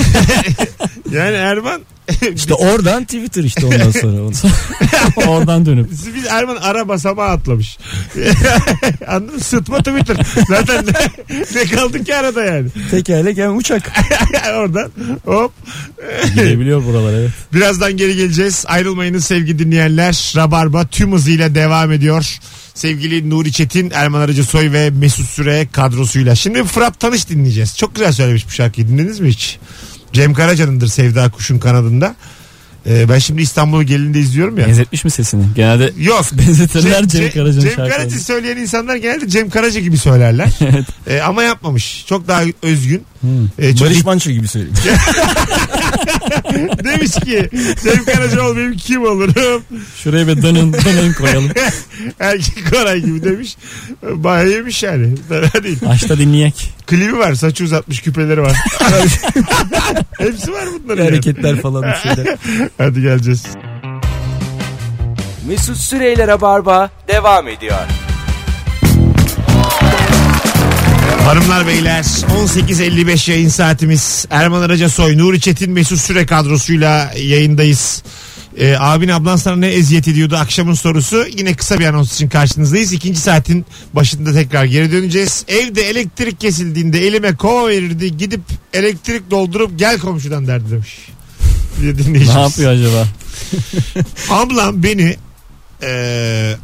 Yani 1.12 1.36
Erman 1.36 1.80
İşte 2.34 2.54
oradan 2.54 3.04
Twitter 3.04 3.44
işte 3.44 3.66
ondan 3.66 3.90
sonra. 3.90 4.32
Oradan 5.28 5.66
dönüp. 5.66 5.90
biz 5.90 6.26
Erman 6.30 6.56
ara 6.56 6.88
basamağı 6.88 7.28
atlamış. 7.28 7.78
Anladın 9.08 9.34
mı? 9.34 9.40
Sıtma 9.40 9.78
Twitter. 9.78 10.16
Zaten 10.48 10.84
ne, 10.86 10.92
ne 11.54 11.64
kaldı 11.64 12.04
ki 12.04 12.16
arada 12.16 12.44
yani. 12.44 12.68
Tekerlek 12.90 13.38
hem 13.38 13.56
uçak. 13.56 13.92
Oradan 14.58 14.90
hop. 15.24 15.52
Gidebiliyor 16.34 16.84
buralar 16.84 17.12
evet. 17.12 17.30
Birazdan 17.54 17.96
geri 17.96 18.16
geleceğiz. 18.16 18.64
Ayrılmayınız 18.68 19.24
sevgili 19.24 19.58
dinleyenler. 19.58 20.32
Rabarba 20.36 20.86
tüm 20.86 21.12
hızıyla 21.12 21.54
devam 21.54 21.92
ediyor. 21.92 22.38
Sevgili 22.80 23.30
Nuri 23.30 23.52
Çetin, 23.52 23.90
Erman 23.94 24.20
Arıcı 24.20 24.44
Soy 24.44 24.72
ve 24.72 24.90
Mesut 24.90 25.28
Süre 25.28 25.68
kadrosuyla. 25.72 26.34
Şimdi 26.34 26.64
Fırat 26.64 27.00
Tanış 27.00 27.28
dinleyeceğiz. 27.28 27.76
Çok 27.76 27.94
güzel 27.94 28.12
söylemiş 28.12 28.46
bu 28.46 28.50
şarkıyı. 28.50 28.88
Dinlediniz 28.88 29.20
mi 29.20 29.28
hiç? 29.28 29.58
Cem 30.12 30.34
Karaca'nındır 30.34 30.88
Sevda 30.88 31.30
Kuş'un 31.30 31.58
kanadında. 31.58 32.14
Ee, 32.86 33.08
ben 33.08 33.18
şimdi 33.18 33.42
İstanbul 33.42 33.82
gelinde 33.82 34.20
izliyorum 34.20 34.58
ya. 34.58 34.66
Benzetmiş 34.66 35.04
mi 35.04 35.10
sesini? 35.10 35.44
Genelde 35.54 35.92
Yok. 35.98 36.26
benzetirler 36.32 37.08
Cem, 37.08 37.30
Karaca'nın 37.30 37.60
Cem 37.60 37.70
şarkılarını. 37.70 37.96
Karaca 37.96 38.18
söyleyen 38.18 38.56
insanlar 38.56 38.96
genelde 38.96 39.28
Cem 39.28 39.50
Karaca 39.50 39.80
gibi 39.80 39.98
söylerler. 39.98 40.48
Evet. 40.60 40.86
Ee, 41.06 41.20
ama 41.20 41.42
yapmamış. 41.42 42.04
Çok 42.08 42.28
daha 42.28 42.42
özgün. 42.62 43.02
Hmm. 43.20 43.30
Ee, 43.58 43.70
çocuk 43.70 43.86
Barış 43.86 44.04
Manço 44.04 44.30
gibi 44.30 44.48
söyleyeyim. 44.48 44.76
demiş 46.84 47.10
ki 47.24 47.50
Cem 47.82 48.04
Karaca 48.04 48.48
olmayayım 48.48 48.76
kim 48.76 49.02
olurum? 49.04 49.62
Şuraya 49.96 50.26
bir 50.28 50.42
dönün, 50.42 50.72
dönün 50.84 51.12
koyalım. 51.12 51.50
Erkek 52.20 52.70
Koray 52.72 53.00
gibi 53.00 53.24
demiş. 53.24 53.56
Bayağı 54.02 54.48
yemiş 54.48 54.82
yani. 54.82 55.14
Fena 55.28 55.64
değil. 55.64 55.78
Açta 55.88 56.18
dinleyek. 56.18 56.74
Klibi 56.86 57.18
var. 57.18 57.34
Saçı 57.34 57.64
uzatmış 57.64 58.00
küpeleri 58.00 58.42
var. 58.42 58.56
Hepsi 60.18 60.52
var 60.52 60.64
bunların. 60.84 61.02
yani. 61.04 61.10
Hareketler 61.10 61.60
falan 61.60 61.82
bir 61.82 62.08
şeyler. 62.08 62.36
Hadi 62.78 63.02
geleceğiz. 63.02 63.42
Mesut 65.48 65.76
Süreyler'e 65.76 66.40
barba 66.40 66.90
devam 67.08 67.48
ediyor. 67.48 67.78
Hanımlar 71.24 71.66
beyler 71.66 72.02
18.55 72.02 73.30
yayın 73.30 73.48
saatimiz. 73.48 74.26
Erman 74.30 74.62
Araca 74.62 74.88
Soy, 74.88 75.18
Nuri 75.18 75.40
Çetin 75.40 75.72
Mesut 75.72 75.98
Süre 75.98 76.26
kadrosuyla 76.26 77.12
yayındayız. 77.16 78.02
Ee, 78.58 78.76
abin 78.78 79.08
ablan 79.08 79.36
sana 79.36 79.56
ne 79.56 79.68
eziyet 79.68 80.08
ediyordu 80.08 80.36
akşamın 80.36 80.74
sorusu. 80.74 81.24
Yine 81.38 81.54
kısa 81.54 81.78
bir 81.78 81.84
anons 81.84 82.14
için 82.14 82.28
karşınızdayız. 82.28 82.92
İkinci 82.92 83.20
saatin 83.20 83.66
başında 83.92 84.32
tekrar 84.32 84.64
geri 84.64 84.92
döneceğiz. 84.92 85.44
Evde 85.48 85.82
elektrik 85.82 86.40
kesildiğinde 86.40 87.06
elime 87.06 87.36
kova 87.36 87.68
verirdi. 87.68 88.16
Gidip 88.16 88.40
elektrik 88.72 89.30
doldurup 89.30 89.78
gel 89.78 89.98
komşudan 89.98 90.46
derdi 90.46 90.70
demiş. 90.70 91.08
Bir 91.82 92.14
Ne 92.14 92.40
yapıyor 92.40 92.72
acaba? 92.72 93.08
Ablam 94.30 94.82
beni 94.82 95.16
e, 95.82 96.54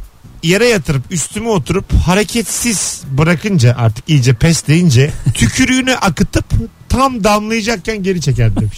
yere 0.43 0.67
yatırıp 0.67 1.03
üstüme 1.11 1.49
oturup 1.49 1.93
hareketsiz 1.93 3.01
bırakınca 3.11 3.75
artık 3.77 4.09
iyice 4.09 4.33
pes 4.33 4.67
deyince 4.67 5.11
tükürüğünü 5.33 5.95
akıtıp 5.95 6.45
tam 6.89 7.23
damlayacakken 7.23 8.03
geri 8.03 8.21
çeker 8.21 8.55
demiş. 8.55 8.73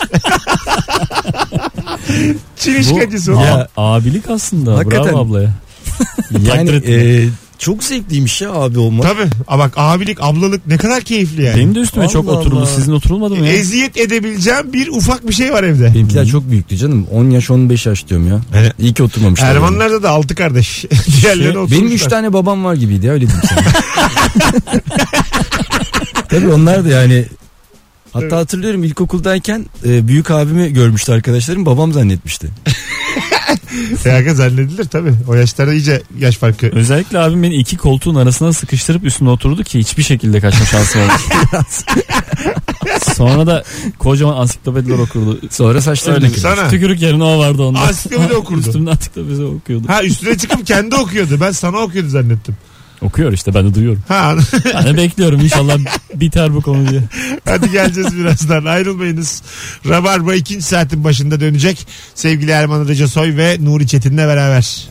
Çilişkacısı 2.55 3.38
o. 3.38 3.43
Ya, 3.43 3.68
abilik 3.78 4.30
aslında. 4.30 4.78
Hakikaten. 4.78 5.14
Bravo 5.14 5.20
ablaya. 5.20 5.53
Yani 6.41 6.70
e, 6.70 7.28
çok 7.60 7.84
zevkliymiş 7.84 8.41
ya 8.41 8.51
abi 8.51 8.80
olmak. 8.80 9.03
Tabii. 9.03 9.30
A 9.47 9.60
bak 9.60 9.74
abilik 9.78 10.18
ablalık 10.22 10.68
ne 10.68 10.78
kadar 10.78 11.01
keyifli 11.01 11.43
yani. 11.43 11.57
Benim 11.57 11.76
de 11.76 11.80
üstüme 11.80 12.07
çok 12.07 12.30
Allah 12.30 12.38
oturuldu. 12.38 12.60
Allah. 12.60 12.66
Sizin 12.66 12.91
oturulmadı 12.91 13.36
mı 13.36 13.45
ya? 13.45 13.53
Eziyet 13.53 13.97
edebileceğim 13.97 14.74
bir 14.74 14.88
ufak 14.88 15.28
bir 15.28 15.34
şey 15.34 15.53
var 15.53 15.64
evde. 15.64 15.91
Benimkiler 15.95 16.26
çok 16.26 16.51
büyüktü 16.51 16.78
canım. 16.78 17.07
10 17.12 17.30
yaş 17.30 17.49
15 17.51 17.86
yaş 17.86 18.07
diyorum 18.07 18.28
ya. 18.28 18.41
Evet. 18.55 18.74
İyi 18.80 18.93
ki 18.93 19.03
oturmamışlar. 19.03 19.47
yani. 19.47 19.55
Ermanlarda 19.55 20.03
da 20.03 20.10
altı 20.10 20.36
kardeş. 20.36 20.86
Diğerleri 21.22 21.43
Şey, 21.43 21.49
oturmuşlar. 21.49 21.80
Benim 21.82 21.91
3 21.91 22.03
tane 22.03 22.34
babam 22.34 22.64
var 22.64 22.76
gibiydi 22.76 23.05
ya 23.05 23.14
öyle 23.14 23.28
diyeyim 23.28 23.43
sana. 23.49 23.62
Tabii 26.30 26.47
onlar 26.47 26.86
da 26.86 26.89
yani 26.89 27.26
Hatta 28.14 28.26
Evet. 28.26 28.34
hatırlıyorum 28.34 28.84
ilkokuldayken 28.84 29.66
e, 29.86 30.07
büyük 30.07 30.32
abimi 30.32 30.74
görmüştü 30.74 31.12
arkadaşlarım 31.12 31.66
babam 31.66 31.93
zannetmişti. 31.93 32.47
Fiyaka 34.03 34.36
zannedilir 34.36 34.86
tabii. 34.86 35.13
O 35.28 35.34
yaşlarda 35.34 35.74
iyice 35.74 36.01
yaş 36.20 36.38
farkı. 36.38 36.67
Özellikle 36.67 37.20
abim 37.20 37.43
beni 37.43 37.55
iki 37.55 37.78
koltuğun 37.78 38.15
arasına 38.15 38.53
sıkıştırıp 38.53 39.05
üstüne 39.05 39.30
oturdu 39.30 39.63
ki 39.63 39.80
hiçbir 39.80 40.03
şekilde 40.03 40.39
kaçma 40.39 40.65
şansım 40.65 41.01
olmadı. 41.01 41.17
Sonra 43.15 43.47
da 43.47 43.63
kocaman 43.99 44.38
ansiklopediler 44.38 44.97
okurdu. 44.97 45.39
Sonra 45.49 45.82
saçları 45.82 46.15
Öyle 46.15 46.26
döküldü. 46.26 46.41
Sana. 46.41 46.70
Tükürük 46.70 47.01
yerine 47.01 47.24
o 47.24 47.39
vardı 47.39 47.63
onda. 47.63 47.80
Ansiklopedi 47.80 48.34
okurdu. 48.34 48.59
Üstümde 48.59 48.91
ansiklopedi 48.91 49.43
okuyordu. 49.43 49.88
Ha 49.88 50.03
üstüne 50.03 50.38
çıkıp 50.38 50.67
kendi 50.67 50.95
okuyordu. 50.95 51.38
Ben 51.41 51.51
sana 51.51 51.78
okuyordu 51.78 52.09
zannettim. 52.09 52.57
Okuyor 53.02 53.34
işte 53.34 53.54
ben 53.54 53.66
de 53.68 53.74
duyuyorum. 53.74 54.02
Ha 54.08 54.36
Ben 54.74 54.86
de 54.86 54.97
bekliyorum 54.97 55.39
inşallah 55.39 55.78
biter 56.16 56.54
bu 56.54 56.62
konu 56.62 56.89
diye. 56.89 57.02
Hadi 57.45 57.72
geleceğiz 57.72 58.18
birazdan 58.18 58.66
ayrılmayınız. 58.66 59.43
Rabarba 59.89 60.36
ikinci 60.36 60.62
saatin 60.62 61.04
başında 61.04 61.39
dönecek. 61.39 61.88
Sevgili 62.16 62.52
Erman 62.52 62.86
Arıca 62.86 63.08
Soy 63.08 63.38
ve 63.38 63.58
Nuri 63.62 63.88
Çetin'le 63.88 64.18
beraber. 64.18 64.88